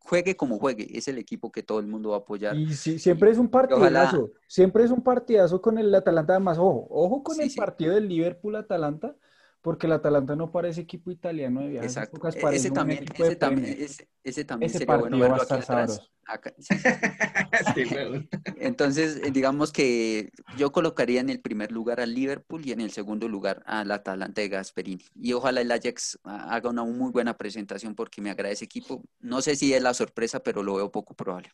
juegue 0.00 0.36
como 0.36 0.58
juegue, 0.58 0.96
es 0.96 1.08
el 1.08 1.18
equipo 1.18 1.52
que 1.52 1.62
todo 1.62 1.78
el 1.80 1.86
mundo 1.86 2.10
va 2.10 2.16
a 2.16 2.18
apoyar. 2.20 2.56
Y 2.56 2.74
sí, 2.74 2.98
siempre 2.98 3.30
es 3.30 3.38
un 3.38 3.48
partidazo, 3.50 4.32
siempre 4.46 4.84
es 4.84 4.90
un 4.90 5.02
partidazo 5.02 5.60
con 5.62 5.78
el 5.78 5.94
Atalanta, 5.94 6.34
además, 6.34 6.58
ojo, 6.58 6.86
ojo 6.90 7.22
con 7.22 7.36
Sí, 7.36 7.42
el 7.44 7.50
sí. 7.50 7.56
partido 7.56 7.94
del 7.94 8.08
Liverpool-Atalanta, 8.08 9.16
porque 9.62 9.86
el 9.86 9.92
Atalanta 9.92 10.36
no 10.36 10.50
parece 10.50 10.82
equipo 10.82 11.10
italiano 11.10 11.60
de 11.60 11.68
viejas 11.68 11.96
Exacto. 11.96 12.28
E- 12.28 12.56
Ese 12.56 12.70
también, 12.70 13.04
de 13.04 13.24
ese 13.24 13.36
también, 13.36 13.76
ese, 13.78 14.08
ese 14.24 14.44
también 14.44 14.70
Ese 14.70 14.78
sería 14.80 14.96
bueno 14.96 15.16
partido 15.16 15.30
va 15.30 15.36
verlo 15.36 15.42
a 15.42 15.44
aquí 15.44 15.54
estar 15.54 15.78
atrás. 15.78 15.90
sabroso. 15.96 16.12
Acá- 16.26 16.54
sí, 17.74 17.86
sí. 17.86 17.94
Huevón. 17.94 18.28
Entonces, 18.56 19.20
eh, 19.24 19.30
digamos 19.30 19.72
que 19.72 20.30
yo 20.56 20.72
colocaría 20.72 21.20
en 21.20 21.30
el 21.30 21.40
primer 21.40 21.72
lugar 21.72 22.00
al 22.00 22.14
Liverpool 22.14 22.66
y 22.66 22.72
en 22.72 22.80
el 22.80 22.90
segundo 22.90 23.28
lugar 23.28 23.62
al 23.66 23.90
Atalanta 23.90 24.40
de 24.40 24.48
Gasperini. 24.48 25.04
Y 25.20 25.32
ojalá 25.32 25.60
el 25.60 25.70
Ajax 25.70 26.18
ah, 26.24 26.54
haga 26.54 26.70
una 26.70 26.84
muy 26.84 27.10
buena 27.12 27.36
presentación 27.36 27.94
porque 27.94 28.20
me 28.20 28.30
agrada 28.30 28.52
ese 28.52 28.64
equipo. 28.64 29.02
No 29.20 29.42
sé 29.42 29.56
si 29.56 29.72
es 29.74 29.82
la 29.82 29.94
sorpresa, 29.94 30.40
pero 30.40 30.62
lo 30.62 30.74
veo 30.76 30.90
poco 30.90 31.14
probable. 31.14 31.50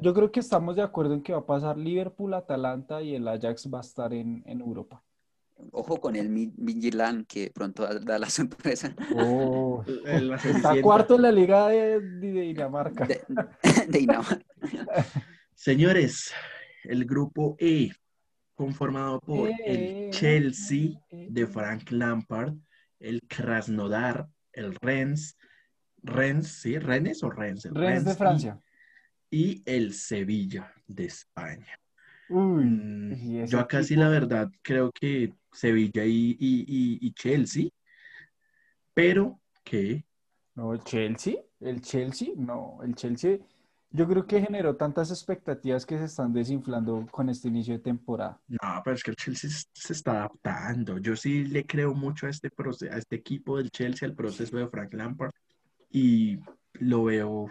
Yo 0.00 0.14
creo 0.14 0.30
que 0.30 0.40
estamos 0.40 0.76
de 0.76 0.82
acuerdo 0.82 1.14
en 1.14 1.22
que 1.22 1.32
va 1.32 1.40
a 1.40 1.46
pasar 1.46 1.76
Liverpool, 1.76 2.34
Atalanta 2.34 3.02
y 3.02 3.14
el 3.14 3.26
Ajax 3.26 3.68
va 3.72 3.78
a 3.78 3.80
estar 3.82 4.12
en, 4.14 4.42
en 4.46 4.60
Europa. 4.60 5.02
Ojo 5.72 6.00
con 6.00 6.16
el 6.16 6.28
Mi- 6.28 6.52
Midtjylland 6.56 7.26
que 7.26 7.50
pronto 7.54 7.86
da- 8.00 8.18
la 8.18 8.28
sorpresa 8.30 8.94
Oh, 9.14 9.82
está 10.44 10.80
cuarto 10.82 11.16
en 11.16 11.22
la 11.22 11.32
liga 11.32 11.68
de, 11.68 12.00
de 12.00 12.40
Dinamarca. 12.42 13.06
de, 13.06 13.22
de 13.88 13.98
Dinamarca. 13.98 14.44
Señores, 15.54 16.32
el 16.84 17.04
grupo 17.06 17.56
E, 17.58 17.90
conformado 18.54 19.20
por 19.20 19.48
Eh, 19.48 19.56
el 20.08 20.10
Chelsea 20.12 20.90
eh, 21.10 21.28
de 21.30 21.46
Frank 21.46 21.90
Lampard, 21.90 22.54
el 23.00 23.22
Krasnodar, 23.26 24.28
el 24.52 24.74
Rennes, 24.74 25.36
Rennes, 26.02 26.48
¿sí? 26.48 26.78
¿Rennes 26.78 27.22
o 27.22 27.30
Rennes? 27.30 27.64
El 27.64 27.74
Rennes 27.74 28.04
de 28.04 28.12
y- 28.12 28.14
Francia. 28.14 28.60
Y, 29.30 29.62
el 29.66 29.92
Sevilla 29.94 30.72
de 30.86 31.06
España. 31.06 31.78
Uy, 32.28 33.44
Yo 33.46 33.60
acá 33.60 33.82
sí 33.82 33.94
la 33.96 34.08
verdad 34.08 34.50
creo 34.62 34.90
que 34.92 35.32
Sevilla 35.52 36.04
y, 36.04 36.36
y- 36.38 36.64
y- 36.66 36.98
y 37.00 37.12
Chelsea, 37.12 37.68
pero 38.94 39.40
que 39.64 40.04
No, 40.54 40.72
el 40.72 40.82
Chelsea, 40.82 41.36
el 41.60 41.80
Chelsea, 41.82 42.28
no, 42.36 42.78
el 42.82 42.94
Chelsea, 42.94 43.38
yo 43.90 44.08
creo 44.08 44.26
que 44.26 44.40
generó 44.40 44.74
tantas 44.76 45.10
expectativas 45.10 45.84
que 45.86 45.98
se 45.98 46.04
están 46.04 46.32
desinflando 46.32 47.06
con 47.10 47.28
este 47.28 47.48
inicio 47.48 47.74
de 47.74 47.80
temporada. 47.80 48.40
No, 48.48 48.80
pero 48.82 48.96
es 48.96 49.02
que 49.02 49.10
el 49.10 49.16
Chelsea 49.16 49.50
se- 49.50 49.66
se 49.74 49.92
está 49.92 50.12
adaptando. 50.12 50.98
Yo 50.98 51.14
sí 51.14 51.44
le 51.44 51.64
creo 51.66 51.94
mucho 51.94 52.26
a 52.26 52.30
este 52.30 52.50
proceso, 52.50 52.92
a 52.92 52.98
este 52.98 53.16
equipo 53.16 53.58
del 53.58 53.70
Chelsea, 53.70 54.08
al 54.08 54.14
proceso 54.14 54.56
de 54.56 54.66
Frank 54.68 54.94
Lampard, 54.94 55.32
y 55.90 56.38
lo 56.74 57.04
veo, 57.04 57.46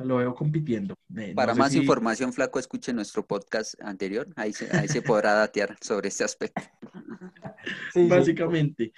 lo 0.00 0.16
veo 0.16 0.34
compitiendo. 0.34 0.94
Eh, 1.16 1.30
no 1.30 1.34
Para 1.34 1.54
sé 1.54 1.58
más 1.58 1.72
si- 1.72 1.78
información, 1.78 2.32
Flaco, 2.32 2.58
escuche 2.58 2.92
nuestro 2.92 3.26
podcast 3.26 3.74
anterior. 3.82 4.28
Ahí 4.36 4.52
se, 4.52 4.74
ahí 4.76 4.88
se 4.88 5.02
podrá 5.02 5.34
datear 5.34 5.76
sobre 5.80 6.08
este 6.08 6.24
aspecto. 6.24 6.62
Sí, 7.92 8.04
sí. 8.04 8.08
Básicamente. 8.08 8.92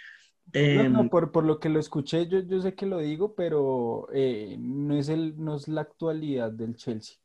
no, 0.53 0.61
em, 0.61 1.09
por, 1.09 1.33
por, 1.33 1.45
lo 1.45 1.59
que 1.59 1.69
lo 1.69 1.81
escuché, 1.81 2.29
yo, 2.29 2.41
yo 2.41 2.61
sé 2.61 2.75
que 2.75 2.87
lo 2.87 2.99
digo, 2.99 3.35
pero 3.35 4.07
eh, 4.13 4.57
no, 4.61 4.95
es 4.95 5.09
el, 5.09 5.35
no 5.43 5.57
es 5.57 5.67
la 5.67 5.81
actualidad 5.81 6.53
del 6.53 6.77
Chelsea. 6.77 7.17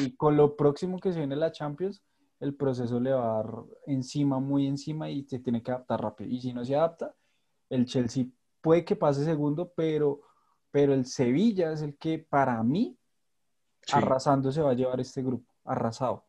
Y 0.00 0.14
con 0.14 0.36
lo 0.36 0.56
próximo 0.56 1.00
que 1.00 1.12
se 1.12 1.18
viene 1.18 1.36
la 1.36 1.50
Champions, 1.52 2.02
el 2.38 2.54
proceso 2.54 3.00
le 3.00 3.12
va 3.12 3.24
a 3.40 3.42
dar 3.42 3.54
encima, 3.86 4.38
muy 4.38 4.66
encima, 4.66 5.10
y 5.10 5.24
se 5.24 5.38
tiene 5.38 5.62
que 5.62 5.70
adaptar 5.72 6.00
rápido. 6.02 6.30
Y 6.30 6.40
si 6.40 6.52
no 6.52 6.64
se 6.64 6.76
adapta, 6.76 7.14
el 7.70 7.86
Chelsea 7.86 8.26
puede 8.60 8.84
que 8.84 8.94
pase 8.96 9.24
segundo, 9.24 9.72
pero, 9.74 10.20
pero 10.70 10.94
el 10.94 11.06
Sevilla 11.06 11.72
es 11.72 11.82
el 11.82 11.96
que 11.96 12.18
para 12.18 12.62
mí, 12.62 12.96
arrasando, 13.92 14.52
se 14.52 14.60
va 14.60 14.70
a 14.70 14.74
llevar 14.74 15.00
este 15.00 15.22
grupo, 15.22 15.52
arrasado. 15.64 16.24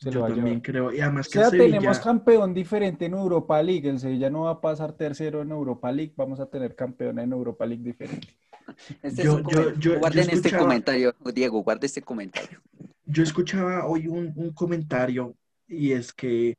Yo 0.00 0.26
también 0.26 0.60
creo. 0.60 0.92
Y 0.92 1.00
además 1.00 1.28
que 1.28 1.40
tenemos 1.50 2.00
campeón 2.00 2.52
diferente 2.52 3.06
en 3.06 3.14
Europa 3.14 3.62
League. 3.62 3.88
El 3.88 4.00
Sevilla 4.00 4.30
no 4.30 4.42
va 4.42 4.50
a 4.50 4.60
pasar 4.60 4.92
tercero 4.94 5.42
en 5.42 5.52
Europa 5.52 5.92
League. 5.92 6.12
Vamos 6.16 6.40
a 6.40 6.46
tener 6.46 6.74
campeón 6.74 7.18
en 7.20 7.32
Europa 7.32 7.64
League 7.66 7.84
diferente. 7.84 8.28
Este 9.02 9.26
guarden 9.26 10.30
este 10.30 10.56
comentario, 10.56 11.12
Diego, 11.34 11.62
guarde 11.64 11.86
este 11.86 12.00
comentario. 12.00 12.60
Yo 13.04 13.24
escuchaba 13.24 13.84
hoy 13.86 14.06
un, 14.06 14.32
un 14.36 14.52
comentario 14.52 15.34
y 15.66 15.92
es 15.92 16.12
que 16.12 16.56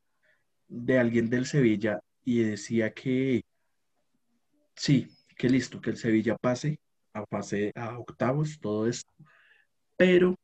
de 0.68 0.98
alguien 0.98 1.30
del 1.30 1.46
Sevilla 1.46 2.00
y 2.22 2.42
decía 2.42 2.92
que 2.92 3.42
sí, 4.76 5.08
que 5.36 5.48
listo, 5.48 5.80
que 5.80 5.90
el 5.90 5.96
Sevilla 5.96 6.36
pase 6.36 6.78
a 7.14 7.24
pase 7.24 7.72
a 7.74 7.98
octavos, 7.98 8.58
todo 8.60 8.86
esto, 8.86 9.10
pero 9.96 10.36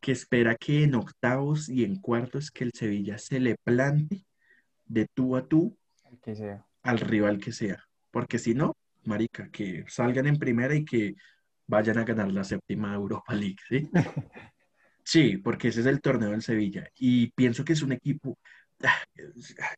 que 0.00 0.12
espera 0.12 0.54
que 0.54 0.82
en 0.84 0.94
octavos 0.94 1.68
y 1.68 1.84
en 1.84 1.96
cuartos 2.00 2.50
que 2.50 2.64
el 2.64 2.72
Sevilla 2.74 3.16
se 3.18 3.40
le 3.40 3.56
plante 3.64 4.26
de 4.84 5.06
tú 5.14 5.36
a 5.36 5.46
tú 5.46 5.78
al 6.82 6.98
rival 7.00 7.38
que 7.38 7.52
sea. 7.52 7.82
Porque 8.10 8.38
si 8.38 8.54
no, 8.54 8.76
marica, 9.04 9.48
que 9.50 9.84
salgan 9.88 10.26
en 10.26 10.38
primera 10.38 10.74
y 10.74 10.84
que 10.84 11.14
vayan 11.66 11.98
a 11.98 12.04
ganar 12.04 12.30
la 12.32 12.44
séptima 12.44 12.94
Europa 12.94 13.34
League, 13.34 13.56
¿sí? 13.68 13.90
sí, 15.04 15.38
porque 15.38 15.68
ese 15.68 15.80
es 15.80 15.86
el 15.86 16.00
torneo 16.00 16.30
del 16.30 16.42
Sevilla. 16.42 16.88
Y 16.96 17.30
pienso 17.32 17.64
que 17.64 17.72
es 17.72 17.82
un 17.82 17.92
equipo, 17.92 18.38
ah, 18.82 19.02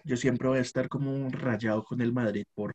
yo 0.05 0.17
siempre 0.17 0.49
voy 0.49 0.59
a 0.59 0.63
estar 0.63 0.89
como 0.89 1.29
rayado 1.31 1.85
con 1.85 2.01
el 2.01 2.13
Madrid 2.13 2.45
por, 2.55 2.75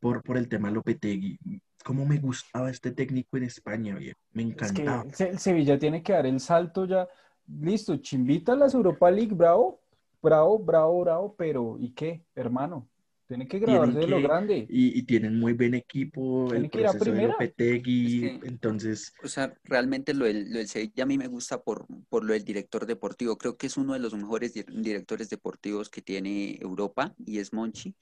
por, 0.00 0.22
por 0.22 0.36
el 0.36 0.48
tema 0.48 0.70
Lopetegui 0.70 1.38
cómo 1.84 2.04
me 2.06 2.18
gustaba 2.18 2.70
este 2.70 2.90
técnico 2.90 3.36
en 3.36 3.44
España, 3.44 3.94
bien. 3.96 4.14
Me 4.32 4.42
encantaba. 4.42 5.04
el 5.18 5.38
Sevilla 5.38 5.78
tiene 5.78 6.02
que 6.02 6.12
dar 6.12 6.26
el 6.26 6.40
salto 6.40 6.84
ya. 6.84 7.08
Listo, 7.46 7.96
chimbita 7.96 8.52
a 8.52 8.56
las 8.56 8.74
Europa 8.74 9.10
League, 9.10 9.34
bravo, 9.34 9.80
bravo, 10.22 10.58
bravo, 10.58 11.00
bravo, 11.00 11.34
pero 11.36 11.76
¿y 11.78 11.92
qué, 11.92 12.24
hermano? 12.34 12.88
Tiene 13.30 13.46
que 13.46 13.60
grabarse 13.60 13.96
de 13.96 14.08
lo 14.08 14.20
grande. 14.20 14.66
Y, 14.68 15.04
tienen 15.04 15.38
muy 15.38 15.52
buen 15.52 15.74
equipo, 15.74 16.52
el 16.52 16.68
proceso 16.68 17.12
de 17.12 17.28
Lopetegui, 17.28 18.40
entonces... 18.42 19.14
O 19.22 19.28
sea, 19.28 19.54
realmente 19.62 20.14
lo 20.14 20.24
del, 20.24 20.52
lo 20.52 20.66
Sevilla 20.66 21.04
a 21.04 21.06
mí 21.06 21.16
me 21.16 21.28
gusta 21.28 21.62
por, 21.62 21.86
por 22.08 22.24
lo 22.24 22.32
del 22.32 22.44
director 22.44 22.86
deportivo. 22.86 23.38
Creo 23.38 23.56
que 23.56 23.68
es 23.68 23.76
uno 23.76 23.92
de 23.92 24.00
los 24.00 24.14
mejores 24.14 24.54
directores 24.54 25.30
deportivos 25.30 25.88
que 25.88 26.02
tiene 26.02 26.58
Europa 26.60 27.14
y 27.24 27.38
es 27.38 27.52
Monchi. 27.52 27.94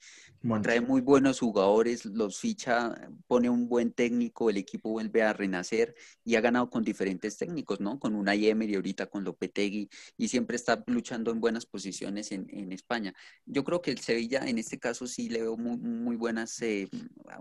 Trae 0.63 0.81
muy 0.81 1.01
buenos 1.01 1.41
jugadores, 1.41 2.05
los 2.05 2.39
ficha, 2.39 2.95
pone 3.27 3.51
un 3.51 3.69
buen 3.69 3.91
técnico, 3.91 4.49
el 4.49 4.57
equipo 4.57 4.89
vuelve 4.89 5.21
a 5.21 5.33
renacer 5.33 5.93
y 6.25 6.37
ha 6.37 6.41
ganado 6.41 6.71
con 6.71 6.83
diferentes 6.83 7.37
técnicos, 7.37 7.79
¿no? 7.79 7.99
Con 7.99 8.15
una 8.15 8.33
Emery 8.33 8.73
ahorita 8.73 9.05
con 9.05 9.23
Lopetegui 9.23 9.89
y 10.17 10.27
siempre 10.27 10.55
está 10.55 10.83
luchando 10.87 11.29
en 11.29 11.39
buenas 11.39 11.67
posiciones 11.67 12.31
en, 12.31 12.47
en 12.49 12.71
España. 12.71 13.13
Yo 13.45 13.63
creo 13.63 13.79
que 13.79 13.91
el 13.91 13.99
Sevilla 13.99 14.39
en 14.47 14.57
este 14.57 14.79
caso 14.79 15.05
sí 15.05 15.18
le 15.27 15.41
veo 15.41 15.57
muy, 15.57 15.77
muy 15.77 16.15
buenas 16.15 16.61
eh, 16.61 16.87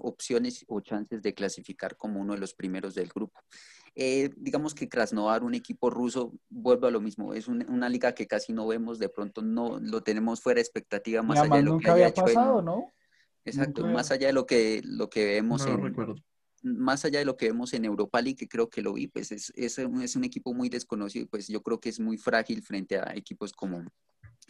opciones 0.03 0.65
o 0.67 0.81
chances 0.81 1.23
de 1.23 1.35
clasificar 1.35 1.97
como 1.97 2.21
uno 2.21 2.35
de 2.35 2.41
los 2.41 2.55
primeros 2.55 2.97
del 2.97 3.09
grupo. 3.09 3.39
Eh, 3.95 4.31
digamos 4.37 4.75
que 4.75 4.89
Krasnodar, 4.89 5.43
un 5.43 5.55
equipo 5.55 5.91
ruso, 5.91 6.33
vuelve 6.49 6.89
a 6.89 6.91
lo 6.91 7.01
mismo. 7.01 7.35
Es 7.35 7.49
una 7.49 7.89
liga 7.89 8.15
que 8.15 8.27
casi 8.27 8.53
no 8.53 8.67
vemos, 8.67 8.99
de 8.99 9.09
pronto 9.09 9.43
no 9.43 9.79
lo 9.81 10.03
tenemos 10.03 10.41
fuera 10.41 10.59
de 10.59 10.63
expectativa, 10.63 11.23
más 11.23 11.39
allá 11.39 11.57
de 11.57 11.63
lo 11.63 11.79
que 11.79 11.91
haya 11.91 12.15
pasado, 12.15 12.63
¿no? 12.63 12.93
Exacto, 13.45 13.87
más 13.87 14.11
allá 14.11 14.29
de 14.29 14.33
lo 14.33 14.47
que, 14.47 14.81
lo 14.85 15.09
que 15.09 15.25
vemos 15.25 15.67
en... 15.67 15.95
Más 16.63 17.05
allá 17.05 17.21
de 17.21 17.25
lo 17.25 17.37
que 17.37 17.47
vemos 17.47 17.73
en 17.73 17.85
Europa 17.85 18.21
League, 18.21 18.37
que 18.37 18.49
creo 18.49 18.69
que 18.69 18.83
lo 18.83 18.93
vi, 18.93 19.07
pues 19.07 19.31
es, 19.31 19.53
es, 19.55 19.79
es 19.79 20.17
un 20.17 20.25
equipo 20.25 20.53
muy 20.53 20.69
desconocido, 20.69 21.29
pues 21.29 21.47
yo 21.47 21.63
creo 21.63 21.79
que 21.79 21.89
es 21.89 22.01
muy 22.01 22.19
frágil 22.19 22.63
frente 22.63 22.99
a 22.99 23.15
equipos 23.15 23.53
como, 23.53 23.85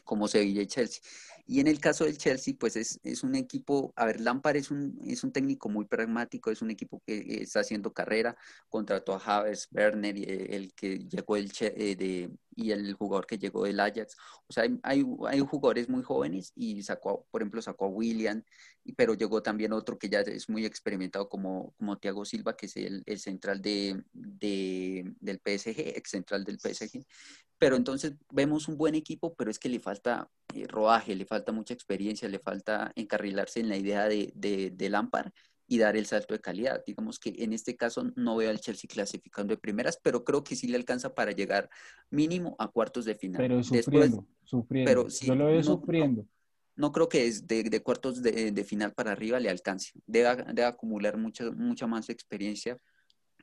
como 0.09 0.27
Sevilla 0.27 0.63
y 0.63 0.67
Chelsea. 0.67 1.03
Y 1.47 1.61
en 1.61 1.67
el 1.67 1.81
caso 1.81 2.05
del 2.05 2.17
Chelsea, 2.17 2.55
pues 2.59 2.77
es, 2.77 2.99
es, 3.05 3.23
un 3.23 3.35
equipo, 3.35 3.93
a 3.95 4.07
ver, 4.07 4.21
Lampard 4.21 4.57
es 4.57 4.71
un, 4.71 4.99
es 5.07 5.23
un 5.23 5.33
técnico 5.33 5.69
muy 5.69 5.85
pragmático, 5.85 6.51
es 6.51 6.63
un 6.63 6.71
equipo 6.71 7.03
que 7.07 7.43
está 7.43 7.61
haciendo 7.61 7.93
carrera, 7.93 8.35
contrató 8.71 9.15
a 9.15 9.19
Havers, 9.19 9.69
Werner, 9.71 10.17
y 10.17 10.25
el 10.25 10.73
que 10.75 10.99
llegó 10.99 11.37
el, 11.37 11.53
eh, 11.61 11.95
de, 11.97 12.31
y 12.59 12.73
el 12.73 12.93
jugador 12.95 13.27
que 13.27 13.39
llegó 13.39 13.65
del 13.65 13.79
Ajax. 13.79 14.17
O 14.49 14.53
sea, 14.53 14.65
hay, 14.83 15.07
hay, 15.29 15.41
jugadores 15.41 15.89
muy 15.89 16.03
jóvenes 16.03 16.53
y 16.57 16.83
sacó, 16.83 17.25
por 17.31 17.41
ejemplo, 17.41 17.63
sacó 17.63 17.85
a 17.87 17.89
William, 17.89 18.43
pero 18.97 19.15
llegó 19.15 19.43
también 19.43 19.73
otro 19.73 19.97
que 19.97 20.09
ya 20.09 20.21
es 20.21 20.49
muy 20.49 20.67
experimentado 20.67 21.29
como, 21.29 21.73
como 21.79 21.99
Thiago 21.99 22.25
Silva, 22.25 22.57
que 22.57 22.67
es 22.67 22.77
el, 22.77 23.05
el 23.07 23.21
central 23.21 23.63
de, 23.63 24.03
de, 24.13 25.15
del 25.21 25.39
PSG, 25.39 25.97
ex 25.97 26.11
central 26.11 26.45
del 26.45 26.59
PSG. 26.59 27.05
Pero 27.59 27.77
entonces 27.77 28.15
vemos 28.33 28.67
un 28.67 28.77
buen 28.77 28.97
equipo, 28.97 29.35
pero 29.35 29.51
es 29.51 29.59
que 29.61 29.69
le 29.69 29.79
falta 29.79 30.29
eh, 30.55 30.67
rodaje, 30.67 31.15
le 31.15 31.27
falta 31.27 31.53
mucha 31.53 31.75
experiencia, 31.75 32.29
le 32.29 32.41
falta 32.41 32.91
encarrilarse 32.97 33.61
en 33.61 33.69
la 33.69 33.77
idea 33.77 34.09
de, 34.09 34.33
de, 34.35 34.71
de 34.71 34.91
Lampard 34.91 35.31
y 35.69 35.79
dar 35.79 35.97
el 35.97 36.07
salto 36.07 36.35
de 36.35 36.41
calidad. 36.41 36.83
Digamos 36.85 37.19
que 37.19 37.35
en 37.39 37.53
este 37.53 37.77
caso 37.77 38.11
no 38.17 38.37
veo 38.37 38.51
al 38.51 38.61
Chelsea 38.61 38.89
clasificando 38.93 39.55
de 39.55 39.59
primeras, 39.59 39.99
pero 40.03 40.25
creo 40.25 40.43
que 40.43 40.57
sí 40.57 40.67
le 40.67 40.77
alcanza 40.77 41.15
para 41.15 41.33
llegar 41.33 41.69
mínimo 42.11 42.57
a 42.59 42.69
cuartos 42.69 43.05
de 43.05 43.15
final. 43.15 43.41
Pero 43.41 43.63
sufriendo, 43.63 44.27
sufriendo. 44.43 44.91
Pero 44.91 45.09
Yo 45.09 45.35
lo 45.35 45.47
veo 45.47 45.63
sufriendo. 45.63 46.27
No, 46.75 46.93
creo 46.93 47.09
que 47.09 47.27
es 47.27 47.47
de, 47.47 47.83
cuartos 47.83 48.23
de, 48.23 48.65
final 48.65 48.93
para 48.93 49.13
arriba 49.13 49.39
le 49.41 49.51
alcance. 49.51 49.93
Debe, 50.07 50.45
debe 50.45 50.65
acumular 50.65 51.17
mucha, 51.19 51.51
mucha 51.51 51.87
más 51.87 52.09
experiencia 52.09 52.79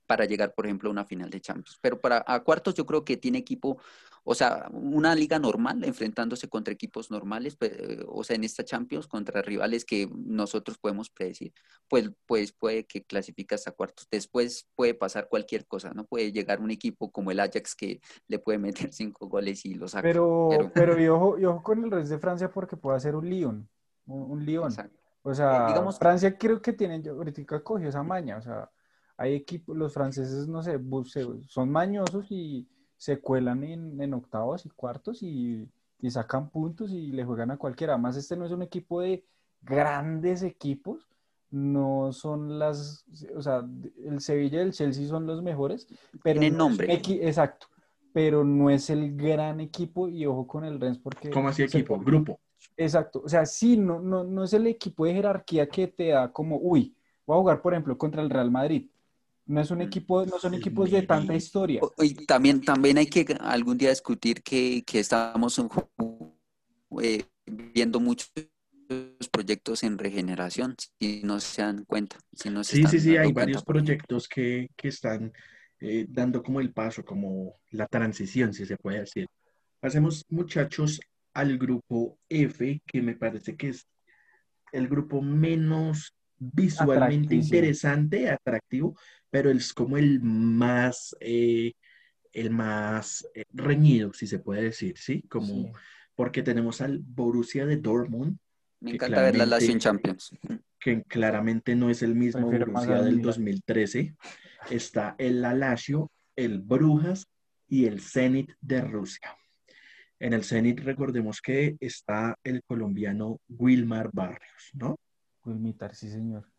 para 0.05 0.25
llegar, 0.25 0.53
por 0.53 0.65
ejemplo, 0.65 0.89
a 0.89 0.91
una 0.91 1.05
final 1.05 1.29
de 1.29 1.41
Champions. 1.41 1.77
Pero 1.81 1.99
para 1.99 2.23
a 2.25 2.43
cuartos 2.43 2.73
yo 2.75 2.85
creo 2.85 3.03
que 3.03 3.17
tiene 3.17 3.37
equipo, 3.37 3.79
o 4.23 4.35
sea, 4.35 4.69
una 4.71 5.15
liga 5.15 5.39
normal, 5.39 5.83
enfrentándose 5.83 6.47
contra 6.47 6.73
equipos 6.73 7.11
normales, 7.11 7.55
pues, 7.55 7.73
o 8.07 8.23
sea, 8.23 8.35
en 8.35 8.43
esta 8.43 8.63
Champions, 8.63 9.07
contra 9.07 9.41
rivales 9.41 9.85
que 9.85 10.09
nosotros 10.15 10.77
podemos 10.77 11.09
predecir, 11.09 11.53
pues, 11.87 12.11
pues 12.25 12.51
puede 12.51 12.85
que 12.85 13.03
clasifique 13.03 13.55
hasta 13.55 13.71
cuartos. 13.71 14.07
Después 14.09 14.67
puede 14.75 14.93
pasar 14.93 15.27
cualquier 15.29 15.65
cosa, 15.65 15.93
¿no? 15.93 16.05
Puede 16.05 16.31
llegar 16.31 16.59
un 16.59 16.71
equipo 16.71 17.11
como 17.11 17.31
el 17.31 17.39
Ajax 17.39 17.75
que 17.75 18.01
le 18.27 18.39
puede 18.39 18.57
meter 18.57 18.89
cinco 18.93 19.27
goles 19.27 19.65
y 19.65 19.75
lo 19.75 19.87
saca. 19.87 20.03
Pero, 20.03 20.49
pero, 20.73 20.99
y, 21.01 21.07
ojo, 21.07 21.39
y, 21.39 21.45
ojo, 21.45 21.63
con 21.63 21.83
el 21.83 21.91
resto 21.91 22.13
de 22.13 22.19
Francia 22.19 22.51
porque 22.51 22.77
puede 22.77 22.99
ser 22.99 23.15
un 23.15 23.29
Lyon, 23.29 23.69
un, 24.05 24.45
Lyon. 24.45 24.73
O 25.27 25.33
sea, 25.33 25.63
eh, 25.63 25.67
digamos, 25.69 25.97
Francia 25.97 26.37
creo 26.37 26.61
que 26.61 26.73
tiene, 26.73 27.01
ahorita 27.09 27.59
cogió 27.63 27.89
esa 27.89 28.03
maña, 28.03 28.37
o 28.37 28.41
sea, 28.41 28.69
hay 29.17 29.33
equipos, 29.33 29.75
los 29.75 29.93
franceses, 29.93 30.47
no 30.47 30.61
sé, 30.61 30.79
son 31.47 31.71
mañosos 31.71 32.25
y 32.29 32.67
se 32.97 33.19
cuelan 33.19 33.63
en, 33.63 34.13
octavos 34.13 34.65
y 34.65 34.69
cuartos 34.69 35.21
y, 35.21 35.67
sacan 36.09 36.51
puntos 36.51 36.91
y 36.91 37.11
le 37.11 37.25
juegan 37.25 37.49
a 37.49 37.57
cualquiera. 37.57 37.93
Además, 37.93 38.15
este 38.15 38.35
no 38.35 38.45
es 38.45 38.51
un 38.51 38.61
equipo 38.61 39.01
de 39.01 39.25
grandes 39.63 40.43
equipos, 40.43 41.07
no 41.49 42.11
son 42.13 42.59
las, 42.59 43.05
o 43.35 43.41
sea, 43.41 43.67
el 44.03 44.19
Sevilla 44.21 44.59
y 44.59 44.61
el 44.61 44.73
Chelsea 44.73 45.07
son 45.07 45.25
los 45.25 45.41
mejores, 45.41 45.87
pero 46.21 46.39
tienen 46.39 46.59
nombre. 46.59 46.93
exacto, 46.93 47.67
pero 48.13 48.43
no 48.43 48.69
es 48.69 48.91
el 48.91 49.15
gran 49.15 49.59
equipo 49.61 50.07
y 50.07 50.27
ojo 50.27 50.45
con 50.45 50.63
el 50.63 50.79
Rennes 50.79 50.99
porque... 50.99 51.31
¿Cómo 51.31 51.49
así 51.49 51.63
equipo? 51.63 51.97
Grupo. 51.97 52.39
Exacto, 52.77 53.21
o 53.25 53.29
sea, 53.29 53.45
sí, 53.45 53.75
no, 53.75 53.99
no, 53.99 54.23
no 54.23 54.43
es 54.43 54.53
el 54.53 54.67
equipo 54.67 55.05
de 55.05 55.13
jerarquía 55.13 55.67
que 55.67 55.87
te 55.87 56.09
da 56.09 56.31
como, 56.31 56.57
uy, 56.57 56.95
voy 57.25 57.35
a 57.35 57.39
jugar, 57.39 57.61
por 57.61 57.73
ejemplo, 57.73 57.97
contra 57.97 58.21
el 58.21 58.29
Real 58.29 58.51
Madrid. 58.51 58.89
No 59.47 59.61
es 59.61 59.69
un 59.69 59.81
equipo, 59.81 60.25
no 60.25 60.39
son 60.39 60.55
equipos 60.55 60.89
de 60.89 61.03
tanta 61.03 61.35
historia. 61.35 61.79
Y 61.99 62.25
también, 62.25 62.61
también 62.61 62.97
hay 62.97 63.05
que 63.05 63.25
algún 63.39 63.77
día 63.77 63.89
discutir 63.89 64.41
que, 64.41 64.83
que 64.85 64.99
estamos 64.99 65.61
eh, 67.01 67.23
viendo 67.45 67.99
muchos 67.99 68.31
proyectos 69.31 69.83
en 69.83 69.97
regeneración, 69.97 70.75
si 70.99 71.21
no 71.23 71.39
se 71.39 71.61
dan 71.61 71.85
cuenta. 71.85 72.17
Si 72.33 72.49
no 72.49 72.63
sí, 72.63 72.85
sí, 72.85 72.99
sí, 72.99 73.17
hay 73.17 73.31
varios 73.33 73.63
proyectos 73.63 74.27
que, 74.27 74.69
que 74.75 74.87
están 74.87 75.31
eh, 75.79 76.05
dando 76.09 76.41
como 76.41 76.59
el 76.59 76.71
paso, 76.71 77.03
como 77.03 77.55
la 77.71 77.85
transición, 77.87 78.53
si 78.53 78.65
se 78.65 78.77
puede 78.77 79.01
decir. 79.01 79.27
Pasemos, 79.79 80.25
muchachos, 80.29 80.99
al 81.33 81.57
grupo 81.57 82.17
F, 82.29 82.81
que 82.85 83.01
me 83.01 83.15
parece 83.15 83.55
que 83.55 83.69
es 83.69 83.87
el 84.71 84.87
grupo 84.87 85.21
menos 85.21 86.15
visualmente 86.37 87.35
interesante, 87.35 88.29
atractivo, 88.29 88.97
pero 89.35 89.51
es 89.51 89.73
como 89.73 89.97
el 89.97 90.21
más, 90.21 91.13
eh, 91.19 91.73
el 92.31 92.51
más 92.51 93.27
eh, 93.33 93.43
reñido, 93.51 94.13
si 94.13 94.27
se 94.27 94.39
puede 94.39 94.61
decir, 94.61 94.97
¿sí? 94.97 95.23
Como, 95.23 95.73
porque 96.15 96.41
tenemos 96.41 96.79
al 96.79 96.99
Borussia 96.99 97.65
de 97.65 97.75
Dortmund, 97.75 98.37
Me 98.79 98.91
encanta 98.91 99.23
ver 99.23 99.35
la 99.35 99.45
Lazio 99.45 99.73
en 99.73 99.79
Champions. 99.79 100.31
Que 100.79 101.03
claramente 101.03 101.75
no 101.75 101.89
es 101.89 102.01
el 102.01 102.15
mismo 102.15 102.49
Borussia 102.49 103.01
del 103.01 103.21
2013. 103.21 104.15
Está 104.69 105.15
el 105.17 105.41
Lazio, 105.41 106.09
el 106.37 106.61
Brujas 106.61 107.27
y 107.67 107.87
el 107.87 107.99
Zenit 107.99 108.53
de 108.61 108.79
Rusia. 108.83 109.35
En 110.17 110.31
el 110.31 110.45
Zenit 110.45 110.79
recordemos 110.79 111.41
que 111.41 111.75
está 111.81 112.39
el 112.41 112.63
colombiano 112.63 113.41
Wilmar 113.49 114.11
Barrios, 114.13 114.71
¿no? 114.75 114.95
Wilmitar, 115.43 115.93
sí 115.93 116.09
señor. 116.09 116.54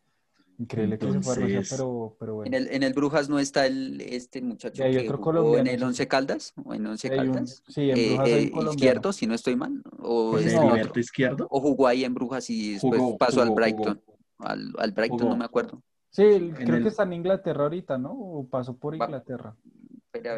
Increíble 0.59 0.97
que 0.97 1.11
se 1.11 1.21
fue 1.21 1.33
a 1.33 1.35
Rusia, 1.35 1.61
pero, 1.69 2.15
pero 2.19 2.35
bueno. 2.35 2.47
En 2.47 2.53
el, 2.55 2.73
en 2.73 2.81
el 2.81 2.93
Brujas 2.93 3.29
no 3.29 3.37
está 3.37 3.67
el, 3.67 4.01
este 4.01 4.41
muchacho 4.41 4.83
que 4.83 5.07
jugó 5.07 5.57
en 5.57 5.67
el 5.67 5.83
Once 5.83 6.07
Caldas, 6.07 6.53
o 6.63 6.73
en 6.73 6.85
Once 6.87 7.09
Caldas. 7.09 7.63
sí, 7.67 7.91
en 7.91 8.15
Brujas 8.15 8.29
eh, 8.29 8.51
izquierdo, 8.71 9.13
si 9.13 9.27
no 9.27 9.35
estoy 9.35 9.55
mal. 9.55 9.83
O 9.99 10.37
es 10.39 10.55
no, 10.55 10.75
izquierdo? 10.95 11.47
O 11.51 11.61
jugó 11.61 11.85
ahí 11.87 12.03
en 12.03 12.15
Brujas 12.15 12.49
y 12.49 12.73
después 12.73 13.01
pasó 13.19 13.43
al 13.43 13.51
Brighton. 13.51 14.01
Al, 14.39 14.73
al, 14.77 14.91
Brighton, 14.91 15.29
no 15.29 15.37
me 15.37 15.45
acuerdo. 15.45 15.83
Sí, 16.09 16.51
creo 16.55 16.81
que 16.81 16.89
está 16.89 17.03
en 17.03 17.13
Inglaterra 17.13 17.63
ahorita, 17.63 17.99
¿no? 17.99 18.13
O 18.13 18.47
pasó 18.47 18.75
por 18.75 18.95
Inglaterra. 18.95 19.55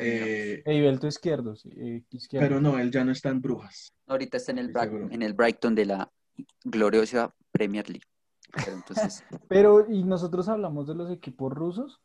Eh, 0.01 0.63
izquierdo, 1.07 1.55
sí, 1.55 1.69
eh, 1.77 2.03
izquierdo, 2.11 2.45
Pero 2.45 2.59
no, 2.59 2.77
él 2.79 2.91
ya 2.91 3.05
no 3.05 3.13
está 3.13 3.29
en 3.29 3.41
Brujas. 3.41 3.93
Ahorita 4.07 4.35
está 4.35 4.51
en 4.51 4.57
el, 4.57 4.73
en 5.11 5.21
el 5.21 5.33
Brighton 5.33 5.75
de 5.75 5.85
la 5.85 6.11
gloriosa 6.65 7.33
Premier 7.51 7.89
League. 7.89 8.05
Pero, 8.53 8.71
entonces... 8.73 9.23
pero, 9.47 9.91
y 9.91 10.03
nosotros 10.03 10.47
hablamos 10.49 10.87
de 10.87 10.95
los 10.95 11.11
equipos 11.11 11.53
rusos, 11.53 12.01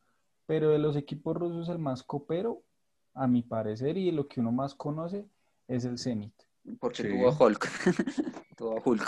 pero 0.46 0.70
de 0.70 0.78
los 0.78 0.96
equipos 0.96 1.36
rusos 1.36 1.68
el 1.68 1.78
más 1.78 2.02
copero, 2.02 2.62
a 3.14 3.26
mi 3.26 3.42
parecer, 3.42 3.96
y 3.96 4.10
lo 4.10 4.26
que 4.26 4.40
uno 4.40 4.52
más 4.52 4.74
conoce, 4.74 5.26
es 5.68 5.84
el 5.84 5.98
Zenit. 5.98 6.34
Porque 6.80 7.04
tuvo 7.04 7.28
a 7.28 7.36
Hulk. 7.38 7.68
tuvo 8.56 8.78
a 8.78 8.82
Hulk. 8.84 9.06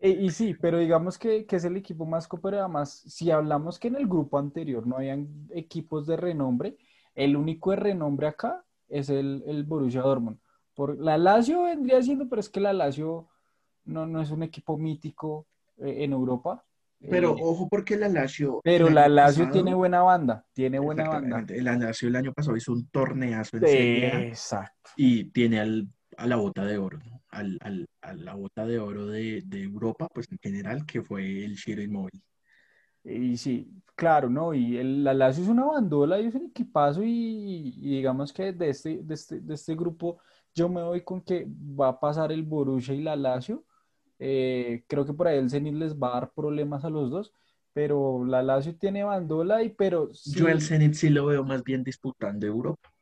y, 0.00 0.08
y, 0.26 0.30
sí, 0.30 0.54
pero 0.54 0.78
digamos 0.78 1.18
que, 1.18 1.46
que, 1.46 1.56
es 1.56 1.64
el 1.64 1.76
equipo 1.76 2.04
más 2.04 2.26
copero. 2.26 2.58
Además, 2.58 3.02
si 3.06 3.30
hablamos 3.30 3.78
que 3.78 3.88
en 3.88 3.96
el 3.96 4.06
grupo 4.06 4.38
anterior 4.38 4.86
no 4.86 4.96
habían 4.96 5.48
equipos 5.50 6.06
de 6.06 6.16
renombre, 6.16 6.76
el 7.14 7.36
único 7.36 7.70
de 7.70 7.76
renombre 7.76 8.26
acá 8.26 8.64
es 8.88 9.08
el, 9.08 9.42
el 9.46 9.64
Borussia 9.64 10.02
Dortmund. 10.02 10.38
Por, 10.74 10.98
la 10.98 11.16
Lazio 11.16 11.62
vendría 11.62 12.02
siendo, 12.02 12.28
pero 12.28 12.40
es 12.40 12.50
que 12.50 12.60
la 12.60 12.72
Lazio 12.72 13.28
no, 13.84 14.06
no 14.06 14.20
es 14.20 14.30
un 14.30 14.42
equipo 14.42 14.76
mítico 14.76 15.46
en 15.78 16.12
Europa. 16.12 16.64
Pero 16.98 17.36
eh, 17.36 17.40
ojo 17.42 17.68
porque 17.68 17.96
la 17.96 18.08
Lazio... 18.08 18.60
Pero 18.64 18.88
la 18.88 19.08
Lazio 19.08 19.50
tiene 19.50 19.74
buena 19.74 20.02
banda, 20.02 20.44
tiene 20.52 20.78
buena 20.78 21.08
banda. 21.08 21.44
La 21.48 21.76
Lazio 21.76 22.08
el 22.08 22.16
año 22.16 22.32
pasado 22.32 22.56
hizo 22.56 22.72
un 22.72 22.88
torneazo 22.88 23.58
en 23.58 23.62
Serie 23.66 24.28
Exacto. 24.28 24.90
Y 24.96 25.24
tiene 25.30 25.60
al, 25.60 25.88
a 26.16 26.26
la 26.26 26.36
bota 26.36 26.64
de 26.64 26.78
oro, 26.78 26.98
al, 27.28 27.58
al, 27.60 27.86
a 28.00 28.14
la 28.14 28.34
bota 28.34 28.66
de 28.66 28.78
oro 28.78 29.06
de, 29.06 29.42
de, 29.44 29.62
Europa, 29.62 30.08
pues 30.12 30.30
en 30.30 30.38
general, 30.38 30.86
que 30.86 31.02
fue 31.02 31.44
el 31.44 31.54
Shiro 31.54 31.82
Inmóvil. 31.82 32.22
Y 33.04 33.36
sí, 33.36 33.70
claro, 33.94 34.28
¿no? 34.28 34.54
Y 34.54 34.78
el, 34.78 35.04
la 35.04 35.14
Lazio 35.14 35.44
es 35.44 35.50
una 35.50 35.64
bandola 35.64 36.18
y 36.18 36.26
es 36.26 36.34
un 36.34 36.46
equipazo 36.46 37.02
y, 37.04 37.74
y, 37.76 37.96
digamos 37.96 38.32
que 38.32 38.52
de 38.52 38.70
este, 38.70 39.02
de, 39.02 39.14
este, 39.14 39.40
de 39.40 39.54
este 39.54 39.76
grupo 39.76 40.18
yo 40.54 40.68
me 40.68 40.82
voy 40.82 41.02
con 41.02 41.20
que 41.20 41.46
va 41.48 41.88
a 41.88 42.00
pasar 42.00 42.32
el 42.32 42.42
Borussia 42.42 42.94
y 42.94 43.02
la 43.02 43.14
Lazio 43.14 43.64
eh, 44.18 44.84
creo 44.86 45.04
que 45.04 45.12
por 45.12 45.28
ahí 45.28 45.38
el 45.38 45.50
Zenit 45.50 45.74
les 45.74 45.96
va 45.96 46.08
a 46.08 46.20
dar 46.20 46.32
problemas 46.32 46.84
a 46.84 46.90
los 46.90 47.10
dos, 47.10 47.32
pero 47.72 48.24
la 48.24 48.42
Lazio 48.42 48.76
tiene 48.76 49.04
bandola 49.04 49.62
y 49.62 49.70
pero... 49.70 50.10
Yo 50.24 50.48
el 50.48 50.62
Zenit 50.62 50.94
sí 50.94 51.10
lo 51.10 51.26
veo 51.26 51.44
más 51.44 51.62
bien 51.62 51.84
disputando 51.84 52.46
Europa. 52.46 52.92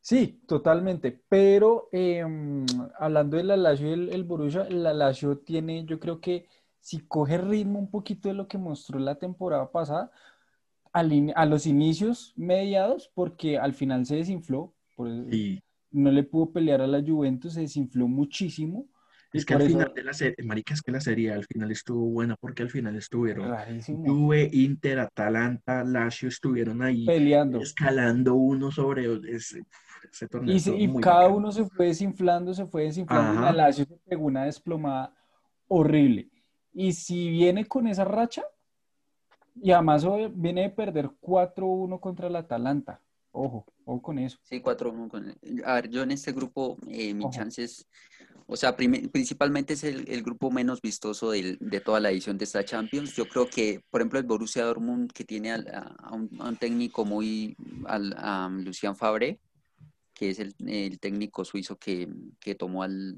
Sí, 0.00 0.40
totalmente, 0.46 1.22
pero 1.28 1.88
em, 1.92 2.64
hablando 2.98 3.36
de 3.36 3.44
la 3.44 3.56
Lazio 3.56 3.88
y 3.88 4.10
el, 4.10 4.24
Borussia, 4.24 4.68
la 4.70 4.94
Lazio 4.94 5.38
tiene, 5.38 5.84
yo 5.84 6.00
creo 6.00 6.20
que 6.20 6.46
si 6.80 7.00
coge 7.06 7.38
ritmo 7.38 7.78
un 7.78 7.90
poquito 7.90 8.28
de 8.28 8.34
lo 8.34 8.48
que 8.48 8.58
mostró 8.58 8.98
la 8.98 9.16
temporada 9.16 9.70
pasada, 9.70 10.10
a 10.92 11.46
los 11.46 11.66
inicios 11.66 12.32
mediados, 12.36 13.10
porque 13.14 13.58
al 13.58 13.74
final 13.74 14.06
se 14.06 14.16
desinfló, 14.16 14.74
por, 14.96 15.08
no 15.08 16.10
le 16.10 16.22
pudo 16.24 16.50
pelear 16.50 16.80
a 16.80 16.86
la 16.86 17.00
Juventus, 17.00 17.54
se 17.54 17.60
desinfló 17.60 18.08
muchísimo, 18.08 18.88
es 19.32 19.44
que 19.44 19.54
al 19.54 19.62
final 19.62 19.92
de 19.94 20.02
la 20.02 20.12
serie, 20.12 20.36
marica, 20.44 20.74
es 20.74 20.82
que 20.82 20.90
la 20.90 21.00
serie 21.00 21.32
al 21.32 21.44
final 21.44 21.70
estuvo 21.70 22.04
buena 22.06 22.36
porque 22.36 22.62
al 22.62 22.70
final 22.70 22.96
estuvieron 22.96 23.54
Juve, 24.04 24.48
Inter, 24.52 24.98
Atalanta, 25.00 25.84
Lazio 25.84 26.28
estuvieron 26.28 26.82
ahí 26.82 27.06
peleando, 27.06 27.60
escalando 27.60 28.34
uno 28.34 28.70
sobre 28.72 29.06
ese, 29.30 29.62
torneo. 30.28 30.56
Y, 30.56 31.00
cada 31.00 31.28
uno 31.28 31.52
se 31.52 31.64
fue 31.66 31.86
desinflando, 31.86 32.52
se 32.54 32.66
fue 32.66 32.84
desinflando 32.84 33.40
y 33.40 33.44
la 33.44 33.52
Lazio 33.52 33.84
se 33.84 33.96
pegó 33.98 34.24
una 34.24 34.44
desplomada 34.44 35.14
horrible. 35.68 36.28
Y 36.72 36.92
si 36.92 37.30
viene 37.30 37.66
con 37.66 37.86
esa 37.86 38.04
racha, 38.04 38.42
y 39.62 39.72
además 39.72 40.04
viene 40.34 40.62
de 40.62 40.70
perder 40.70 41.10
4-1 41.20 42.00
contra 42.00 42.28
el 42.28 42.36
Atalanta. 42.36 43.00
Ojo, 43.32 43.66
ojo 43.84 44.02
con 44.02 44.18
eso. 44.18 44.38
Sí, 44.42 44.60
4-1 44.60 45.08
con... 45.08 45.34
A 45.64 45.74
ver, 45.74 45.88
yo 45.88 46.02
en 46.02 46.12
este 46.12 46.32
grupo, 46.32 46.78
eh, 46.88 47.14
mi 47.14 47.28
chance 47.30 47.62
es 47.62 47.86
o 48.46 48.56
sea, 48.56 48.76
principalmente 48.76 49.74
es 49.74 49.84
el, 49.84 50.22
grupo 50.22 50.50
menos 50.50 50.80
vistoso 50.80 51.30
de 51.30 51.82
toda 51.84 52.00
la 52.00 52.10
edición 52.10 52.38
de 52.38 52.44
esta 52.44 52.64
Champions. 52.64 53.14
Yo 53.14 53.26
creo 53.26 53.48
que, 53.48 53.82
por 53.90 54.00
ejemplo, 54.00 54.18
el 54.18 54.26
Borussia 54.26 54.64
Dortmund, 54.64 55.12
que 55.12 55.24
tiene 55.24 55.52
a, 55.52 56.10
un, 56.12 56.56
técnico 56.56 57.04
muy, 57.04 57.56
al, 57.86 58.14
a 58.16 58.48
Lucien 58.50 58.96
Fabre, 58.96 59.40
que 60.14 60.30
es 60.30 60.38
el, 60.38 60.54
técnico 61.00 61.44
suizo 61.44 61.78
que, 61.78 62.06
tomó 62.58 62.82
al, 62.82 63.16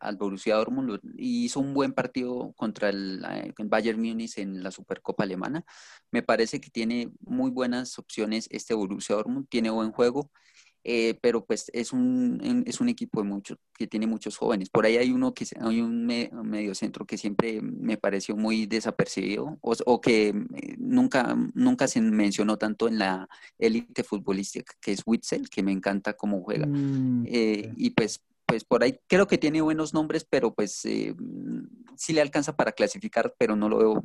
al, 0.00 0.16
Borussia 0.16 0.56
Dortmund 0.56 1.00
y 1.16 1.44
hizo 1.44 1.60
un 1.60 1.72
buen 1.72 1.92
partido 1.92 2.52
contra 2.56 2.90
el, 2.90 3.24
el 3.56 3.68
Bayern 3.68 4.00
Múnich 4.00 4.38
en 4.38 4.62
la 4.62 4.70
Supercopa 4.70 5.24
Alemana. 5.24 5.64
Me 6.10 6.22
parece 6.22 6.60
que 6.60 6.70
tiene 6.70 7.10
muy 7.20 7.50
buenas 7.50 7.98
opciones 7.98 8.48
este 8.50 8.74
Borussia 8.74 9.16
Dortmund, 9.16 9.48
tiene 9.48 9.70
buen 9.70 9.92
juego 9.92 10.30
eh, 10.84 11.18
pero 11.20 11.44
pues 11.44 11.70
es 11.72 11.92
un, 11.92 12.64
es 12.66 12.80
un 12.80 12.88
equipo 12.88 13.22
de 13.22 13.28
muchos, 13.28 13.58
que 13.74 13.86
tiene 13.86 14.06
muchos 14.06 14.36
jóvenes. 14.36 14.68
Por 14.68 14.84
ahí 14.84 14.96
hay 14.96 15.10
uno 15.10 15.32
que 15.32 15.46
hay 15.60 15.80
un 15.80 16.06
medio 16.06 16.74
centro 16.74 17.06
que 17.06 17.18
siempre 17.18 17.60
me 17.60 17.96
pareció 17.96 18.36
muy 18.36 18.66
desapercibido 18.66 19.58
o, 19.60 20.00
que 20.00 20.28
eh, 20.28 20.74
nunca, 20.78 21.36
nunca 21.54 21.86
se 21.86 22.00
mencionó 22.00 22.56
tanto 22.56 22.88
en 22.88 22.98
la 22.98 23.28
élite 23.58 24.02
futbolística, 24.02 24.74
que 24.80 24.92
es 24.92 25.02
Witzel, 25.06 25.48
que 25.48 25.62
me 25.62 25.72
encanta 25.72 26.14
cómo 26.14 26.42
juega. 26.42 26.66
Mm, 26.66 27.26
eh, 27.26 27.72
y 27.76 27.90
pues 27.90 28.22
pues 28.44 28.64
por 28.64 28.82
ahí 28.82 28.98
creo 29.06 29.26
que 29.26 29.38
tiene 29.38 29.62
buenos 29.62 29.94
nombres, 29.94 30.26
pero 30.28 30.52
pues 30.52 30.72
sí 30.72 32.12
le 32.12 32.20
alcanza 32.20 32.54
para 32.54 32.72
clasificar, 32.72 33.34
pero 33.38 33.56
no 33.56 33.66
lo 33.66 33.78
veo 33.78 34.02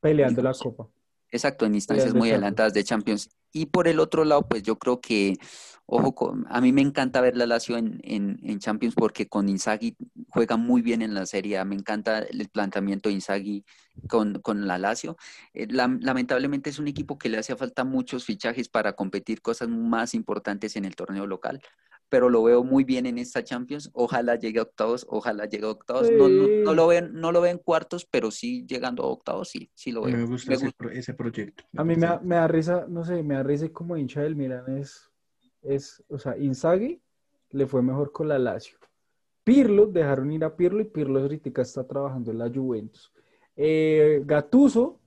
peleando 0.00 0.42
la 0.42 0.52
copa. 0.52 0.88
Exacto, 1.36 1.66
en 1.66 1.74
instancias 1.74 2.14
muy 2.14 2.30
adelantadas 2.30 2.72
de 2.72 2.82
Champions. 2.82 3.28
Y 3.52 3.66
por 3.66 3.88
el 3.88 4.00
otro 4.00 4.24
lado, 4.24 4.48
pues 4.48 4.62
yo 4.62 4.76
creo 4.78 5.00
que, 5.02 5.34
ojo, 5.84 6.34
a 6.48 6.60
mí 6.62 6.72
me 6.72 6.80
encanta 6.80 7.20
ver 7.20 7.36
la 7.36 7.46
Lazio 7.46 7.76
en, 7.76 8.00
en, 8.02 8.58
Champions 8.58 8.94
porque 8.94 9.28
con 9.28 9.48
Inzaghi 9.48 9.96
juega 10.30 10.56
muy 10.56 10.80
bien 10.80 11.02
en 11.02 11.14
la 11.14 11.26
Serie 11.26 11.62
Me 11.64 11.74
encanta 11.74 12.20
el 12.20 12.48
planteamiento 12.48 13.08
de 13.08 13.16
Inzaghi 13.16 13.64
con, 14.08 14.40
con 14.40 14.66
la 14.66 14.78
Lazio. 14.78 15.16
Eh, 15.52 15.66
lamentablemente 15.68 16.70
es 16.70 16.78
un 16.78 16.88
equipo 16.88 17.18
que 17.18 17.28
le 17.28 17.38
hace 17.38 17.54
falta 17.54 17.84
muchos 17.84 18.24
fichajes 18.24 18.68
para 18.68 18.94
competir 18.94 19.42
cosas 19.42 19.68
más 19.68 20.14
importantes 20.14 20.74
en 20.76 20.86
el 20.86 20.96
torneo 20.96 21.26
local 21.26 21.60
pero 22.08 22.28
lo 22.30 22.42
veo 22.42 22.62
muy 22.62 22.84
bien 22.84 23.06
en 23.06 23.18
esta 23.18 23.42
Champions. 23.42 23.90
Ojalá 23.92 24.36
llegue 24.36 24.58
a 24.58 24.62
octavos, 24.62 25.06
ojalá 25.08 25.46
llegue 25.46 25.66
a 25.66 25.70
octavos. 25.70 26.10
No, 26.10 26.28
no, 26.28 26.74
lo 26.74 26.86
ven, 26.86 27.12
no 27.14 27.32
lo 27.32 27.40
ven 27.40 27.58
cuartos, 27.58 28.06
pero 28.06 28.30
sí 28.30 28.64
llegando 28.66 29.02
a 29.02 29.06
octavos, 29.06 29.48
sí, 29.48 29.70
sí 29.74 29.92
lo 29.92 30.02
veo. 30.02 30.16
Me 30.16 30.24
gusta, 30.24 30.54
ese, 30.54 31.14
proyecto. 31.14 31.64
a 31.76 31.84
mí 31.84 31.96
me 31.96 32.36
da, 32.36 32.48
risa, 32.48 32.86
no 32.88 33.04
sé, 33.04 33.22
me 33.22 33.34
da 33.34 33.42
risa 33.42 33.68
como 33.70 33.96
hincha 33.96 34.22
del 34.22 34.36
Milan 34.36 34.76
es, 34.78 35.10
es, 35.62 36.02
o 36.08 36.18
sea, 36.18 36.36
Inzaghi 36.38 37.00
le 37.50 37.66
fue 37.66 37.82
mejor 37.82 38.12
con 38.12 38.28
la 38.28 38.38
Lazio. 38.38 38.78
Pirlo, 39.44 39.86
dejaron 39.86 40.32
ir 40.32 40.44
a 40.44 40.56
Pirlo 40.56 40.80
y 40.80 40.84
Pirlo 40.84 41.20
ahorita 41.20 41.62
está 41.62 41.86
trabajando 41.86 42.30
en 42.30 42.38
la 42.38 42.50
Juventus. 42.50 43.12
Eh, 43.54 44.22
Gatuso, 44.24 45.00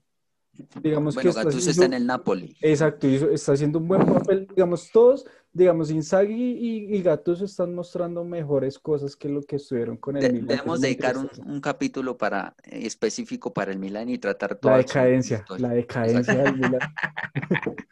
digamos 0.81 1.15
que 1.15 1.29
está, 1.29 1.43
Gattuso 1.43 1.69
está 1.69 1.85
en 1.85 1.93
el 1.93 2.05
Napoli. 2.05 2.55
Exacto, 2.61 3.07
está 3.07 3.53
haciendo 3.53 3.79
un 3.79 3.87
buen 3.87 4.05
papel, 4.05 4.47
digamos, 4.55 4.89
todos 4.91 5.25
digamos, 5.51 5.89
Inzaghi 5.89 6.33
y, 6.33 6.95
y 6.95 7.01
Gattuso 7.01 7.45
están 7.45 7.73
mostrando 7.73 8.23
mejores 8.23 8.77
cosas 8.77 9.15
que 9.15 9.29
lo 9.29 9.41
que 9.41 9.55
estuvieron 9.55 9.97
con 9.97 10.17
el 10.17 10.31
Milan. 10.31 10.47
Debemos 10.47 10.81
dedicar 10.81 11.15
un, 11.17 11.61
capítulo 11.61 12.17
para 12.17 12.55
eh, 12.63 12.85
específico 12.85 13.53
para 13.53 13.71
el 13.71 13.79
Milan 13.79 14.09
y 14.09 14.17
tratar 14.17 14.55
toda 14.55 14.75
la 14.75 14.77
decadencia, 14.79 15.45
la 15.57 15.69
decadencia 15.69 16.35
del 16.35 16.55
Milan. 16.55 16.79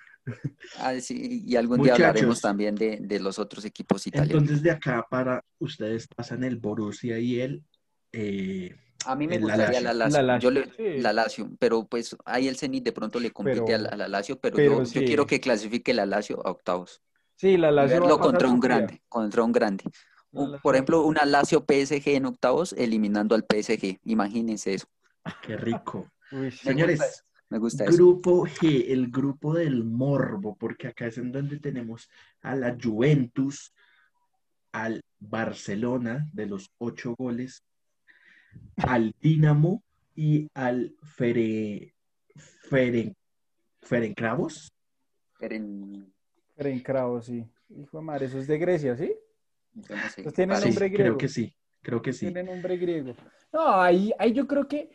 Ah, 0.79 0.93
sí, 0.99 1.41
y 1.45 1.55
algún 1.55 1.81
día 1.81 1.93
hablaremos 1.93 2.41
también 2.41 2.75
de, 2.75 2.97
de, 2.99 3.17
los 3.21 3.39
otros 3.39 3.63
equipos 3.63 4.05
italianos. 4.07 4.41
Entonces 4.41 4.61
de 4.61 4.71
acá 4.71 5.07
para 5.09 5.41
ustedes 5.57 6.05
pasan 6.05 6.43
el 6.43 6.57
Borussia 6.57 7.17
y 7.17 7.39
el 7.39 7.63
eh, 8.11 8.75
a 9.05 9.15
mí 9.15 9.27
me 9.27 9.39
gustaría 9.39 9.81
la 9.81 9.93
Lazio, 9.93 10.21
la 10.21 10.23
Lazio. 10.23 10.51
la 10.77 11.13
Lazio, 11.13 11.49
pero 11.59 11.85
pues 11.85 12.15
ahí 12.25 12.47
el 12.47 12.57
Zenit 12.57 12.83
de 12.83 12.91
pronto 12.91 13.19
le 13.19 13.31
compite 13.31 13.75
a, 13.75 13.77
la, 13.77 14.07
Lazio, 14.07 14.39
pero, 14.39 14.57
yo, 14.57 14.83
yo, 14.83 15.01
quiero 15.01 15.25
que 15.25 15.39
clasifique 15.39 15.93
la 15.93 16.05
Lazio 16.05 16.45
a 16.45 16.51
octavos. 16.51 17.01
Sí, 17.35 17.57
la 17.57 17.71
Lazio. 17.71 18.01
Verlo 18.01 18.19
contra 18.19 18.47
un 18.49 18.59
grande, 18.59 19.01
contra 19.07 19.43
un 19.43 19.51
grande. 19.51 19.83
por 20.61 20.75
ejemplo, 20.75 21.03
una 21.05 21.25
Lazio 21.25 21.65
PSG 21.67 22.09
en 22.15 22.25
octavos 22.25 22.73
eliminando 22.73 23.35
al 23.35 23.45
PSG. 23.45 23.99
Imagínense 24.05 24.73
eso. 24.73 24.87
Qué 25.41 25.57
rico. 25.57 26.09
Señores, 26.51 27.23
me 27.49 27.59
gusta 27.59 27.85
grupo 27.85 28.45
G, 28.45 28.85
el 28.89 29.09
grupo 29.09 29.53
del 29.53 29.83
morbo, 29.85 30.57
porque 30.57 30.87
acá 30.87 31.07
es 31.07 31.17
en 31.17 31.31
donde 31.31 31.59
tenemos 31.59 32.09
a 32.41 32.55
la 32.55 32.77
Juventus, 32.81 33.73
al 34.73 35.01
Barcelona 35.19 36.27
de 36.33 36.45
los 36.45 36.69
ocho 36.77 37.15
goles, 37.17 37.63
al 38.77 39.13
Dinamo 39.21 39.83
y 40.15 40.49
al 40.53 40.95
Fere, 41.03 41.93
Feren, 42.35 43.15
Ferencravos. 43.81 44.71
Feren... 45.33 46.13
Ferencravos, 46.55 47.25
sí. 47.25 47.45
Hijo 47.69 47.97
de 47.97 48.03
madre, 48.03 48.25
eso 48.25 48.39
es 48.39 48.47
de 48.47 48.57
Grecia, 48.57 48.95
¿sí? 48.95 49.13
tiene 50.35 50.55
ah, 50.55 50.59
nombre 50.59 50.89
griego. 50.89 51.03
Creo 51.03 51.17
que 51.17 51.27
sí, 51.27 51.53
creo 51.81 52.01
que 52.01 52.13
sí. 52.13 52.25
Tiene 52.25 52.43
nombre 52.43 52.77
griego. 52.77 53.13
No, 53.53 53.79
ahí, 53.79 54.11
ahí 54.17 54.33
yo 54.33 54.47
creo 54.47 54.67
que 54.67 54.89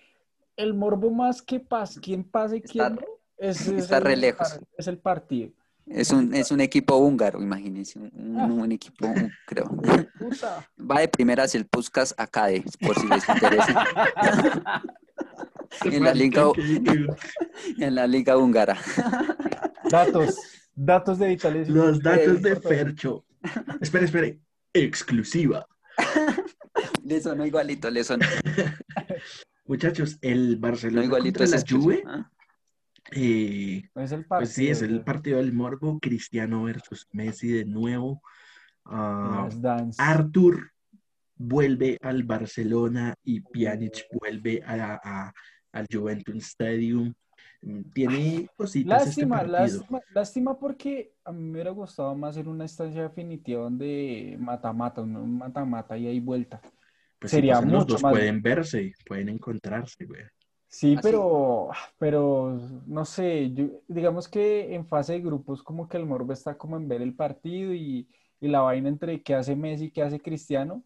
el 0.57 0.75
morbo 0.75 1.11
más 1.11 1.41
que 1.43 1.61
pasa, 1.61 2.01
quién 2.01 2.25
pase, 2.25 2.61
quién 2.61 2.97
no, 2.97 3.01
es, 3.37 3.67
está 3.69 4.01
re 4.01 4.17
lejos. 4.17 4.59
Es 4.77 4.89
el 4.89 4.99
partido. 4.99 5.53
Es 5.87 6.11
un, 6.11 6.33
es 6.35 6.51
un 6.51 6.61
equipo 6.61 6.97
húngaro, 6.97 7.43
imagínense, 7.43 7.99
un, 7.99 8.37
un 8.37 8.73
equipo, 8.73 9.13
creo. 9.47 9.67
Va 10.91 11.01
de 11.01 11.09
primera 11.09 11.45
hacia 11.45 11.59
el 11.59 11.67
Puskas 11.67 12.15
Acade, 12.17 12.65
por 12.81 12.99
si 12.99 13.07
les 13.09 13.29
interesa. 13.29 13.87
en, 15.85 16.05
la 16.05 16.15
liga, 16.15 16.45
en 17.79 17.95
la 17.95 18.07
liga 18.07 18.37
húngara. 18.37 18.79
Datos, 19.91 20.37
datos 20.75 21.19
de 21.19 21.33
Italia. 21.33 21.65
Los 21.69 22.01
datos 22.01 22.43
de 22.43 22.57
Fercho. 22.57 23.25
Espere, 23.81 24.05
espere, 24.05 24.41
exclusiva. 24.73 25.67
Le 27.05 27.21
sonó 27.21 27.45
igualito, 27.45 27.91
le 27.91 28.05
sonó. 28.05 28.25
Muchachos, 29.67 30.19
el 30.21 30.57
Barcelona 30.57 31.05
igualito 31.05 31.41
contra 31.41 31.59
la 31.59 31.65
Juve 31.69 32.03
¿ah? 32.07 32.31
Eh, 33.15 33.83
es 33.95 34.13
el 34.13 34.25
pues 34.25 34.51
sí, 34.51 34.69
es 34.69 34.83
el 34.83 35.03
partido 35.03 35.39
del 35.39 35.53
morbo, 35.53 35.99
Cristiano 36.01 36.65
versus 36.65 37.07
Messi 37.13 37.49
de 37.49 37.65
nuevo. 37.65 38.23
Uh, 38.85 39.49
Arthur 39.99 40.73
vuelve 41.37 41.99
al 42.01 42.23
Barcelona 42.25 43.15
y 43.23 43.41
Pjanic 43.41 44.07
vuelve 44.13 44.63
a, 44.65 45.33
al 45.73 45.87
Juventus 45.91 46.45
Stadium. 46.45 47.13
Mm, 47.63 47.83
tiene 47.93 48.49
cositas. 48.57 49.09
Este 49.09 49.27
lástima, 49.27 49.43
lástima, 49.45 50.01
lástima, 50.15 50.59
porque 50.59 51.15
a 51.25 51.33
mí 51.33 51.43
me 51.43 51.53
hubiera 51.53 51.71
gustado 51.71 52.15
más 52.15 52.37
en 52.37 52.49
una 52.49 52.65
estancia 52.65 53.03
definitiva 53.03 53.63
donde 53.63 54.37
mata-mata, 54.41 55.03
un 55.03 55.39
mata-mata 55.39 55.97
y 55.97 56.07
hay 56.07 56.21
vuelta. 56.21 56.61
Pues 57.19 57.31
Sería 57.31 57.61
mucho 57.61 57.77
los 57.77 57.87
dos 57.87 58.03
pueden 58.03 58.43
verse, 58.43 58.93
pueden 59.07 59.29
encontrarse, 59.29 60.05
güey. 60.07 60.23
Sí, 60.73 60.97
pero, 61.03 61.69
pero 61.99 62.59
no 62.87 63.05
sé, 63.05 63.53
digamos 63.89 64.27
que 64.27 64.75
en 64.75 64.87
fase 64.87 65.13
de 65.13 65.21
grupos 65.21 65.63
como 65.63 65.87
que 65.87 65.99
el 65.99 66.07
morbo 66.07 66.33
está 66.33 66.57
como 66.57 66.79
en 66.79 66.89
ver 66.89 67.03
el 67.03 67.15
partido 67.15 67.75
y, 67.75 68.09
la 68.41 68.63
vaina 68.63 68.89
entre 68.89 69.23
qué 69.23 69.35
hace 69.35 69.55
Messi 69.55 69.85
y 69.85 69.91
qué 69.91 70.03
hace 70.03 70.19
Cristiano, 70.19 70.83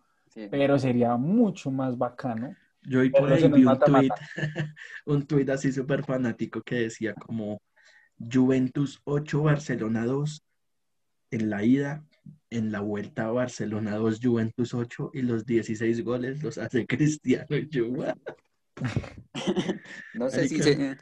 pero 0.50 0.78
sería 0.78 1.16
mucho 1.16 1.70
más 1.70 1.96
bacano. 1.96 2.54
Yo 2.82 3.00
vi 3.00 3.10
por 3.10 3.32
ahí 3.32 3.44
un, 3.44 3.78
tweet, 3.78 4.10
un 5.06 5.26
tweet 5.26 5.50
así 5.50 5.72
súper 5.72 6.04
fanático 6.04 6.60
que 6.62 6.74
decía 6.74 7.14
como 7.14 7.62
Juventus 8.18 9.00
8, 9.04 9.42
Barcelona 9.42 10.04
2 10.04 10.42
en 11.30 11.48
la 11.48 11.64
ida, 11.64 12.04
en 12.50 12.72
la 12.72 12.80
vuelta 12.80 13.30
Barcelona 13.30 13.94
2, 13.94 14.18
Juventus 14.20 14.74
8 14.74 15.12
y 15.14 15.22
los 15.22 15.46
16 15.46 16.04
goles 16.04 16.42
los 16.42 16.58
hace 16.58 16.86
Cristiano 16.86 17.46
y 17.50 17.68
no 20.14 20.30
sé 20.30 20.48
si 20.48 20.62
se, 20.62 20.96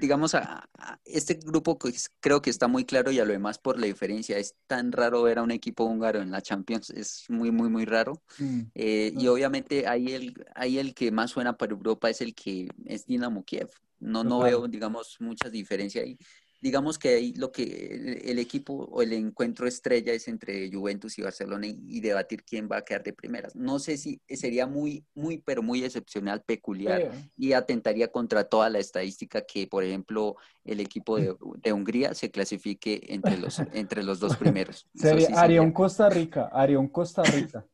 digamos, 0.00 0.34
a, 0.34 0.68
este 1.04 1.34
grupo 1.34 1.78
creo 2.20 2.42
que 2.42 2.50
está 2.50 2.68
muy 2.68 2.84
claro 2.84 3.10
y 3.10 3.18
a 3.18 3.24
lo 3.24 3.32
demás 3.32 3.58
por 3.58 3.78
la 3.78 3.86
diferencia. 3.86 4.38
Es 4.38 4.54
tan 4.66 4.92
raro 4.92 5.22
ver 5.22 5.38
a 5.38 5.42
un 5.42 5.50
equipo 5.50 5.84
húngaro 5.84 6.20
en 6.20 6.30
la 6.30 6.42
Champions, 6.42 6.90
es 6.90 7.24
muy, 7.28 7.50
muy, 7.50 7.68
muy 7.68 7.84
raro. 7.84 8.22
Mm. 8.38 8.60
Eh, 8.74 9.12
y 9.16 9.26
obviamente 9.28 9.86
ahí 9.86 10.12
el, 10.12 10.34
ahí 10.54 10.78
el 10.78 10.94
que 10.94 11.10
más 11.10 11.30
suena 11.30 11.56
para 11.56 11.72
Europa 11.72 12.10
es 12.10 12.20
el 12.20 12.34
que 12.34 12.68
es 12.84 13.06
Dinamo 13.06 13.44
Kiev. 13.44 13.70
No, 13.98 14.24
no 14.24 14.40
veo, 14.40 14.66
digamos, 14.66 15.16
mucha 15.20 15.50
diferencia 15.50 16.02
ahí 16.02 16.16
digamos 16.60 16.98
que 16.98 17.14
ahí 17.14 17.32
lo 17.34 17.50
que 17.50 18.20
el, 18.24 18.38
equipo 18.38 18.74
o 18.74 19.02
el 19.02 19.12
encuentro 19.12 19.66
estrella 19.66 20.12
es 20.12 20.28
entre 20.28 20.70
Juventus 20.70 21.18
y 21.18 21.22
Barcelona 21.22 21.66
y, 21.66 22.00
debatir 22.00 22.44
quién 22.44 22.68
va 22.70 22.78
a 22.78 22.82
quedar 22.82 23.02
de 23.02 23.12
primeras. 23.12 23.56
No 23.56 23.78
sé 23.78 23.96
si 23.96 24.20
sería 24.28 24.66
muy, 24.66 25.04
muy, 25.14 25.38
pero 25.38 25.62
muy 25.62 25.84
excepcional, 25.84 26.42
peculiar 26.42 27.10
y 27.36 27.52
atentaría 27.52 28.08
contra 28.08 28.44
toda 28.44 28.68
la 28.68 28.78
estadística 28.78 29.42
que, 29.42 29.66
por 29.66 29.84
ejemplo, 29.84 30.36
el 30.64 30.80
equipo 30.80 31.16
de, 31.16 31.34
Hungría 31.72 32.14
se 32.14 32.30
clasifique 32.30 33.00
entre 33.08 33.38
los, 33.38 33.58
entre 33.72 34.02
los 34.02 34.20
dos 34.20 34.36
primeros. 34.36 34.86
Sería, 34.94 35.28
haría 35.40 35.62
un 35.62 35.72
Costa 35.72 36.08
Rica, 36.10 36.50
haría 36.52 36.78
un 36.78 36.88
Costa 36.88 37.22
Rica. 37.22 37.66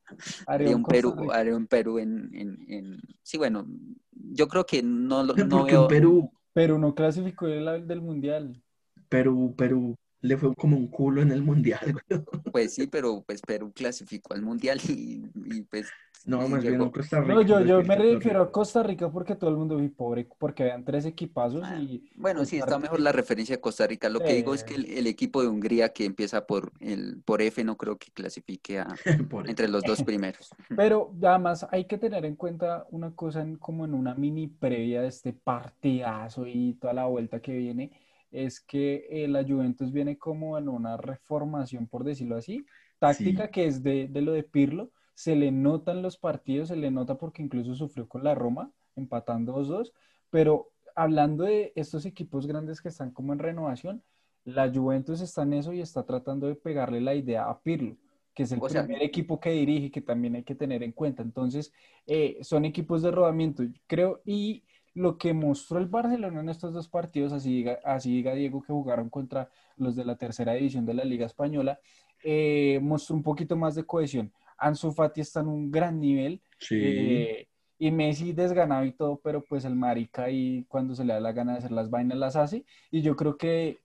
Haría 0.47 0.76
un, 0.76 0.84
Perú, 0.84 1.32
haría 1.32 1.57
un 1.57 1.66
Perú 1.66 1.99
en, 1.99 2.30
en, 2.32 3.01
Sí, 3.22 3.39
bueno, 3.39 3.66
yo 4.12 4.47
creo 4.47 4.64
que 4.64 4.82
no, 4.82 5.24
no 5.24 5.64
veo... 5.64 5.89
Perú... 5.89 6.30
Perú 6.53 6.78
no 6.78 6.95
clasificó 6.95 7.49
el 7.49 7.87
del 7.87 8.01
Mundial. 8.01 8.62
Perú, 9.09 9.54
Perú 9.57 9.96
le 10.26 10.36
fue 10.36 10.54
como 10.54 10.76
un 10.76 10.88
culo 10.88 11.22
en 11.22 11.32
el 11.32 11.42
mundial. 11.42 11.80
Pues 12.52 12.74
sí, 12.74 12.86
pero 12.86 13.22
pues 13.26 13.42
Perú 13.42 13.70
clasificó 13.74 14.32
al 14.32 14.40
mundial 14.40 14.80
y, 14.88 15.62
pues. 15.68 15.88
No, 16.24 16.48
más 16.48 16.62
bien 16.62 16.90
Costa 16.90 17.20
Rica. 17.20 17.34
No, 17.34 17.42
yo, 17.42 17.61
yo 17.61 17.82
me 17.82 17.96
refiero 17.96 18.42
a 18.42 18.50
Costa 18.50 18.82
Rica 18.82 19.11
porque 19.11 19.34
todo 19.34 19.50
el 19.50 19.57
mundo 19.57 19.76
vi 19.76 19.88
pobre, 19.88 20.26
porque 20.38 20.64
vean 20.64 20.82
tres 20.82 21.04
equipazos 21.04 21.62
ah, 21.64 21.76
y. 21.78 22.11
Bueno, 22.14 22.46
sí, 22.46 22.57
está 22.57 22.78
mejor 22.78 23.00
la 23.00 23.12
referencia 23.12 23.57
a 23.57 23.61
Costa 23.61 23.86
Rica. 23.86 24.09
Lo 24.09 24.20
que 24.20 24.32
digo 24.32 24.54
es 24.54 24.64
que 24.64 24.74
el, 24.74 25.07
equipo 25.07 25.42
de 25.42 25.48
Hungría 25.48 25.90
que 25.90 26.07
empieza 26.07 26.46
por 26.46 26.72
el 26.80 27.20
por 27.24 27.42
F 27.42 27.62
no 27.62 27.76
creo 27.76 27.98
que 27.98 28.11
clasifique 28.11 28.78
a, 28.78 28.86
entre 29.46 29.68
los 29.68 29.82
dos 29.82 30.02
primeros. 30.04 30.50
Pero 30.74 31.12
además 31.22 31.66
hay 31.70 31.84
que 31.84 31.98
tener 31.98 32.24
en 32.24 32.36
cuenta 32.36 32.86
una 32.90 33.14
cosa 33.14 33.46
como 33.59 33.84
en 33.84 33.92
una 33.92 34.14
mini 34.14 34.46
previa 34.46 35.02
de 35.02 35.09
este 35.09 35.34
partidazo 35.34 36.46
y 36.46 36.74
toda 36.80 36.94
la 36.94 37.04
vuelta 37.04 37.40
que 37.40 37.52
viene 37.52 37.92
es 38.30 38.60
que 38.60 39.06
eh, 39.10 39.28
la 39.28 39.44
Juventus 39.44 39.92
viene 39.92 40.18
como 40.18 40.58
en 40.58 40.68
una 40.68 40.96
reformación, 40.96 41.86
por 41.86 42.04
decirlo 42.04 42.36
así, 42.36 42.66
táctica 42.98 43.48
que 43.48 43.66
es 43.66 43.82
de, 43.82 44.08
lo 44.12 44.32
de 44.32 44.42
Pirlo. 44.42 44.90
Se 45.14 45.34
le 45.34 45.50
notan 45.50 46.02
los 46.02 46.18
partidos, 46.18 46.68
se 46.68 46.76
le 46.76 46.90
nota 46.90 47.16
porque 47.16 47.42
incluso 47.42 47.74
sufrió 47.74 48.08
con 48.08 48.22
la 48.22 48.34
Roma, 48.34 48.70
empatando 48.96 49.56
2-2. 49.56 49.92
Pero 50.30 50.70
hablando 50.94 51.44
de 51.44 51.72
estos 51.74 52.04
equipos 52.04 52.46
grandes 52.46 52.80
que 52.80 52.88
están 52.88 53.10
como 53.10 53.32
en 53.32 53.38
renovación, 53.38 54.02
la 54.44 54.72
Juventus 54.72 55.20
está 55.20 55.42
en 55.42 55.54
eso 55.54 55.72
y 55.72 55.80
está 55.80 56.04
tratando 56.04 56.46
de 56.46 56.54
pegarle 56.54 57.00
la 57.00 57.14
idea 57.14 57.48
a 57.48 57.60
Pirlo 57.60 57.96
que 58.36 58.42
es 58.42 58.52
el 58.52 58.60
primer 58.60 59.02
equipo 59.02 59.40
que 59.40 59.50
dirige, 59.50 59.90
que 59.90 60.02
también 60.02 60.34
hay 60.34 60.42
que 60.42 60.54
tener 60.54 60.82
en 60.82 60.92
cuenta. 60.92 61.22
Entonces, 61.22 61.72
eh, 62.06 62.36
son 62.42 62.66
equipos 62.66 63.00
de 63.00 63.10
rodamiento, 63.10 63.64
creo, 63.86 64.20
y 64.26 64.62
lo 64.97 65.18
que 65.18 65.34
mostró 65.34 65.78
el 65.78 65.86
Barcelona 65.86 66.40
en 66.40 66.49
estos 66.49 66.72
dos 66.72 66.88
partidos, 66.88 67.30
así 67.34 67.51
diga, 67.51 67.78
así 67.84 68.11
diga 68.11 68.34
Diego 68.34 68.62
que 68.62 68.72
jugaron 68.72 69.11
contra 69.11 69.51
los 69.76 69.94
de 69.94 70.07
la 70.07 70.16
tercera 70.16 70.55
división 70.55 70.86
de 70.86 70.94
la 70.94 71.05
Liga 71.05 71.26
Española, 71.26 71.78
eh, 72.24 72.80
mostró 72.82 73.14
un 73.14 73.22
poquito 73.22 73.57
más 73.57 73.74
de 73.74 73.84
cohesión. 73.84 74.32
Ansu 74.57 74.90
Fati 74.92 75.20
está 75.20 75.40
en 75.40 75.49
un 75.49 75.70
gran 75.70 76.01
nivel. 76.01 76.40
Eh, 76.70 77.47
y 77.78 77.90
Messi 77.90 78.32
desganado 78.32 78.86
y 78.86 78.92
todo, 78.92 79.20
pero 79.22 79.44
pues 79.44 79.66
el 79.66 79.76
marica 79.76 80.30
y 80.30 80.64
cuando 80.66 80.94
se 80.94 81.05
le 81.05 81.12
da 81.12 81.20
la 81.20 81.32
gana 81.32 81.53
de 81.53 81.59
hacer 81.59 81.72
las 81.72 81.90
vainas 81.90 82.16
las 82.16 82.34
hace. 82.34 82.64
Y 82.90 83.03
yo 83.03 83.16
creo 83.16 83.36
que 83.36 83.80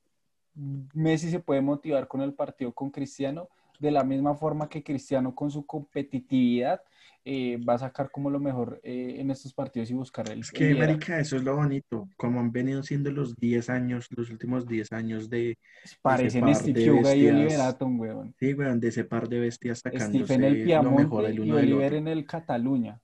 Messi 0.93 1.29
se 1.29 1.41
puede 1.41 1.59
motivar 1.59 2.07
con 2.07 2.21
el 2.21 2.33
partido 2.33 2.71
con 2.71 2.89
Cristiano 2.89 3.49
de 3.81 3.91
la 3.91 4.03
misma 4.03 4.35
forma 4.35 4.69
que 4.69 4.83
Cristiano 4.83 5.33
con 5.33 5.49
su 5.49 5.65
competitividad 5.65 6.81
eh, 7.25 7.57
va 7.57 7.75
a 7.75 7.79
sacar 7.79 8.09
como 8.09 8.29
lo 8.29 8.39
mejor 8.39 8.79
eh, 8.83 9.15
en 9.17 9.29
estos 9.31 9.53
partidos 9.53 9.89
y 9.89 9.93
buscar 9.93 10.29
el. 10.29 10.39
Es 10.39 10.51
que, 10.51 10.71
América, 10.71 11.19
eso 11.19 11.35
es 11.35 11.43
lo 11.43 11.55
bonito. 11.55 12.07
Como 12.15 12.39
han 12.39 12.51
venido 12.51 12.81
siendo 12.83 13.11
los 13.11 13.35
10 13.35 13.69
años, 13.69 14.07
los 14.15 14.29
últimos 14.29 14.67
10 14.67 14.91
años 14.91 15.29
de. 15.29 15.57
Parecen 16.01 16.53
Steve 16.55 16.91
Huga 16.91 17.15
y 17.15 17.27
Oliver 17.27 17.61
Atom, 17.61 17.99
weón. 17.99 18.35
Sí, 18.39 18.53
weón, 18.53 18.79
de 18.79 18.87
ese 18.87 19.03
par 19.03 19.27
de 19.27 19.39
bestias 19.39 19.79
sacándose 19.79 20.33
en 20.33 20.43
el 20.43 20.67
lo 20.67 20.91
mejor 20.91 21.25
el 21.25 21.39
uno 21.39 21.59
y 21.59 21.63
Oliver 21.63 21.95
en 21.95 22.07
el 22.07 22.25
Cataluña. 22.25 22.99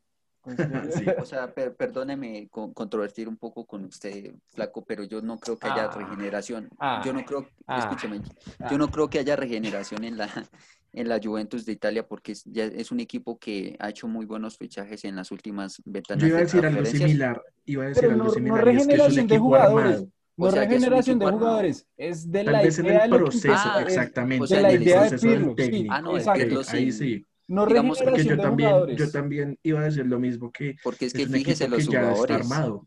Pues, 0.48 1.18
o 1.20 1.26
sea, 1.26 1.54
perdóneme 1.54 2.48
controvertir 2.50 3.28
un 3.28 3.38
poco 3.38 3.66
con 3.66 3.84
usted, 3.86 4.34
Flaco, 4.48 4.86
pero 4.86 5.04
yo 5.04 5.22
no 5.22 5.38
creo 5.38 5.58
que 5.58 5.68
haya 5.68 5.86
ah. 5.86 5.96
regeneración. 5.96 6.70
yo 7.04 7.14
no 7.14 7.26
creo, 7.26 7.48
ah. 7.68 7.80
escúcheme, 7.80 8.20
yo 8.20 8.24
ah. 8.60 8.78
no 8.78 8.90
creo 8.90 9.10
que 9.10 9.20
haya 9.20 9.36
regeneración 9.36 10.06
en 10.06 10.18
la, 10.18 10.30
en 10.94 11.10
la 11.10 11.20
Juventus 11.22 11.66
de 11.66 11.74
Italia 11.74 12.08
porque 12.08 12.32
es, 12.32 12.44
ya 12.46 12.64
es 12.66 12.92
un 12.92 13.00
equipo 13.02 13.38
que 13.38 13.76
ha 13.80 13.90
hecho 13.90 14.08
muy 14.08 14.26
buenos 14.26 14.58
fichajes 14.58 15.04
en 15.04 15.18
las 15.18 15.32
últimas 15.32 15.82
ventanas. 15.86 16.22
Yo 16.22 16.30
iba 16.30 16.38
a 16.38 16.42
decir 16.42 16.66
algo 16.66 16.86
similar, 16.86 17.44
iba 17.66 17.84
a 17.84 17.88
decir 17.88 18.06
algo 18.06 18.24
no, 18.24 18.30
similar. 18.30 18.60
No 18.60 18.66
regeneración 18.66 19.28
de 19.28 19.38
jugadores. 19.38 20.06
No 20.38 20.52
regeneración 20.52 21.20
de 21.20 21.26
jugadores, 21.26 21.88
es 21.98 22.32
de 22.32 22.44
Tal 22.44 22.54
la 22.54 22.62
vez 22.62 22.78
idea 22.78 23.06
en 23.06 23.14
el 23.14 23.20
proceso, 23.20 23.80
exactamente. 23.80 24.56
de 24.56 24.62
la 24.62 24.72
idea 24.72 25.10
de 25.10 25.18
Pirlo. 25.18 25.56
Sí, 25.58 25.88
ah, 25.90 26.02
no, 26.02 26.16
exacto. 26.16 26.62
ahí 26.70 26.92
sí. 26.92 27.26
No 27.48 27.66
digamos 27.66 28.00
que 28.00 28.24
yo 28.24 28.38
también, 28.38 28.88
yo 28.96 29.10
también 29.10 29.58
iba 29.64 29.80
a 29.80 29.86
decir 29.86 30.06
lo 30.06 30.20
mismo 30.20 30.52
que 30.52 30.76
porque 30.84 31.06
es, 31.06 31.14
que 31.14 31.26
fíjese 31.28 31.68
los 31.70 31.86
jugadores. 31.86 32.42
armado. 32.42 32.86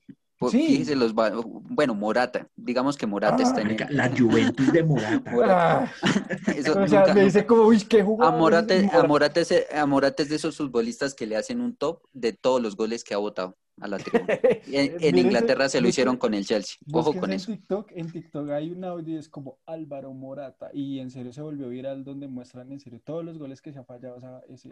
sí. 0.50 0.66
Fíjese 0.66 0.96
los 0.96 1.14
bueno 1.14 1.94
Morata 1.94 2.46
digamos 2.56 2.98
que 2.98 3.06
Morata 3.06 3.42
está 3.42 3.62
en 3.62 3.76
la 3.90 4.10
Juventus 4.14 4.70
de 4.72 4.82
Morata, 4.84 5.30
Morata. 5.30 5.92
Eso 6.54 6.78
o 6.78 6.88
sea, 6.88 7.14
me 7.14 7.24
dice 7.24 7.46
como 7.46 7.62
uy 7.62 7.80
qué 7.80 8.02
jugador 8.02 8.34
a 8.34 8.38
Morata, 8.38 8.74
a 8.92 9.02
Morata, 9.04 9.40
es, 9.40 9.66
a 9.74 9.86
Morata 9.86 10.22
es 10.22 10.28
de 10.28 10.36
esos 10.36 10.56
futbolistas 10.58 11.14
que 11.14 11.26
le 11.26 11.36
hacen 11.36 11.60
un 11.60 11.74
top 11.74 12.02
de 12.12 12.34
todos 12.34 12.60
los 12.60 12.76
goles 12.76 13.02
que 13.02 13.14
ha 13.14 13.18
votado 13.18 13.56
a 13.80 13.88
la 13.88 13.98
tribuna. 13.98 14.26
En, 14.72 15.18
Inglaterra 15.18 15.68
se 15.68 15.80
lo 15.80 15.88
hicieron 15.88 16.16
con 16.16 16.34
el 16.34 16.44
Chelsea. 16.44 16.78
Ojo 16.92 17.12
con 17.14 17.30
en 17.30 17.36
eso. 17.36 17.52
TikTok, 17.52 17.92
en 17.94 18.10
TikTok 18.10 18.50
hay 18.50 18.70
un 18.70 18.84
audio 18.84 19.18
es 19.18 19.28
como 19.28 19.58
Álvaro 19.66 20.12
Morata 20.12 20.70
y 20.72 20.98
en 20.98 21.10
serio 21.10 21.32
se 21.32 21.42
volvió 21.42 21.68
viral 21.68 22.04
donde 22.04 22.28
muestran 22.28 22.70
en 22.72 22.80
serio 22.80 23.00
todos 23.04 23.24
los 23.24 23.38
goles 23.38 23.60
que 23.60 23.72
se 23.72 23.78
ha 23.78 23.84
fallado. 23.84 24.18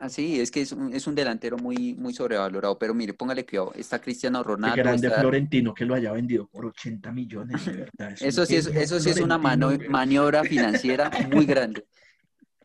Así 0.00 0.40
es 0.40 0.50
que 0.50 0.62
es 0.62 0.72
un, 0.72 0.94
es 0.94 1.06
un, 1.06 1.14
delantero 1.14 1.56
muy, 1.58 1.94
muy 1.94 2.14
sobrevalorado, 2.14 2.78
pero 2.78 2.94
mire, 2.94 3.12
póngale 3.14 3.44
cuidado, 3.44 3.72
está 3.74 4.00
Cristiano 4.00 4.42
Ronaldo. 4.42 4.76
Qué 4.76 4.82
grande 4.82 5.10
Florentino 5.10 5.74
que 5.74 5.84
lo 5.84 5.94
haya 5.94 6.12
vendido 6.12 6.46
por 6.46 6.66
80 6.66 7.12
millones, 7.12 7.64
de 7.66 7.72
verdad. 7.72 8.16
Eso, 8.20 8.46
sí 8.46 8.56
es, 8.56 8.66
eso 8.66 9.00
sí 9.00 9.10
es 9.10 9.20
una 9.20 9.38
maniobra 9.38 10.44
financiera 10.44 11.10
muy 11.32 11.46
grande 11.46 11.84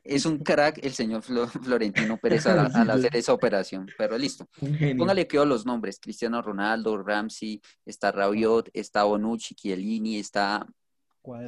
es 0.03 0.25
un 0.25 0.39
crack 0.39 0.79
el 0.83 0.93
señor 0.93 1.21
Florentino 1.63 2.17
Pérez 2.17 2.45
al, 2.45 2.89
hacer 2.89 3.15
esa 3.15 3.33
operación, 3.33 3.87
pero 3.97 4.17
listo. 4.17 4.47
Póngale 4.97 5.27
que 5.27 5.43
los 5.43 5.65
nombres, 5.65 5.99
Cristiano 5.99 6.41
Ronaldo, 6.41 7.01
Ramsey, 7.01 7.61
está 7.85 8.11
Rabiot, 8.11 8.69
está 8.73 9.03
Bonucci, 9.03 9.55
Chiellini, 9.55 10.17
está, 10.19 10.65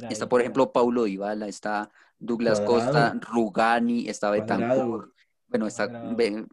está 0.08 0.28
por 0.28 0.40
ejemplo 0.40 0.72
Paulo 0.72 1.04
Dybala, 1.04 1.48
está 1.48 1.90
Douglas 2.18 2.60
Costa, 2.60 3.18
Rugani, 3.20 4.08
está 4.08 4.30
Betancourt, 4.30 5.12
bueno, 5.48 5.66
está 5.66 5.88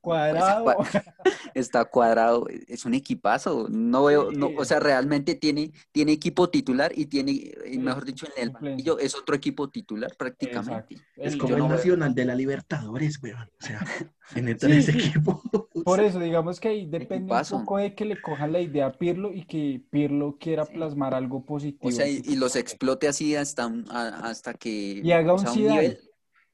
cuadrado. 0.02 0.76
Está, 1.54 1.86
cuadrado. 1.86 2.48
Es 2.68 2.86
un 2.86 2.94
equipazo. 2.94 3.68
No 3.70 4.06
veo, 4.06 4.32
no, 4.32 4.52
o 4.58 4.66
sea, 4.66 4.80
realmente 4.80 5.36
tiene, 5.36 5.72
tiene 5.92 6.12
equipo 6.14 6.50
titular 6.50 6.92
y 6.96 7.06
tiene, 7.06 7.54
mejor 7.78 8.06
dicho, 8.06 8.28
en 8.36 8.44
el 8.44 8.50
banquillo 8.50 8.98
es 8.98 9.16
otro 9.16 9.36
equipo 9.36 9.70
titular 9.70 10.16
prácticamente. 10.18 10.98
Es 11.16 11.36
como 11.36 11.56
el 11.56 11.68
nacional 11.68 12.16
de 12.16 12.26
la 12.26 12.36
Libertadores, 12.36 13.22
weón. 13.22 13.50
O 13.60 13.66
sea, 13.66 13.86
en 14.36 14.50
ese 14.50 14.92
equipo. 14.92 15.42
Por 15.84 16.00
eso, 16.00 16.20
digamos 16.20 16.60
que 16.60 16.70
ahí 16.70 16.86
depende 16.86 17.34
un 17.34 17.66
poco 17.66 17.78
de 17.78 17.94
que 17.94 18.06
le 18.06 18.22
cojan 18.22 18.52
la 18.52 18.62
idea 18.62 18.88
a 18.88 18.92
Pirlo 18.94 19.32
y 19.34 19.46
que 19.46 19.82
Pirlo 19.90 20.38
quiera 20.40 20.66
plasmar 20.66 21.14
algo 21.14 21.46
positivo. 21.46 21.88
O 21.88 21.92
sea, 21.92 22.08
y, 22.08 22.36
los 22.36 22.56
explote 22.56 23.08
así 23.08 23.36
hasta, 23.36 23.72
hasta 23.92 24.54
que. 24.54 25.02
Y 25.04 25.12
haga 25.12 25.34
un, 25.34 25.44
nivel 25.56 26.00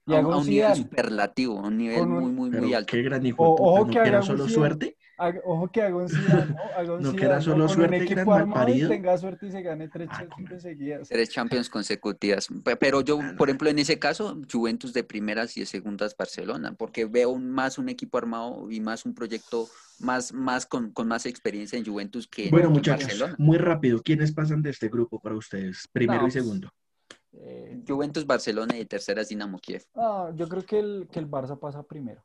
y 0.06 0.14
a, 0.14 0.20
un 0.20 0.46
nivel 0.46 0.74
superlativo, 0.74 1.54
un 1.56 1.76
nivel 1.76 2.06
muy, 2.06 2.30
muy, 2.32 2.50
muy 2.50 2.74
alto. 2.74 2.92
Qué 2.92 3.02
gran 3.02 3.24
hijo 3.24 3.44
ojo 3.44 3.86
que 3.86 3.98
era 3.98 4.22
solo 4.22 4.48
suerte. 4.48 4.96
ojo 5.44 5.68
que 5.70 5.82
haga 5.82 5.96
un 5.96 6.08
Zidane, 6.08 6.46
¿no? 6.46 6.56
Haga 6.76 6.94
un 6.94 7.02
no 7.02 7.12
que 7.12 7.24
era 7.24 7.40
solo 7.40 7.68
suerte, 7.68 7.96
un 7.96 8.02
equipo 8.02 8.32
armado 8.32 8.74
y 8.74 8.88
tenga 8.88 9.16
suerte 9.18 9.46
y 9.46 9.50
se 9.50 9.62
gane 9.62 9.88
tres 9.88 10.08
ah, 10.10 10.24
Champions 10.36 10.62
seguidas. 10.62 11.08
Tres 11.08 11.28
Champions 11.28 11.68
consecutivas. 11.68 12.48
Pero 12.78 13.02
yo, 13.02 13.18
por 13.36 13.48
ejemplo, 13.48 13.68
en 13.68 13.78
ese 13.78 13.98
caso, 13.98 14.40
Juventus 14.50 14.92
de 14.92 15.04
primeras 15.04 15.56
y 15.56 15.60
de 15.60 15.66
segundas 15.66 16.16
Barcelona, 16.16 16.74
porque 16.76 17.04
veo 17.04 17.36
más 17.36 17.78
un 17.78 17.88
equipo 17.88 18.18
armado 18.18 18.70
y 18.70 18.80
más 18.80 19.04
un 19.04 19.14
proyecto 19.14 19.68
más, 20.00 20.32
más 20.32 20.64
con, 20.66 20.92
con 20.92 21.08
más 21.08 21.26
experiencia 21.26 21.78
en 21.78 21.84
Juventus 21.84 22.26
que 22.26 22.48
bueno, 22.50 22.68
en 22.68 22.72
muchachos, 22.72 23.04
Barcelona. 23.04 23.36
Muy 23.38 23.58
rápido, 23.58 24.00
¿quiénes 24.02 24.32
pasan 24.32 24.62
de 24.62 24.70
este 24.70 24.88
grupo 24.88 25.20
para 25.20 25.36
ustedes? 25.36 25.88
Primero 25.92 26.26
y 26.26 26.30
segundo. 26.30 26.70
Eh, 27.32 27.82
Juventus, 27.86 28.26
Barcelona 28.26 28.76
y 28.76 28.84
tercera 28.84 29.22
es 29.22 29.28
Dinamo 29.28 29.58
Kiev. 29.58 29.84
Ah, 29.94 30.30
yo 30.34 30.48
creo 30.48 30.64
que 30.64 30.78
el, 30.78 31.08
que 31.10 31.18
el 31.18 31.28
Barça 31.28 31.58
pasa 31.58 31.82
primero. 31.82 32.24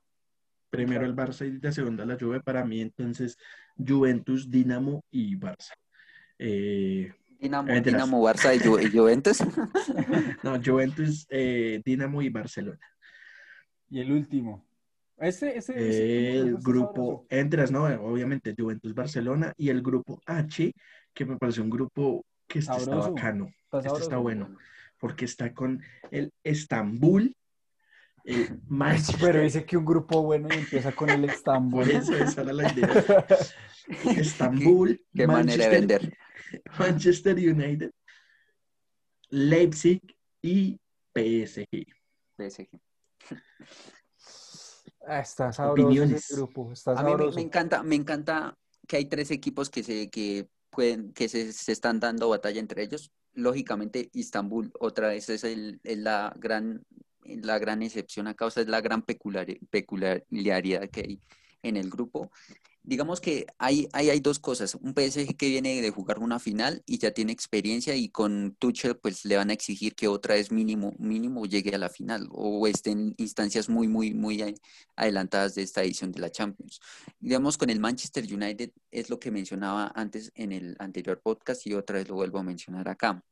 Primero 0.70 1.06
el 1.06 1.16
Barça 1.16 1.46
y 1.46 1.58
de 1.58 1.72
segunda 1.72 2.06
la 2.06 2.18
Juve. 2.20 2.42
Para 2.42 2.66
mí, 2.66 2.82
entonces, 2.82 3.38
Juventus, 3.78 4.50
Dinamo 4.50 5.04
y 5.12 5.36
Barça. 5.38 5.74
Eh, 6.40 7.14
Dinamo, 7.40 7.72
Dinamo, 7.72 8.22
Barça 8.22 8.56
y, 8.56 8.90
Juventus. 8.90 9.40
no, 10.44 10.60
Juventus, 10.64 11.28
eh, 11.30 11.82
Dinamo 11.86 12.22
y 12.22 12.30
Barcelona. 12.30 12.80
Y 13.90 14.00
el 14.00 14.12
último. 14.12 14.66
Ese, 15.18 15.58
ese, 15.58 16.38
el 16.38 16.58
grupo 16.58 17.26
entras, 17.30 17.72
¿no? 17.72 17.86
Obviamente 17.86 18.54
Juventus, 18.58 18.94
Barcelona 18.94 19.54
y 19.56 19.70
el 19.70 19.82
grupo 19.82 20.20
H, 20.26 20.74
que 21.14 21.26
me 21.26 21.38
parece 21.38 21.62
un 21.62 21.70
grupo 21.70 22.26
que 22.46 22.60
está, 22.60 22.76
bacano. 22.78 23.48
Está, 23.72 23.80
este 23.80 24.02
está 24.02 24.18
bueno 24.18 24.58
porque 25.06 25.26
está 25.26 25.54
con 25.54 25.84
el 26.10 26.34
Estambul. 26.44 27.38
El 28.24 28.60
Pero 29.22 29.40
dice 29.40 29.64
que 29.64 29.78
un 29.78 29.86
grupo 29.86 30.24
bueno 30.24 30.48
y 30.52 30.58
empieza 30.58 30.92
con 30.94 31.12
el 31.12 31.26
Estambul. 31.26 31.84
eso, 31.92 32.16
esa 32.16 32.42
era 32.42 32.54
la 32.54 32.74
idea. 32.74 33.28
Estambul. 34.18 35.00
Qué, 35.14 35.28
manera 35.28 35.66
de 35.66 35.70
vender. 35.70 36.18
Manchester 36.80 37.36
United, 37.36 37.92
Leipzig 39.30 40.02
y 40.42 40.80
PSG. 41.14 41.68
PSG. 42.36 42.68
Ah, 45.06 45.20
está 45.20 45.54
sabroso 45.54 46.02
ese 46.02 46.36
grupo. 46.36 46.74
A 46.88 47.04
mí 47.04 47.12
me, 47.36 47.42
encanta, 47.42 47.84
me 47.84 47.94
encanta 47.94 48.58
que 48.88 48.98
hay 48.98 49.06
tres 49.06 49.30
equipos 49.30 49.70
que 49.70 49.84
se, 49.84 50.10
que 50.10 50.50
pueden, 50.72 51.14
que 51.14 51.30
se, 51.30 51.54
se 51.54 51.74
están 51.74 52.00
dando 52.00 52.28
batalla 52.28 52.60
entre 52.60 52.82
ellos 52.82 53.12
lógicamente 53.36 54.10
Istambul 54.14 54.72
otra 54.80 55.10
vez 55.10 55.30
es 55.30 55.44
el, 55.44 55.80
la, 55.84 56.34
gran, 56.38 56.84
la 57.24 57.60
gran 57.60 57.84
excepción 57.84 58.28
a 58.28 58.34
causa 58.34 58.62
es 58.62 58.68
la 58.68 58.82
gran 58.82 59.04
peculiaridad 59.04 60.90
que 60.90 61.02
hay 61.02 61.22
en 61.62 61.78
el 61.78 61.90
grupo. 61.90 62.32
Digamos 62.88 63.20
que 63.20 63.48
hay, 63.58 63.90
hay, 63.94 64.12
hay 64.12 64.20
dos 64.20 64.38
cosas. 64.38 64.76
Un 64.76 64.94
PSG 64.94 65.36
que 65.36 65.50
viene 65.50 65.82
de 65.82 65.90
jugar 65.90 66.20
una 66.20 66.40
final 66.40 66.84
y 66.86 67.00
ya 67.00 67.12
tiene 67.12 67.32
experiencia 67.32 67.96
y 67.96 68.10
con 68.10 68.56
Tuchel 68.60 68.98
pues 68.98 69.26
le 69.26 69.38
van 69.38 69.50
a 69.50 69.54
exigir 69.54 69.96
que 69.96 70.08
otra 70.08 70.36
vez 70.36 70.52
mínimo, 70.52 70.94
mínimo 71.00 71.48
llegue 71.48 71.74
a 71.74 71.80
la 71.80 71.90
final 71.90 72.28
o 72.32 72.68
esté 72.68 72.92
en 72.92 73.16
instancias 73.18 73.70
muy, 73.70 73.88
muy, 73.88 74.14
muy 74.14 74.56
adelantadas 74.96 75.56
de 75.56 75.64
esta 75.64 75.82
edición 75.84 76.12
de 76.12 76.20
la 76.20 76.30
Champions. 76.30 76.80
Digamos 77.20 77.58
con 77.58 77.72
el 77.72 77.80
Manchester 77.80 78.24
United 78.24 78.72
es 78.92 79.10
lo 79.10 79.20
que 79.20 79.32
mencionaba 79.32 79.92
antes 79.96 80.32
en 80.36 80.52
el 80.52 80.76
anterior 80.78 81.20
podcast 81.22 81.66
y 81.66 81.74
otra 81.74 81.98
vez 81.98 82.08
lo 82.08 82.16
vuelvo 82.16 82.38
a 82.38 82.44
mencionar 82.44 82.88
acá. 82.88 83.24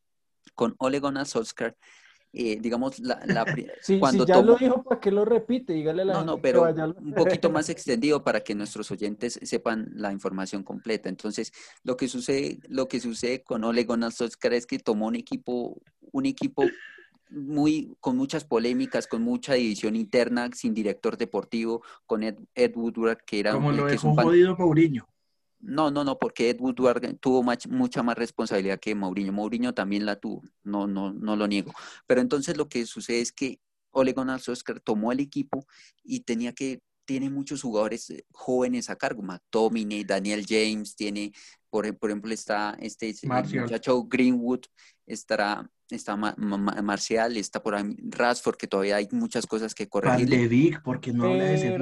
Con 0.55 0.75
Ole 0.79 0.99
Gunnar 0.99 1.27
Solskjaer 1.27 1.77
eh, 2.36 2.57
digamos, 2.59 2.99
la, 2.99 3.21
la 3.27 3.45
cuando 3.99 4.25
ya 4.25 4.41
lo 4.41 4.55
dijo, 4.55 4.84
¿para 4.84 4.99
qué 4.99 5.11
lo 5.11 5.23
repite? 5.23 5.73
Dígale 5.73 6.03
la 6.03 6.13
No, 6.13 6.23
no, 6.25 6.41
pero 6.41 6.63
un 6.97 7.13
poquito 7.13 7.49
más 7.51 7.69
extendido 7.69 8.23
para 8.23 8.41
que 8.41 8.55
nuestros 8.55 8.89
oyentes 8.89 9.39
sepan 9.43 9.91
la 9.93 10.11
información 10.11 10.63
completa. 10.63 11.09
Entonces, 11.09 11.53
lo 11.84 11.95
que 11.95 12.07
sucede, 12.07 12.59
lo 12.67 12.88
que 12.88 12.99
sucede 12.99 13.43
con 13.43 13.63
Ole 13.63 13.84
Gunnar 13.84 14.11
Solskjaer 14.11 14.53
es 14.53 14.65
que 14.65 14.79
tomó 14.79 15.07
un 15.07 15.15
equipo, 15.15 15.79
un 16.11 16.25
equipo 16.25 16.63
muy, 17.29 17.95
con 17.99 18.17
muchas 18.17 18.45
polémicas, 18.45 19.05
con 19.05 19.21
mucha 19.21 19.53
división 19.53 19.95
interna, 19.95 20.49
sin 20.53 20.73
director 20.73 21.17
deportivo, 21.17 21.84
con 22.07 22.23
Ed, 22.23 22.38
Woodward, 22.75 23.19
que 23.25 23.39
era 23.41 23.53
Como 23.53 23.71
lo 23.71 23.86
dejó 23.86 24.15
jodido 24.15 24.55
Mourinho. 24.57 25.07
No, 25.66 25.91
no, 25.91 26.03
no, 26.03 26.20
porque 26.20 26.49
Ed 26.49 26.59
Woodward 26.59 27.18
tuvo 27.20 27.41
mucha 27.41 28.03
más 28.03 28.18
responsabilidad 28.18 28.80
que 28.80 28.95
Mourinho. 28.95 29.32
Mourinho 29.32 29.74
también 29.74 30.05
la 30.05 30.18
tuvo, 30.18 30.43
no, 30.64 30.88
no, 30.88 31.14
no 31.14 31.38
lo 31.38 31.47
niego. 31.47 31.72
Pero 32.05 32.20
entonces 32.20 32.57
lo 32.57 32.68
que 32.68 32.86
sucede 32.86 33.22
es 33.22 33.32
que 33.32 33.59
Ole 33.91 34.11
Gunnar 34.11 34.41
Solskjaer 34.41 34.82
tomó 34.82 35.14
el 35.14 35.22
equipo 35.22 35.66
y 36.03 36.22
tenía 36.22 36.51
que 36.51 36.82
tiene 37.05 37.30
muchos 37.30 37.61
jugadores 37.61 38.09
eh, 38.09 38.26
jóvenes 38.32 38.89
a 38.89 38.95
cargo, 38.95 39.22
McTominay, 39.22 40.03
Daniel 40.03 40.45
James, 40.47 40.95
tiene, 40.95 41.32
por, 41.70 41.86
ejemplo, 41.86 42.34
está 42.34 42.78
este 42.80 43.14
muchacho 43.28 44.03
Greenwood, 44.03 44.61
estará 45.05 45.70
está 45.89 46.15
Marcial, 46.15 47.38
está 47.38 47.61
por 47.61 47.75
ahí 47.75 47.95
Rasford, 48.09 48.55
que 48.55 48.67
todavía 48.67 48.97
hay 48.97 49.07
muchas 49.11 49.45
cosas 49.45 49.75
que 49.75 49.88
corregir. 49.88 50.29
Van 50.29 50.39
de 50.39 50.47
Vic, 50.47 50.81
porque 50.84 51.11
no 51.11 51.25
habla 51.25 51.43
de 51.43 51.55
ese 51.55 51.77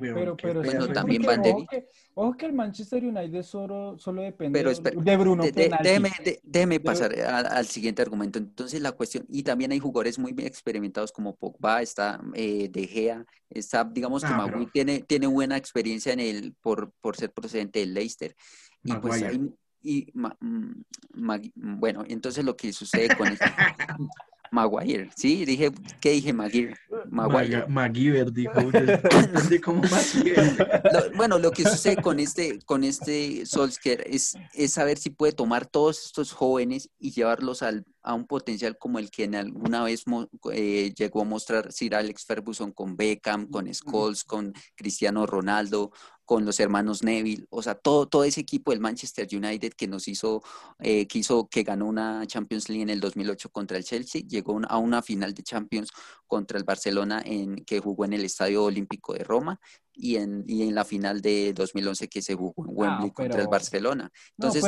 pero, 0.00 0.36
pero, 0.36 0.62
bueno, 0.62 0.88
también 0.88 1.22
Van 1.22 1.42
de 1.42 1.54
Vic. 1.54 1.86
Ojo 2.14 2.36
que, 2.36 2.46
el 2.46 2.52
Manchester 2.52 3.04
United 3.04 3.42
solo, 3.42 3.96
solo 3.98 4.22
depende 4.22 4.64
de 4.64 5.16
Bruno 5.16 5.44
déjeme, 5.44 6.10
déjeme, 6.42 6.80
pasar 6.80 7.14
al, 7.20 7.66
siguiente 7.66 8.02
argumento. 8.02 8.38
Entonces 8.38 8.80
la 8.80 8.92
cuestión, 8.92 9.24
y 9.28 9.42
también 9.42 9.72
hay 9.72 9.78
jugadores 9.78 10.18
muy 10.18 10.34
experimentados 10.38 11.12
como 11.12 11.36
Pogba, 11.36 11.80
está 11.80 12.20
eh, 12.34 12.68
De 12.68 12.86
Gea, 12.86 13.24
está, 13.50 13.84
digamos 13.84 14.22
que 14.22 14.30
ah, 14.30 14.52
tiene, 14.72 15.00
tiene 15.00 15.26
buena 15.26 15.56
experiencia 15.56 16.12
en 16.12 16.20
el, 16.20 16.54
por, 16.60 16.92
por 17.00 17.16
ser 17.16 17.32
procedente 17.32 17.78
del 17.80 17.94
Leicester. 17.94 18.34
Y 18.82 18.92
pues 18.94 19.22
hay, 19.22 19.52
y 19.82 20.10
mm, 20.14 21.78
bueno, 21.78 22.04
entonces 22.08 22.44
lo 22.44 22.56
que 22.56 22.72
sucede 22.72 23.16
con 23.16 23.28
este, 23.28 23.46
Maguire, 24.50 25.10
¿sí? 25.14 25.44
Dije, 25.44 25.70
¿qué 26.00 26.12
dije 26.12 26.32
Maguire? 26.32 26.74
Maguire. 27.10 27.66
Maguire, 27.66 28.24
dijo. 28.30 28.52
bueno, 31.16 31.38
lo 31.38 31.50
que 31.50 31.64
sucede 31.64 31.96
con 31.96 32.20
este, 32.20 32.58
con 32.64 32.84
este 32.84 33.44
Solskjaer 33.46 34.04
es, 34.06 34.36
es 34.54 34.72
saber 34.72 34.98
si 34.98 35.10
puede 35.10 35.32
tomar 35.32 35.66
todos 35.66 36.06
estos 36.06 36.32
jóvenes 36.32 36.90
y 36.98 37.12
llevarlos 37.12 37.62
al, 37.62 37.84
a 38.02 38.14
un 38.14 38.26
potencial 38.26 38.78
como 38.78 38.98
el 38.98 39.10
que 39.10 39.24
en 39.24 39.34
alguna 39.34 39.82
vez 39.84 40.04
eh, 40.52 40.92
llegó 40.96 41.22
a 41.22 41.24
mostrar 41.24 41.72
Sir 41.72 41.94
Alex 41.94 42.24
Ferguson 42.24 42.72
con 42.72 42.96
Beckham, 42.96 43.48
con 43.48 43.72
Scholes, 43.72 44.24
con 44.24 44.52
Cristiano 44.76 45.26
Ronaldo, 45.26 45.90
con 46.24 46.44
los 46.44 46.60
hermanos 46.60 47.02
Neville, 47.02 47.46
o 47.48 47.62
sea, 47.62 47.74
todo, 47.74 48.06
todo 48.06 48.22
ese 48.22 48.42
equipo 48.42 48.70
del 48.70 48.80
Manchester 48.80 49.26
United 49.32 49.72
que 49.72 49.88
nos 49.88 50.08
hizo, 50.08 50.42
eh, 50.78 51.06
que 51.06 51.22
que 51.50 51.62
ganó 51.62 51.86
una 51.86 52.26
Champions 52.26 52.68
League 52.68 52.82
en 52.82 52.90
el 52.90 53.00
2008 53.00 53.48
contra 53.50 53.78
el 53.78 53.84
Chelsea, 53.84 54.20
llegó 54.28 54.60
a 54.68 54.76
una 54.76 55.00
final 55.00 55.32
de 55.32 55.42
Champions 55.42 55.90
contra 56.26 56.58
el 56.58 56.64
Barcelona 56.64 57.22
en, 57.24 57.64
que 57.64 57.80
jugó 57.80 58.04
en 58.04 58.12
el 58.12 58.26
Estadio 58.26 58.64
Olímpico 58.64 59.14
de 59.14 59.24
Roma 59.24 59.58
y 59.98 60.16
en, 60.16 60.44
y 60.46 60.62
en 60.62 60.74
la 60.74 60.84
final 60.84 61.20
de 61.20 61.52
2011 61.52 62.08
que 62.08 62.22
se 62.22 62.34
jugó 62.34 62.64
en 62.64 62.72
Wembley 62.74 63.10
contra 63.10 63.42
el 63.42 63.48
Barcelona. 63.48 64.10
Entonces, 64.38 64.64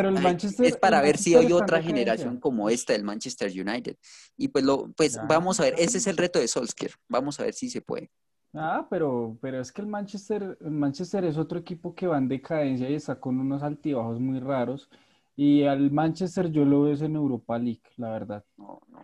es 0.60 0.76
para 0.76 1.00
ver 1.00 1.16
si 1.16 1.36
hay 1.36 1.52
otra 1.52 1.80
generación 1.80 2.40
como 2.40 2.68
esta 2.68 2.92
del 2.92 3.04
Manchester 3.04 3.50
United. 3.50 3.96
Y 4.36 4.48
pues, 4.48 4.64
lo, 4.64 4.92
pues 4.92 5.18
vamos 5.28 5.60
a 5.60 5.64
ver, 5.64 5.74
ese 5.78 5.98
es 5.98 6.06
el 6.08 6.16
reto 6.16 6.40
de 6.40 6.48
Solskjaer, 6.48 6.92
vamos 7.08 7.38
a 7.38 7.44
ver 7.44 7.54
si 7.54 7.70
se 7.70 7.80
puede. 7.80 8.10
Ah, 8.52 8.88
pero, 8.90 9.38
pero 9.40 9.60
es 9.60 9.70
que 9.70 9.80
el 9.80 9.86
Manchester, 9.86 10.58
el 10.60 10.72
Manchester 10.72 11.24
es 11.24 11.36
otro 11.38 11.60
equipo 11.60 11.94
que 11.94 12.08
va 12.08 12.18
en 12.18 12.26
decadencia 12.26 12.90
y 12.90 12.94
está 12.94 13.20
con 13.20 13.38
unos 13.38 13.62
altibajos 13.62 14.18
muy 14.18 14.40
raros. 14.40 14.90
Y 15.36 15.62
al 15.62 15.92
Manchester 15.92 16.50
yo 16.50 16.64
lo 16.64 16.82
veo 16.82 16.96
en 16.96 17.14
Europa 17.14 17.56
League, 17.58 17.82
la 17.96 18.10
verdad. 18.10 18.44
No, 18.56 18.80
no, 18.88 19.02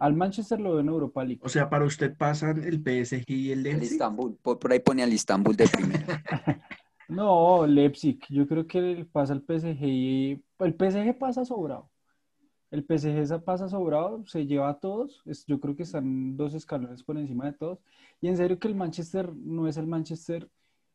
Al 0.00 0.14
Manchester 0.14 0.58
lo 0.58 0.70
veo 0.70 0.80
en 0.80 0.88
Europa 0.88 1.22
League. 1.22 1.42
O 1.44 1.48
sea, 1.50 1.68
para 1.68 1.84
usted 1.84 2.16
pasan 2.16 2.64
el 2.64 2.78
PSG 2.78 3.24
y 3.28 3.52
el 3.52 3.62
Leipzig. 3.62 3.82
El 3.82 3.92
Istanbul, 3.92 4.34
por, 4.42 4.72
ahí 4.72 4.80
pone 4.80 5.02
al 5.02 5.12
Istanbul 5.12 5.54
de 5.54 5.68
primero. 5.68 6.06
no, 7.08 7.66
Leipzig, 7.66 8.18
yo 8.30 8.48
creo 8.48 8.66
que 8.66 9.06
pasa 9.12 9.34
el 9.34 9.42
PSG 9.42 9.84
y 9.84 10.42
el 10.60 10.74
PSG 10.74 11.18
pasa 11.18 11.44
sobrado. 11.44 11.90
El 12.70 12.86
PSG 12.86 13.44
pasa 13.44 13.68
sobrado, 13.68 14.24
se 14.26 14.46
lleva 14.46 14.70
a 14.70 14.78
todos. 14.78 15.22
yo 15.46 15.60
creo 15.60 15.76
que 15.76 15.82
están 15.82 16.34
dos 16.34 16.54
escalones 16.54 17.02
por 17.02 17.18
encima 17.18 17.44
de 17.44 17.52
todos. 17.52 17.80
Y 18.22 18.28
en 18.28 18.38
serio 18.38 18.58
que 18.58 18.68
el 18.68 18.76
Manchester 18.76 19.30
no 19.36 19.68
es 19.68 19.76
el 19.76 19.86
Manchester, 19.86 20.48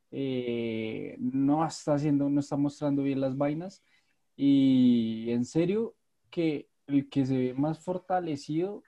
eh, 0.10 1.16
no 1.20 1.64
está 1.64 1.94
haciendo, 1.94 2.28
no 2.28 2.40
está 2.40 2.58
mostrando 2.58 3.04
bien 3.04 3.22
las 3.22 3.38
vainas. 3.38 3.84
Y 4.36 5.30
en 5.30 5.46
serio 5.46 5.94
que 6.32 6.70
el 6.88 7.08
que 7.08 7.24
se 7.28 7.38
ve 7.38 7.54
más 7.54 7.80
fortalecido 7.80 8.82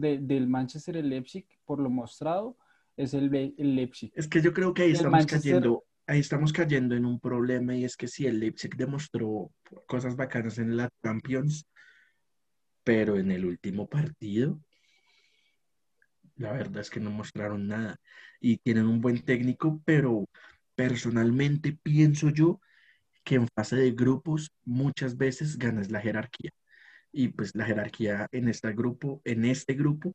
del 0.00 0.48
Manchester, 0.48 0.96
el 0.96 1.08
Leipzig, 1.08 1.46
por 1.64 1.80
lo 1.80 1.90
mostrado, 1.90 2.56
es 2.96 3.14
el, 3.14 3.34
el 3.34 3.74
Leipzig. 3.76 4.12
Es 4.14 4.28
que 4.28 4.40
yo 4.40 4.52
creo 4.52 4.74
que 4.74 4.82
ahí 4.82 4.92
estamos 4.92 5.26
cayendo 5.26 5.84
ahí 6.08 6.20
estamos 6.20 6.54
cayendo 6.54 6.96
en 6.96 7.04
un 7.04 7.20
problema 7.20 7.76
y 7.76 7.84
es 7.84 7.96
que 7.96 8.08
si 8.08 8.26
el 8.26 8.40
Leipzig 8.40 8.74
demostró 8.76 9.52
cosas 9.86 10.16
bacanas 10.16 10.58
en 10.58 10.74
la 10.74 10.88
Champions, 11.02 11.66
pero 12.82 13.18
en 13.18 13.30
el 13.30 13.44
último 13.44 13.86
partido, 13.86 14.58
la 16.36 16.52
verdad 16.52 16.80
es 16.80 16.88
que 16.88 16.98
no 16.98 17.10
mostraron 17.10 17.68
nada 17.68 18.00
y 18.40 18.56
tienen 18.56 18.86
un 18.86 19.02
buen 19.02 19.22
técnico, 19.22 19.82
pero 19.84 20.24
personalmente 20.74 21.78
pienso 21.82 22.30
yo 22.30 22.58
que 23.22 23.34
en 23.34 23.46
fase 23.54 23.76
de 23.76 23.90
grupos 23.90 24.50
muchas 24.64 25.18
veces 25.18 25.58
ganas 25.58 25.90
la 25.90 26.00
jerarquía. 26.00 26.50
Y 27.18 27.28
pues 27.30 27.52
la 27.56 27.64
jerarquía 27.64 28.28
en 28.30 28.48
este 28.48 28.72
grupo, 28.72 29.20
en 29.24 29.44
este 29.44 29.74
grupo, 29.74 30.14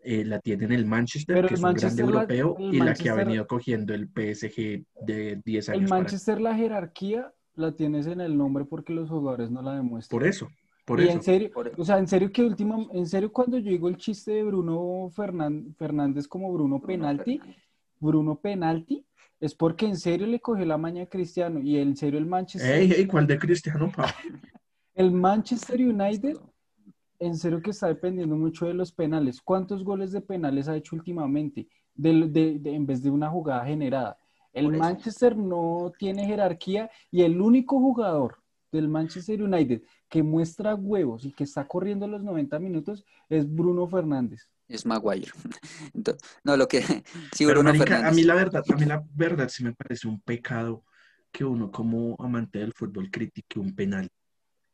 eh, 0.00 0.24
la 0.24 0.40
tienen 0.40 0.72
el 0.72 0.84
Manchester, 0.84 1.46
que 1.46 1.54
es 1.54 1.62
un 1.62 1.74
grande 1.74 2.02
europeo, 2.02 2.56
y 2.58 2.80
la 2.80 2.92
que 2.94 3.08
ha 3.08 3.14
venido 3.14 3.46
cogiendo 3.46 3.94
el 3.94 4.08
PSG 4.08 4.84
de 5.06 5.40
10 5.44 5.68
años. 5.68 5.82
El 5.82 5.88
Manchester 5.88 6.40
la 6.40 6.56
jerarquía 6.56 7.32
la 7.54 7.70
tienes 7.76 8.08
en 8.08 8.20
el 8.20 8.36
nombre 8.36 8.64
porque 8.64 8.92
los 8.92 9.08
jugadores 9.08 9.48
no 9.48 9.62
la 9.62 9.76
demuestran. 9.76 10.18
Por 10.18 10.26
eso, 10.26 10.48
y 10.98 11.08
en 11.08 11.22
serio, 11.22 11.52
o 11.76 11.84
sea, 11.84 11.98
en 11.98 12.08
serio 12.08 12.32
que 12.32 12.42
último, 12.42 12.90
en 12.94 13.06
serio 13.06 13.30
cuando 13.30 13.56
yo 13.56 13.70
digo 13.70 13.88
el 13.88 13.96
chiste 13.96 14.32
de 14.32 14.42
Bruno 14.42 15.08
Fernández 15.12 16.26
como 16.26 16.52
Bruno, 16.52 16.82
Penalti, 16.82 17.40
Bruno 18.00 18.40
Penalti, 18.40 19.06
es 19.38 19.54
porque 19.54 19.86
en 19.86 19.96
serio 19.96 20.26
le 20.26 20.40
cogió 20.40 20.64
la 20.64 20.78
maña 20.78 21.04
a 21.04 21.06
Cristiano 21.06 21.60
y 21.60 21.78
en 21.78 21.96
serio 21.96 22.18
el 22.18 22.26
Manchester. 22.26 22.74
Ey, 22.74 22.90
ey, 22.90 23.06
¿cuál 23.06 23.28
de 23.28 23.38
Cristiano, 23.38 23.92
pa? 23.94 24.12
El 24.94 25.12
Manchester 25.12 25.80
United, 25.80 26.36
en 27.18 27.36
serio 27.36 27.62
que 27.62 27.70
está 27.70 27.86
dependiendo 27.86 28.36
mucho 28.36 28.66
de 28.66 28.74
los 28.74 28.92
penales. 28.92 29.40
¿Cuántos 29.40 29.84
goles 29.84 30.12
de 30.12 30.20
penales 30.20 30.68
ha 30.68 30.76
hecho 30.76 30.96
últimamente? 30.96 31.68
De, 31.94 32.60
en 32.64 32.86
vez 32.86 33.02
de 33.02 33.10
una 33.10 33.28
jugada 33.28 33.64
generada. 33.64 34.18
El 34.52 34.72
Manchester 34.72 35.36
no 35.36 35.92
tiene 35.98 36.26
jerarquía 36.26 36.90
y 37.10 37.22
el 37.22 37.40
único 37.40 37.78
jugador 37.78 38.38
del 38.72 38.88
Manchester 38.88 39.42
United 39.42 39.82
que 40.08 40.22
muestra 40.22 40.74
huevos 40.74 41.24
y 41.24 41.32
que 41.32 41.44
está 41.44 41.66
corriendo 41.66 42.06
los 42.06 42.22
90 42.22 42.58
minutos 42.58 43.04
es 43.28 43.52
Bruno 43.52 43.86
Fernández. 43.86 44.48
Es 44.68 44.86
Maguire. 44.86 45.30
no, 46.44 46.56
lo 46.56 46.68
que 46.68 46.82
sí, 47.32 47.44
Bruno 47.44 47.74
Fernández. 47.74 48.12
A 48.12 48.14
mí 48.14 48.22
la 48.22 48.34
verdad, 48.34 48.62
a 48.68 48.76
mí 48.76 48.84
la 48.84 49.04
verdad 49.14 49.48
sí 49.48 49.64
me 49.64 49.72
parece 49.72 50.08
un 50.08 50.20
pecado 50.20 50.84
que 51.32 51.44
uno 51.44 51.70
como 51.70 52.16
amante 52.18 52.58
del 52.58 52.72
fútbol 52.72 53.10
critique 53.10 53.58
un 53.58 53.74
penal. 53.74 54.08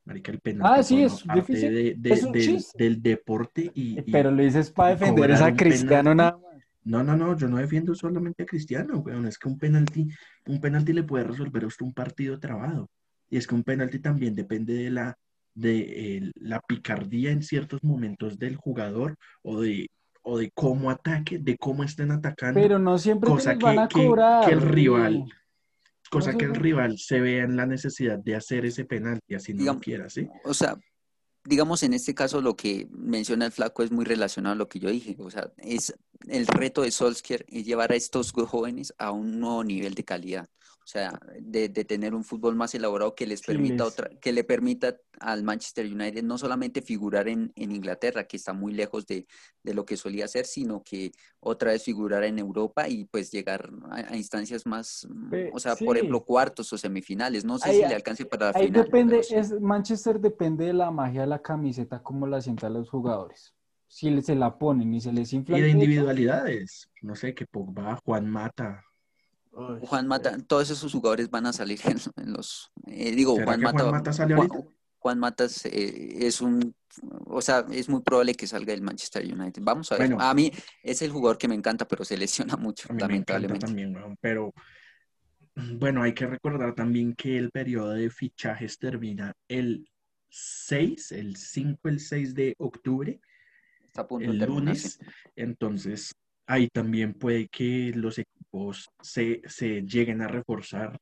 Marica, 0.07 0.31
el 0.31 0.39
penal 0.39 0.73
ah, 0.73 0.83
sí, 0.85 1.03
es 1.03 1.25
difícil. 1.35 2.65
del, 2.75 3.03
deporte 3.03 3.73
y, 3.75 4.01
Pero 4.03 4.31
lo 4.31 4.41
dices 4.41 4.71
para 4.71 4.91
defender 4.91 5.33
a 5.33 5.55
Cristiano 5.55 6.15
nada 6.15 6.39
más. 6.39 6.47
No, 6.85 7.03
no, 7.03 7.17
no, 7.17 7.37
yo 7.37 7.49
no 7.49 7.57
defiendo 7.57 7.93
solamente 7.97 8.45
a 8.45 8.47
Cristiano, 8.47 8.99
weón. 8.99 9.27
Es 9.27 9.37
que 9.39 9.49
un 9.49 9.59
penalti, 9.59 10.09
un 10.47 10.61
penalti 10.61 10.93
le 10.93 11.03
puede 11.03 11.25
resolver 11.25 11.65
a 11.65 11.67
usted 11.67 11.85
un 11.85 11.93
partido 11.93 12.39
trabado. 12.39 12.89
Y 13.29 13.39
es 13.39 13.49
que 13.49 13.57
un 13.57 13.65
penalti 13.65 13.99
también 13.99 14.37
depende 14.37 14.75
de 14.75 14.91
la, 14.91 15.19
de, 15.55 16.31
la 16.37 16.61
picardía 16.61 17.33
en 17.33 17.43
ciertos 17.43 17.83
momentos 17.83 18.39
del 18.39 18.55
jugador 18.55 19.17
o 19.43 19.61
de, 19.61 19.91
o 20.23 20.39
de 20.39 20.53
cómo 20.55 20.91
ataque, 20.91 21.41
de 21.41 21.57
cómo 21.57 21.83
estén 21.83 22.13
atacando. 22.13 22.61
Pero 22.61 22.79
no 22.79 22.97
siempre 22.99 23.31
cosa 23.31 23.59
que, 23.59 23.65
van 23.65 23.81
a 23.81 23.89
cobrar. 23.89 24.47
Que 24.47 24.53
el 24.53 24.61
rival, 24.61 25.25
cosa 26.09 26.35
que 26.35 26.45
el 26.45 26.55
rival 26.55 26.99
se 26.99 27.21
vea 27.21 27.45
en 27.45 27.57
la 27.57 27.67
necesidad 27.67 28.19
de 28.19 28.37
hacer 28.37 28.65
ese 28.65 28.85
penalti, 28.85 29.35
así 29.35 29.55
no 29.55 29.65
lo 29.65 29.81
quiera, 29.81 30.09
¿sí? 30.09 30.29
O 30.45 30.55
sea, 30.55 30.79
digamos, 31.47 31.83
en 31.83 31.95
este 31.95 32.15
caso 32.15 32.41
lo 32.41 32.57
que 32.57 32.89
menciona 32.91 33.47
el 33.47 33.53
flaco 33.53 33.83
es 33.83 33.91
muy 33.91 34.05
relacionado 34.05 34.55
a 34.55 34.57
lo 34.57 34.69
que 34.69 34.79
yo 34.79 34.91
dije. 34.91 35.17
O 35.19 35.31
sea, 35.31 35.53
es 35.59 35.95
el 36.29 36.47
reto 36.47 36.83
de 36.83 36.91
Solskjaer 36.91 37.45
es 37.49 37.65
llevar 37.65 37.93
a 37.93 37.97
estos 37.97 38.33
jóvenes 38.33 38.95
a 38.99 39.11
un 39.11 39.41
nuevo 39.41 39.65
nivel 39.65 39.95
de 39.95 40.05
calidad. 40.05 40.49
O 40.87 40.89
sea, 40.89 41.19
de, 41.41 41.69
tener 41.69 42.15
un 42.15 42.23
fútbol 42.23 42.55
más 42.55 42.73
elaborado 42.77 43.17
que 43.17 43.27
les 43.27 43.43
permita 43.43 43.85
otra, 43.85 44.09
que 44.21 44.31
le 44.31 44.45
permita 44.45 44.97
al 45.19 45.43
Manchester 45.43 45.85
United 45.85 46.23
no 46.23 46.39
solamente 46.39 46.81
figurar 46.81 47.27
en, 47.27 47.53
Inglaterra, 47.57 48.23
que 48.23 48.37
está 48.37 48.53
muy 48.53 48.73
lejos 48.73 49.05
de, 49.05 49.27
lo 49.65 49.85
que 49.85 49.97
solía 49.97 50.29
ser, 50.29 50.47
sino 50.47 50.85
que 50.85 51.11
otra 51.41 51.73
vez 51.73 51.83
figurar 51.83 52.23
en 52.23 52.39
Europa 52.39 52.89
y 52.89 53.05
pues 53.05 53.33
llegar 53.33 53.69
a, 53.91 54.17
instancias 54.17 54.65
más, 54.65 55.09
o 55.53 55.59
sea, 55.59 55.75
por 55.75 55.97
ejemplo, 55.97 56.25
cuartos 56.25 56.73
o 56.73 56.79
semifinales. 56.79 57.45
No 57.45 57.59
sé 57.59 57.73
si 57.73 57.79
le 57.81 57.93
alcance 57.97 58.25
para 58.25 58.53
la 58.53 58.57
ahí 58.57 58.71
depende, 58.71 59.23
es, 59.29 59.61
Manchester 59.61 60.21
depende 60.21 60.67
de 60.67 60.73
la 60.73 60.93
magia 60.93 61.23
de 61.23 61.27
la 61.27 61.43
camiseta, 61.43 62.01
como 62.01 62.29
la 62.29 62.41
sientan 62.41 62.75
los 62.75 62.89
jugadores 62.89 63.57
si 63.89 64.21
se 64.23 64.35
la 64.35 64.59
ponen 64.59 64.93
y 64.95 65.01
se 65.01 65.13
les 65.13 65.33
infla. 65.33 65.59
Y 65.59 65.63
de 65.63 65.71
individualidades, 65.71 66.91
no 67.03 67.15
sé, 67.15 67.35
que 67.35 67.47
Pogba, 67.47 67.99
Juan 68.05 68.29
Mata, 68.29 68.85
Juan 69.57 70.07
Mata, 70.07 70.37
todos 70.47 70.71
esos 70.71 70.93
jugadores 70.93 71.31
van 71.31 71.47
a 71.47 71.53
salir 71.53 71.81
en, 71.85 72.33
los. 72.33 72.71
Eh, 72.87 73.13
digo, 73.13 73.35
Juan 73.43 73.61
Mata. 73.61 73.85
Juan 73.85 73.93
Mata 73.93 74.13
sale 74.13 74.35
Juan, 74.35 74.49
Juan 75.07 75.21
Matas 75.21 75.65
eh, 75.67 76.27
es 76.27 76.41
un. 76.41 76.75
O 77.27 77.41
sea, 77.41 77.65
es 77.71 77.89
muy 77.89 78.03
probable 78.03 78.35
que 78.35 78.49
salga 78.49 78.73
del 78.73 78.83
Manchester 78.83 79.25
United. 79.25 79.63
Vamos 79.63 79.93
a 79.93 79.99
ver. 79.99 80.17
a 80.19 80.35
mí 80.35 80.51
es 80.83 81.01
el 81.01 81.13
jugador 81.13 81.39
que 81.39 81.47
me 81.47 81.55
encanta, 81.55 81.87
pero 81.87 82.05
se 82.05 82.17
lesiona 82.17 82.57
mucho, 82.57 82.93
lamentablemente. 82.93 83.67
también, 83.67 83.97
pero 84.21 84.53
bueno, 85.55 86.03
hay 86.03 86.13
que 86.13 86.27
recordar 86.27 86.75
también 86.75 87.15
que 87.15 87.39
el 87.39 87.53
periodo 87.53 87.91
de 87.91 88.11
fichajes 88.11 88.79
termina 88.79 89.33
el 89.47 89.89
6, 90.29 91.13
el 91.13 91.37
5, 91.37 91.89
el 91.89 92.01
6 92.01 92.35
de 92.35 92.55
octubre. 92.59 93.21
Está 93.87 94.03
a 94.03 94.09
punto 94.09 94.29
el 94.29 94.39
lunes. 94.39 94.99
Entonces, 95.37 96.17
ahí 96.47 96.69
también 96.69 97.15
puede 97.15 97.47
que 97.47 97.93
los 97.95 98.21
se, 99.01 99.43
lleguen 99.83 100.23
a 100.23 100.29
reforzar, 100.29 100.99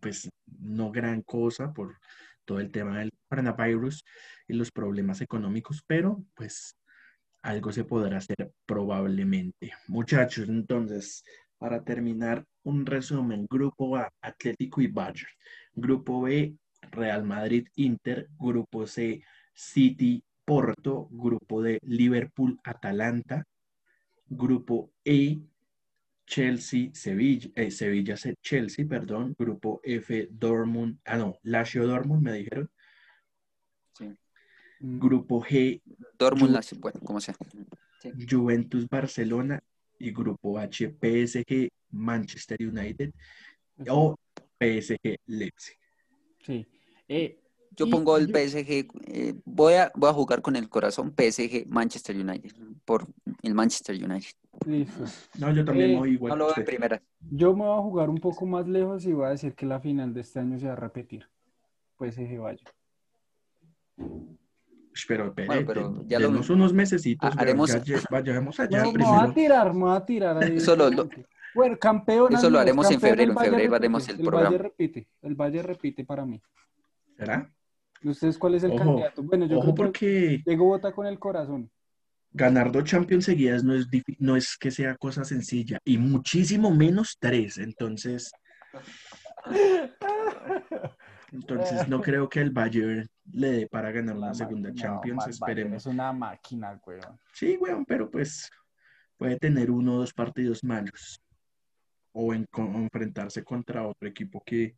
pues 0.00 0.28
no 0.46 0.90
gran 0.90 1.22
cosa 1.22 1.72
por 1.72 1.98
todo 2.44 2.60
el 2.60 2.70
tema 2.70 2.98
del 2.98 3.10
coronavirus 3.28 4.04
y 4.48 4.54
los 4.54 4.70
problemas 4.70 5.20
económicos, 5.20 5.82
pero 5.86 6.24
pues 6.34 6.76
algo 7.42 7.72
se 7.72 7.84
podrá 7.84 8.18
hacer 8.18 8.52
probablemente. 8.66 9.72
Muchachos, 9.88 10.48
entonces, 10.48 11.24
para 11.58 11.82
terminar, 11.84 12.44
un 12.62 12.86
resumen. 12.86 13.46
Grupo 13.48 13.96
A, 13.96 14.10
Atlético 14.20 14.80
y 14.80 14.88
Badger. 14.88 15.28
Grupo 15.74 16.22
B, 16.22 16.56
Real 16.90 17.24
Madrid, 17.24 17.68
Inter. 17.76 18.28
Grupo 18.38 18.86
C, 18.86 19.22
City, 19.52 20.24
Porto. 20.44 21.08
Grupo 21.10 21.62
D, 21.62 21.78
Liverpool, 21.82 22.58
Atalanta. 22.64 23.44
Grupo 24.26 24.90
E, 25.04 25.38
Chelsea, 26.26 26.90
Sevilla, 26.94 27.50
eh, 27.54 27.70
Sevilla, 27.70 28.14
Chelsea, 28.42 28.86
perdón. 28.86 29.34
Grupo 29.38 29.80
F, 29.82 30.28
Dortmund, 30.30 30.98
ah, 31.04 31.16
no, 31.16 31.38
Lazio 31.42 31.86
Dortmund, 31.86 32.22
me 32.22 32.32
dijeron. 32.32 32.70
Sí. 33.92 34.16
Grupo 34.80 35.42
G. 35.42 35.82
Dortmund, 36.18 36.58
bueno, 36.80 37.00
como 37.00 37.20
sea. 37.20 37.34
Juventus 38.28 38.88
Barcelona 38.88 39.62
y 39.98 40.12
Grupo 40.12 40.58
H, 40.58 40.94
PSG 41.00 41.70
Manchester 41.90 42.58
United 42.60 43.12
o 43.88 44.16
PSG 44.58 45.18
Leipzig. 45.26 45.78
Sí. 46.44 46.66
Eh, 47.08 47.40
yo 47.76 47.90
pongo 47.90 48.16
el 48.16 48.28
PSG, 48.28 48.88
eh, 49.06 49.34
voy, 49.44 49.74
a, 49.74 49.90
voy 49.94 50.10
a 50.10 50.12
jugar 50.12 50.42
con 50.42 50.56
el 50.56 50.68
corazón 50.68 51.14
PSG 51.16 51.66
Manchester 51.66 52.16
United, 52.16 52.52
por 52.84 53.06
el 53.42 53.54
Manchester 53.54 53.96
United. 53.96 54.34
No, 55.38 55.50
yo 55.52 55.64
también 55.64 55.90
eh, 55.90 55.96
voy 55.96 56.12
igual. 56.12 56.30
No 56.30 56.36
lo 56.36 56.46
veo 56.46 56.54
en 56.56 56.64
primera. 56.64 57.02
Yo 57.20 57.54
me 57.54 57.64
voy 57.64 57.78
a 57.78 57.82
jugar 57.82 58.08
un 58.08 58.18
poco 58.18 58.46
más 58.46 58.66
lejos 58.66 59.04
y 59.04 59.12
voy 59.12 59.26
a 59.26 59.30
decir 59.30 59.54
que 59.54 59.66
la 59.66 59.80
final 59.80 60.14
de 60.14 60.20
este 60.20 60.40
año 60.40 60.58
se 60.58 60.66
va 60.66 60.72
a 60.72 60.76
repetir. 60.76 61.28
PSG 61.98 62.38
vaya. 62.38 62.64
Pero, 65.08 65.34
pero, 65.34 65.66
pero 65.66 66.04
ya 66.06 66.18
lo... 66.18 66.28
unos 66.28 66.72
mesecitos. 66.72 67.36
Haremos... 67.36 67.76
vayamos 68.10 68.60
allá. 68.60 68.82
No, 68.84 68.92
me 68.92 69.04
voy 69.04 69.30
a 69.30 69.34
tirar, 69.34 69.74
me 69.74 69.80
voy 69.80 69.96
a 69.96 70.04
tirar. 70.04 70.42
Ahí. 70.42 70.58
Bueno, 71.54 71.78
campeón. 71.78 72.34
Eso 72.34 72.50
lo 72.50 72.58
haremos 72.58 72.90
en 72.90 73.00
febrero. 73.00 73.30
En 73.30 73.38
febrero 73.38 73.76
haremos 73.76 74.08
el, 74.08 74.16
programa. 74.16 74.48
El 74.48 74.54
Valle 74.54 74.58
repite. 74.58 75.08
El 75.22 75.34
Valle 75.36 75.62
repite 75.62 76.04
para 76.04 76.26
mí. 76.26 76.42
¿Será? 77.16 77.48
¿Ustedes 78.02 78.36
cuál 78.36 78.56
es 78.56 78.64
el 78.64 78.74
candidato? 78.74 79.22
Bueno, 79.22 79.46
yo 79.46 79.60
creo 79.60 79.74
porque 79.74 79.98
que 80.00 80.42
Diego 80.44 80.64
vota 80.64 80.92
con 80.92 81.06
el 81.06 81.18
corazón. 81.18 81.70
Ganar 82.36 82.72
dos 82.72 82.82
Champions 82.82 83.26
seguidas 83.26 83.62
no 83.62 83.74
es, 83.74 83.86
no 84.18 84.36
es 84.36 84.56
que 84.56 84.72
sea 84.72 84.96
cosa 84.96 85.24
sencilla, 85.24 85.78
y 85.84 85.98
muchísimo 85.98 86.74
menos 86.74 87.16
tres. 87.20 87.58
Entonces, 87.58 88.32
entonces 91.30 91.86
no 91.86 92.00
creo 92.00 92.28
que 92.28 92.40
el 92.40 92.50
Bayern 92.50 93.08
le 93.32 93.50
dé 93.52 93.66
para 93.68 93.92
ganar 93.92 94.16
una 94.16 94.34
segunda 94.34 94.74
Champions. 94.74 95.28
Esperemos. 95.28 95.76
Es 95.76 95.86
una 95.86 96.12
máquina, 96.12 96.80
weón. 96.84 97.20
Sí, 97.32 97.56
weón, 97.56 97.84
pero 97.84 98.10
pues 98.10 98.50
puede 99.16 99.38
tener 99.38 99.70
uno 99.70 99.94
o 99.94 99.98
dos 99.98 100.12
partidos 100.12 100.64
malos. 100.64 101.20
O, 102.10 102.34
en, 102.34 102.48
enfrentarse 102.52 103.44
contra 103.44 103.86
otro 103.86 104.08
equipo 104.08 104.42
que, 104.44 104.76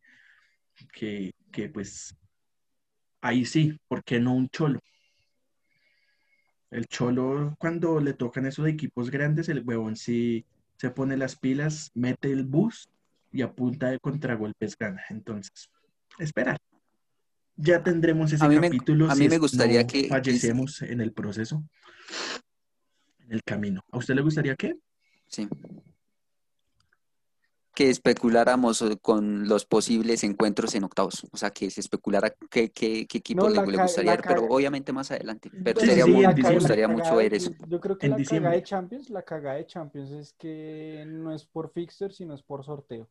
que, 0.92 1.32
que 1.50 1.68
pues 1.70 2.14
ahí 3.22 3.46
sí, 3.46 3.78
¿por 3.88 4.04
qué 4.04 4.20
no 4.20 4.34
un 4.34 4.48
cholo? 4.50 4.78
El 6.70 6.86
cholo, 6.86 7.54
cuando 7.58 8.00
le 8.00 8.12
tocan 8.12 8.46
esos 8.46 8.66
equipos 8.66 9.10
grandes, 9.10 9.48
el 9.48 9.62
huevón 9.64 9.96
sí 9.96 10.44
se 10.76 10.90
pone 10.90 11.16
las 11.16 11.36
pilas, 11.36 11.90
mete 11.94 12.30
el 12.32 12.44
bus 12.44 12.88
y 13.32 13.42
a 13.42 13.52
punta 13.52 13.90
de 13.90 13.98
contragolpes 13.98 14.76
gana. 14.76 15.02
Entonces, 15.10 15.70
esperar. 16.18 16.58
Ya 17.56 17.82
tendremos 17.82 18.32
ese 18.32 18.46
capítulo. 18.46 19.10
a 19.10 19.14
mí 19.14 19.28
me 19.28 19.38
gustaría 19.38 19.86
que. 19.86 20.08
Fallecemos 20.08 20.82
en 20.82 21.00
el 21.00 21.12
proceso, 21.12 21.64
en 23.20 23.32
el 23.32 23.42
camino. 23.42 23.82
¿A 23.90 23.98
usted 23.98 24.14
le 24.14 24.22
gustaría 24.22 24.56
qué? 24.56 24.76
Sí 25.28 25.48
que 27.76 27.90
especuláramos 27.90 28.80
eh, 28.80 28.96
con 29.02 29.46
los 29.46 29.66
posibles 29.66 30.24
encuentros 30.24 30.74
en 30.74 30.84
octavos, 30.84 31.26
o 31.30 31.36
sea, 31.36 31.50
que 31.50 31.70
se 31.70 31.82
especulara 31.82 32.34
qué, 32.50 32.70
qué, 32.70 33.06
qué 33.06 33.18
equipo 33.18 33.50
le, 33.50 33.60
gustaría, 33.76 34.16
pero 34.16 34.46
obviamente 34.48 34.94
más 34.94 35.10
adelante. 35.10 35.50
Pero 35.62 35.80
sería 35.80 36.06
muy, 36.06 36.26
me 36.26 36.54
gustaría 36.54 36.88
mucho 36.88 37.16
ver 37.16 37.34
eso. 37.34 37.50
Yo 37.68 37.78
creo 37.78 37.98
que 37.98 38.08
la 38.08 38.16
cagada 38.16 38.54
de 38.54 38.62
Champions, 38.62 39.10
la 39.10 39.22
cagada 39.22 39.56
de 39.56 39.66
Champions 39.66 40.10
es 40.10 40.32
que 40.32 41.04
no 41.06 41.34
es 41.34 41.44
por 41.44 41.70
fixture, 41.70 42.14
sino 42.14 42.32
es 42.32 42.42
por 42.42 42.64
sorteo. 42.64 43.10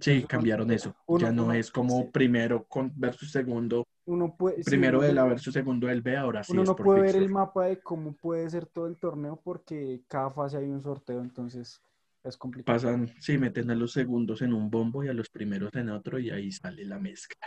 sí, 0.00 0.24
cambiaron 0.24 0.70
eso. 0.70 0.96
ya 1.18 1.30
no 1.30 1.52
es 1.52 1.70
como 1.70 2.10
primero 2.10 2.64
con 2.64 2.90
versus 2.96 3.30
segundo. 3.30 3.86
Uno 4.06 4.34
puede, 4.34 4.64
primero 4.64 5.02
de 5.02 5.12
la 5.12 5.24
versus 5.24 5.52
segundo 5.52 5.88
del 5.88 6.00
B, 6.00 6.16
ahora 6.16 6.42
sí. 6.42 6.52
Uno 6.52 6.64
no 6.64 6.74
puede 6.74 7.02
ver 7.02 7.16
el 7.16 7.28
mapa 7.28 7.66
de 7.66 7.80
cómo 7.80 8.14
puede 8.14 8.48
ser 8.48 8.64
todo 8.64 8.86
el 8.86 8.96
torneo 8.96 9.38
porque 9.44 10.00
cada 10.08 10.30
fase 10.30 10.56
hay 10.56 10.70
un 10.70 10.80
sorteo, 10.80 11.20
entonces 11.20 11.82
es 12.24 12.36
complicado. 12.36 12.76
Pasan, 12.76 13.14
sí, 13.18 13.38
meten 13.38 13.70
a 13.70 13.74
los 13.74 13.92
segundos 13.92 14.42
en 14.42 14.52
un 14.52 14.70
bombo 14.70 15.04
y 15.04 15.08
a 15.08 15.12
los 15.12 15.28
primeros 15.28 15.70
en 15.74 15.90
otro 15.90 16.18
y 16.18 16.30
ahí 16.30 16.52
sale 16.52 16.84
la 16.84 16.98
mezcla. 16.98 17.46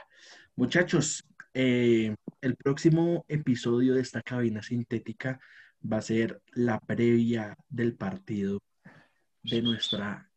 Muchachos, 0.55 1.23
eh, 1.53 2.15
el 2.41 2.55
próximo 2.55 3.25
episodio 3.27 3.93
de 3.93 4.01
esta 4.01 4.21
cabina 4.21 4.61
sintética 4.61 5.39
va 5.91 5.97
a 5.97 6.01
ser 6.01 6.41
la 6.53 6.79
previa 6.79 7.57
del 7.69 7.95
partido 7.95 8.61
de 9.43 9.61
nuestra 9.61 10.29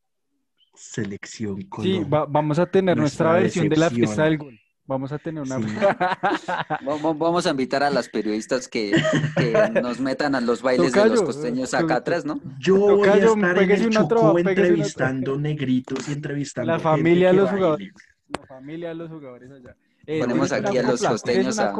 selección. 0.74 1.68
Sí, 1.82 2.05
vamos 2.07 2.59
a 2.59 2.66
tener 2.66 2.97
nuestra, 2.97 3.32
versión 3.32 3.68
de 3.68 3.76
la 3.76 3.91
fiesta 3.91 4.24
del 4.24 4.39
gol. 4.39 4.61
Vamos 4.89 5.12
a 5.12 5.18
tener 5.18 5.43
una. 5.43 5.59
Vamos 6.82 7.47
a 7.47 7.51
invitar 7.51 7.82
a 7.82 7.91
las 7.91 8.09
periodistas 8.09 8.68
que, 8.68 8.93
nos 9.82 10.01
metan 10.01 10.34
a 10.34 10.41
los 10.41 10.62
bailes 10.62 10.95
de 10.95 11.05
los 11.11 11.22
costeños 11.22 11.74
acá 11.74 11.97
atrás, 11.97 12.24
¿no? 12.24 12.41
Yo 12.59 12.78
voy 12.78 13.07
a 13.07 13.16
estar 13.16 13.62
en 13.62 13.70
el 13.70 13.91
Chocó 13.91 14.39
entrevistando 14.39 15.39
negritos 15.39 16.09
y 16.09 16.12
entrevistando. 16.12 16.72
La 16.72 16.78
familia 16.78 17.28
de 17.28 17.34
los 17.34 17.51
jugadores. 17.51 17.93
La 18.28 18.47
familia 18.47 18.89
de 18.89 18.95
los 18.95 19.11
jugadores 19.11 19.51
allá. 19.51 19.76
Eh, 20.07 20.20
Ponemos 20.20 20.51
aquí 20.53 20.78
a 20.78 20.82
los 20.82 21.03
costeños 21.03 21.59
a. 21.59 21.74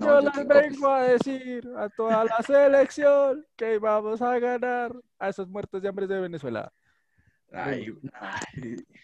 yo 0.00 0.20
les 0.22 0.48
vengo 0.48 0.88
a 0.88 1.02
decir 1.04 1.70
a 1.78 1.88
toda 1.88 2.24
la 2.24 2.42
selección 2.44 3.46
que 3.54 3.78
vamos 3.78 4.20
a 4.22 4.36
ganar 4.40 4.92
a 5.20 5.28
esos 5.28 5.48
muertos 5.48 5.80
de 5.80 5.88
hambre 5.88 6.08
de 6.08 6.20
Venezuela. 6.20 6.72
Ay, 7.52 7.96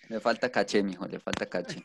Le 0.08 0.18
falta 0.18 0.50
caché, 0.50 0.82
mijo, 0.82 1.06
le 1.06 1.20
falta 1.20 1.46
caché. 1.46 1.84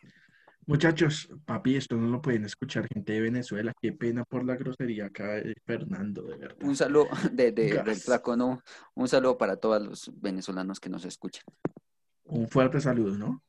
Muchachos, 0.68 1.30
papi, 1.46 1.78
esto 1.78 1.96
no 1.96 2.10
lo 2.10 2.22
pueden 2.22 2.44
escuchar 2.44 2.90
gente 2.94 3.14
de 3.14 3.22
Venezuela. 3.22 3.72
Qué 3.82 3.94
pena 3.94 4.26
por 4.26 4.44
la 4.44 4.58
grosería 4.58 5.06
acá 5.06 5.36
de 5.36 5.56
Fernando, 5.66 6.24
de 6.24 6.36
verdad. 6.36 6.58
Un 6.62 6.76
saludo 6.76 7.08
de, 7.32 7.54
del 7.54 7.96
flaco, 7.96 8.36
¿no? 8.36 8.62
Un 8.94 9.08
saludo 9.08 9.38
para 9.38 9.56
todos 9.56 9.82
los 9.82 10.12
venezolanos 10.22 10.82
que 10.82 10.90
nos 10.90 11.06
escuchan. 11.06 11.44
Un 12.26 12.50
fuerte 12.50 12.82
saludo, 12.82 13.18
¿no? 13.18 13.42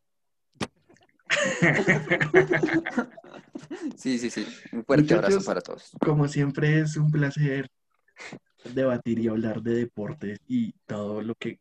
sí, 3.96 4.20
sí, 4.20 4.30
sí. 4.30 4.46
Un 4.70 4.84
fuerte 4.84 5.14
abrazo 5.14 5.42
para 5.42 5.60
todos. 5.60 5.90
Como 5.98 6.28
siempre 6.28 6.78
es 6.78 6.96
un 6.96 7.10
placer 7.10 7.68
debatir 8.74 9.18
y 9.18 9.26
hablar 9.26 9.60
de 9.62 9.74
deportes 9.74 10.38
y 10.46 10.70
todo 10.86 11.20
lo 11.22 11.34
que 11.34 11.58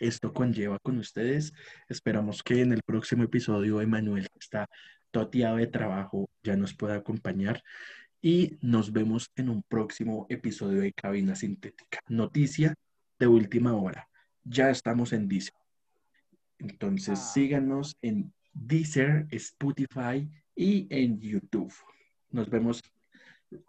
esto 0.00 0.32
conlleva 0.32 0.78
con 0.78 0.98
ustedes. 0.98 1.52
Esperamos 1.88 2.42
que 2.42 2.60
en 2.60 2.72
el 2.72 2.82
próximo 2.82 3.24
episodio 3.24 3.80
Emanuel, 3.80 4.28
que 4.30 4.38
está 4.38 4.68
toteado 5.10 5.56
de 5.56 5.66
trabajo, 5.66 6.28
ya 6.42 6.56
nos 6.56 6.74
pueda 6.74 6.96
acompañar. 6.96 7.62
Y 8.20 8.58
nos 8.60 8.92
vemos 8.92 9.30
en 9.36 9.48
un 9.48 9.62
próximo 9.62 10.26
episodio 10.28 10.80
de 10.80 10.92
Cabina 10.92 11.36
Sintética. 11.36 12.00
Noticia 12.08 12.74
de 13.18 13.26
última 13.26 13.74
hora. 13.74 14.08
Ya 14.44 14.70
estamos 14.70 15.12
en 15.12 15.28
Deezer. 15.28 15.54
Entonces 16.58 17.18
ah. 17.20 17.30
síganos 17.32 17.96
en 18.02 18.32
Deezer, 18.52 19.26
Spotify 19.30 20.28
y 20.56 20.86
en 20.90 21.20
YouTube. 21.20 21.72
Nos 22.30 22.50
vemos, 22.50 22.82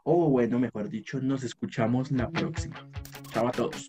o 0.04 0.30
bueno, 0.30 0.60
mejor 0.60 0.90
dicho, 0.90 1.22
nos 1.22 1.44
escuchamos 1.44 2.12
la 2.12 2.30
próxima. 2.30 2.90
Chao 3.32 3.48
a 3.48 3.52
todos. 3.52 3.88